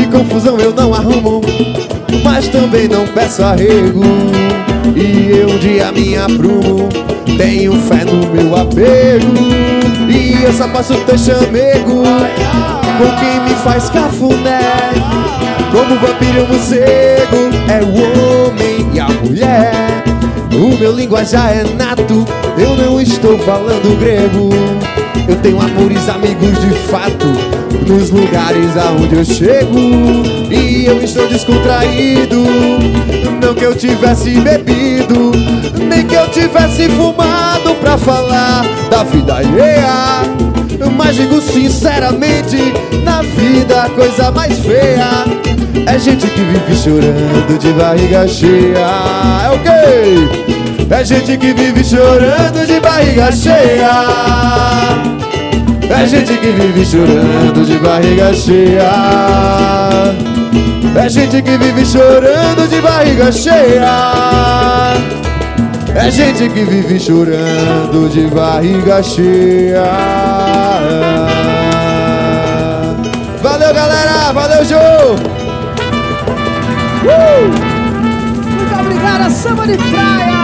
E 0.00 0.06
confusão 0.06 0.58
eu 0.58 0.72
não 0.72 0.94
arrumo, 0.94 1.40
mas 2.24 2.48
também 2.48 2.88
não 2.88 3.06
peço 3.06 3.42
arrego. 3.42 4.02
E 4.96 5.30
eu 5.30 5.48
um 5.48 5.58
dia 5.58 5.92
me 5.92 6.16
aprumo, 6.16 6.88
tenho 7.38 7.72
fé 7.82 8.04
no 8.04 8.26
meu 8.30 8.56
apego. 8.56 9.32
E 10.08 10.42
eu 10.42 10.52
só 10.52 10.68
posso 10.68 10.94
ter 11.04 11.18
chamego 11.18 12.02
com 13.00 13.16
quem 13.16 13.40
me 13.40 13.54
faz 13.62 13.88
cafuné. 13.88 14.60
Como 15.72 15.98
vampiro 16.00 16.46
morcego, 16.48 17.48
é 17.66 17.82
o 17.82 18.48
homem 18.48 18.90
e 18.92 19.00
a 19.00 19.08
mulher. 19.08 20.04
O 20.52 20.78
meu 20.78 20.92
linguajar 20.92 21.50
é 21.50 21.64
nato, 21.78 22.26
eu 22.58 22.76
não 22.76 23.00
estou 23.00 23.38
falando 23.38 23.98
grego. 23.98 24.50
Eu 25.26 25.36
tenho 25.36 25.60
amores, 25.60 26.08
amigos 26.08 26.60
de 26.60 26.74
fato, 26.90 27.26
nos 27.86 28.10
lugares 28.10 28.76
aonde 28.76 29.16
eu 29.16 29.24
chego. 29.24 29.78
E 30.50 30.84
eu 30.84 31.02
estou 31.02 31.26
descontraído, 31.28 32.44
não 33.40 33.54
que 33.54 33.64
eu 33.64 33.74
tivesse 33.74 34.40
bebido, 34.40 35.30
nem 35.88 36.04
que 36.04 36.16
eu 36.16 36.28
tivesse 36.28 36.88
fumado 36.90 37.74
pra 37.76 37.96
falar 37.96 38.62
da 38.90 39.04
vida 39.04 39.36
alheia. 39.36 40.59
Mas 40.88 41.16
digo 41.16 41.40
sinceramente, 41.40 42.56
na 43.04 43.22
vida 43.22 43.82
a 43.82 43.90
coisa 43.90 44.30
mais 44.30 44.58
feia 44.60 45.24
é 45.86 45.98
gente 45.98 46.26
que 46.26 46.40
vive 46.40 46.76
chorando 46.76 47.58
de 47.58 47.72
barriga 47.72 48.26
cheia. 48.28 48.86
É 49.44 49.50
o 49.50 49.58
quê? 49.58 50.90
É 50.90 51.04
gente 51.04 51.36
que 51.36 51.52
vive 51.52 51.84
chorando 51.84 52.66
de 52.66 52.80
barriga 52.80 53.30
cheia. 53.32 53.90
É 55.90 56.06
gente 56.06 56.36
que 56.36 56.50
vive 56.52 56.84
chorando 56.86 57.64
de 57.66 57.78
barriga 57.78 58.32
cheia. 58.34 58.90
É 60.96 61.08
gente 61.08 61.42
que 61.42 61.56
vive 61.56 61.86
chorando 61.86 62.68
de 62.68 62.80
barriga 62.80 63.32
cheia. 63.32 63.90
É 65.94 66.10
gente 66.10 66.48
que 66.48 66.64
vive 66.64 67.00
chorando 67.00 68.08
de 68.10 68.26
barriga 68.28 69.02
cheia. 69.02 70.39
Valeu, 73.42 73.74
galera! 73.74 74.32
Valeu, 74.32 74.64
Jô! 74.64 74.76
Muito 78.44 78.80
obrigada, 78.80 79.30
samba 79.30 79.66
de 79.66 79.76
praia! 79.76 80.39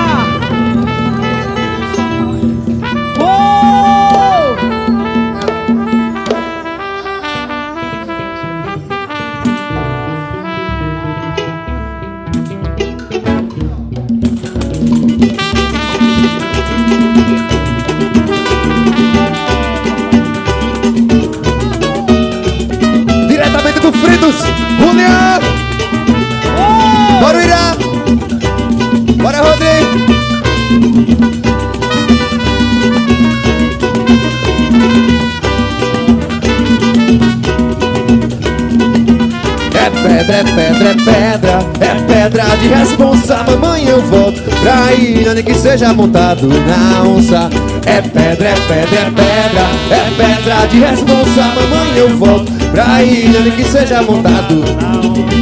Pedra, 40.27 40.39
é 40.39 40.45
pedra, 40.45 40.91
é 40.91 40.95
pedra, 40.95 41.59
é 41.81 41.95
pedra 42.07 42.57
de 42.57 42.69
responsa. 42.69 43.45
Mamãe, 43.45 43.87
eu 43.87 44.03
volto 44.03 44.43
pra 44.43 44.93
ilha, 44.93 45.35
nem 45.35 45.45
que 45.45 45.55
seja 45.55 45.93
montado 45.93 46.49
na 46.49 47.03
onça. 47.03 47.49
É 47.87 48.03
pedra, 48.03 48.49
é 48.49 48.55
pedra, 48.55 48.99
é 48.99 49.11
pedra, 49.11 49.67
é 49.91 50.11
pedra 50.17 50.67
de 50.67 50.81
responsa. 50.81 51.43
Mamãe, 51.43 51.97
eu 51.97 52.17
volto 52.17 52.56
pra 52.77 53.03
ilha, 53.03 53.41
nem 53.41 53.53
que 53.53 53.65
seja 53.65 54.03
montado 54.03 54.63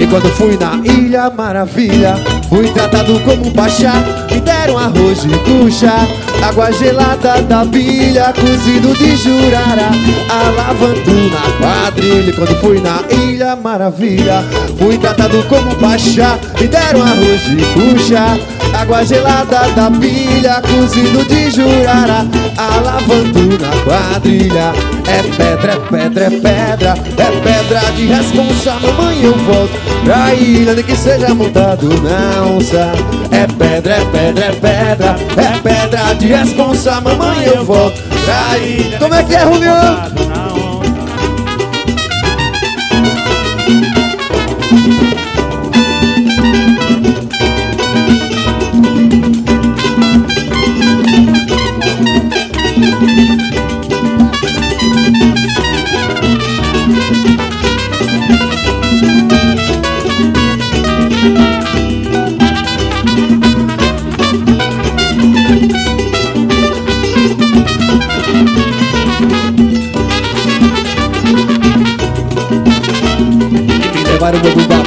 E 0.00 0.06
quando 0.06 0.28
fui 0.36 0.56
na 0.56 0.76
Ilha 0.84 1.28
Maravilha, 1.30 2.14
fui 2.48 2.68
tratado 2.68 3.18
como 3.20 3.48
um 3.48 3.50
pachá. 3.50 3.94
Me 4.30 4.40
deram 4.40 4.78
arroz 4.78 5.22
de 5.22 5.36
cucha, 5.38 5.92
água 6.42 6.70
gelada 6.72 7.42
da 7.42 7.64
bilha, 7.64 8.32
cozido 8.34 8.94
de 8.94 9.16
jurara, 9.16 9.90
alavando 10.28 11.30
na 11.30 11.58
quadrilha. 11.58 12.30
E 12.30 12.32
quando 12.32 12.60
fui 12.60 12.80
na 12.80 13.02
Ilha 13.10 13.56
Maravilha, 13.56 14.44
fui 14.78 14.96
tratado 14.98 15.42
como 15.48 15.72
um 15.72 15.74
pachá. 15.74 16.38
Me 16.60 16.68
deram 16.68 17.02
arroz 17.02 17.40
de 17.42 17.64
cucha, 17.72 18.38
água 18.80 19.04
gelada 19.04 19.68
da 19.74 19.90
bilha, 19.90 20.60
cozido 20.62 21.24
de 21.24 21.50
jurara, 21.50 22.26
alavando 22.56 23.58
na 23.58 23.84
quadrilha. 23.84 24.72
É 25.06 25.22
pedra, 25.22 25.72
é 25.72 25.78
pedra, 25.90 26.24
é 26.24 26.30
pedra, 26.30 26.94
é 27.18 27.40
pedra 27.40 27.80
de 27.94 28.06
responsa. 28.06 28.74
Mamãe, 28.80 29.22
eu 29.22 29.36
volto 29.38 29.72
pra 30.04 30.34
ilha, 30.34 30.74
nem 30.74 30.84
que 30.84 30.96
seja 30.96 31.34
montado 31.34 31.88
na 32.02 32.44
onça. 32.46 32.92
É 33.30 33.46
pedra, 33.46 33.94
é 33.94 34.04
pedra, 34.04 34.44
é 34.44 34.52
pedra, 34.52 35.16
é 35.36 35.58
pedra 35.58 36.14
de 36.14 36.26
responsa. 36.26 37.00
Mamãe, 37.00 37.44
eu 37.46 37.64
volto 37.64 38.00
pra 38.24 38.58
ilha. 38.58 38.98
Como 38.98 39.14
é 39.14 39.22
que 39.22 39.34
é, 39.34 39.40
Julião? 39.40 40.33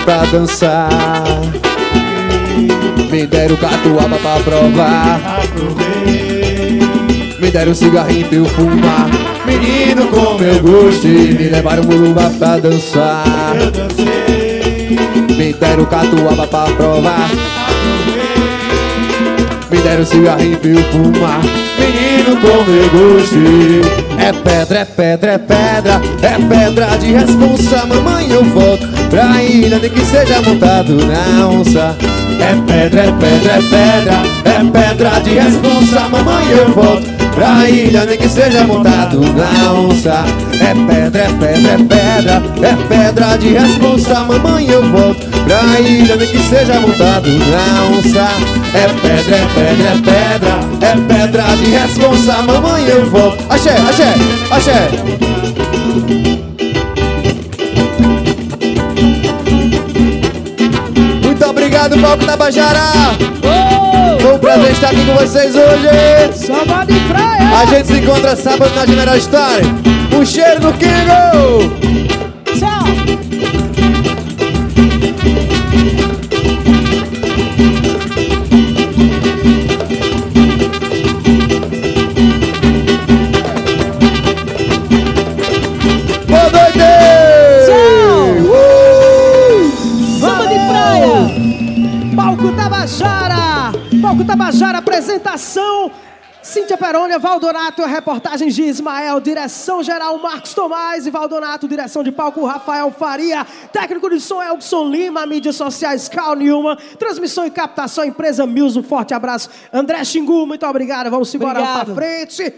Pra 0.08 0.24
dançar. 0.24 0.90
Me 3.12 3.28
deram 3.28 3.58
catuaba 3.58 4.18
pra 4.18 4.40
provar. 4.40 5.42
Me 7.38 7.52
deram 7.52 7.76
cigarrinho 7.76 8.26
pra 8.30 8.38
eu 8.38 8.46
fumar. 8.46 9.10
Menino, 9.46 10.08
como 10.08 10.44
eu 10.44 10.62
gostei 10.62 11.34
Me 11.34 11.50
levaram 11.50 11.84
bobá 11.84 12.30
pra 12.40 12.58
dançar. 12.58 13.54
Me 15.38 15.52
deram 15.52 15.86
catuaba 15.86 16.48
pra 16.48 16.66
provar 16.68 17.67
Me 19.70 19.78
deram 19.80 19.84
quero 19.84 20.06
cigarrinho 20.06 20.58
pra 20.58 20.70
eu 20.70 20.84
fumar. 20.92 21.42
Menino, 21.78 22.38
como 22.40 22.72
eu 22.72 22.90
gostei. 22.90 23.82
É 24.18 24.32
pedra, 24.32 24.80
é 24.80 24.86
pedra, 24.86 25.32
é 25.34 25.38
pedra, 25.38 26.02
é 26.22 26.38
pedra 26.48 26.98
de 26.98 27.12
responsa. 27.12 27.86
Mamãe, 27.86 28.32
eu 28.32 28.44
volto 28.46 28.88
pra 29.10 29.44
ilha, 29.44 29.78
nem 29.80 29.90
que 29.90 30.06
seja 30.06 30.42
montado 30.42 30.96
na 31.06 31.48
onça. 31.50 31.96
É 32.40 32.56
pedra, 32.66 33.02
é 33.02 33.12
pedra, 33.12 33.52
é 33.52 33.62
pedra, 33.62 34.22
é 34.46 34.88
pedra 34.88 35.20
de 35.20 35.32
responsa. 35.32 36.08
Mamãe, 36.10 36.52
eu 36.52 36.72
volto 36.74 37.17
pra 37.38 37.70
ilha, 37.70 38.04
nem 38.06 38.18
que 38.18 38.28
seja 38.28 38.64
montado 38.64 39.20
na 39.20 39.72
onça. 39.74 40.26
É 40.60 40.74
pedra, 40.74 41.22
é 41.22 41.30
pedra, 41.30 41.72
é 41.72 41.78
pedra, 41.78 42.44
é 42.68 42.76
pedra 42.88 43.38
de 43.38 43.50
responsa. 43.50 44.22
Mamãe, 44.22 44.68
eu 44.68 44.84
volto 44.90 45.28
pra 45.46 45.80
ilha, 45.80 46.16
nem 46.16 46.28
que 46.28 46.40
seja 46.40 46.80
montado 46.80 47.30
na 47.30 47.96
onça. 47.96 48.28
É 48.74 48.88
pedra, 48.88 49.36
é 49.36 49.48
pedra, 49.54 49.88
é 49.88 49.98
pedra, 50.02 50.60
é 50.82 50.96
pedra 51.08 51.44
de 51.58 51.66
responsa. 51.70 52.42
Mamãe, 52.42 52.88
eu 52.88 53.06
volto. 53.10 53.38
Axé, 53.50 53.76
axé, 53.88 54.16
axé. 54.50 54.90
Muito 61.24 61.46
obrigado, 61.46 62.02
Palco 62.02 62.26
Tabajara. 62.26 62.82
Foi 64.20 64.34
um 64.34 64.40
prazer 64.40 64.72
estar 64.72 64.90
aqui 64.90 65.06
com 65.06 65.14
vocês 65.14 65.56
hoje. 65.56 65.88
Samba 66.34 66.86
de 66.86 67.00
praia! 67.02 67.60
A 67.60 67.66
gente 67.66 67.88
se 67.88 67.94
encontra 68.00 68.36
sábado 68.36 68.74
na 68.76 68.86
General 68.86 69.18
Store. 69.18 69.64
O 70.20 70.26
cheiro 70.26 70.60
do 70.60 70.74
Kingo! 70.74 71.87
Perônia, 96.88 97.20
Valdonato, 97.20 97.84
reportagens 97.84 98.56
de 98.56 98.64
Ismael, 98.64 99.20
direção 99.20 99.84
geral 99.84 100.18
Marcos 100.20 100.54
Tomás 100.54 101.06
e 101.06 101.12
Valdonato, 101.12 101.68
direção 101.68 102.02
de 102.02 102.14
palco 102.14 102.46
Rafael 102.46 102.90
Faria, 102.92 103.46
técnico 103.74 104.10
de 104.10 104.22
som 104.22 104.42
Elson 104.42 104.88
Lima, 104.88 105.26
mídias 105.26 105.58
sociais 105.58 106.08
Carl 106.08 106.34
Newman, 106.38 106.78
transmissão 106.98 107.46
e 107.46 107.52
captação 107.52 108.06
empresa 108.06 108.48
Mills, 108.48 108.80
um 108.80 108.84
forte 108.84 109.14
abraço. 109.14 109.50
André 109.74 110.02
Xingu, 110.06 110.48
muito 110.48 110.66
obrigado, 110.66 111.10
vamos 111.12 111.36
embora 111.36 111.60
para 111.62 111.94
frente. 111.94 112.54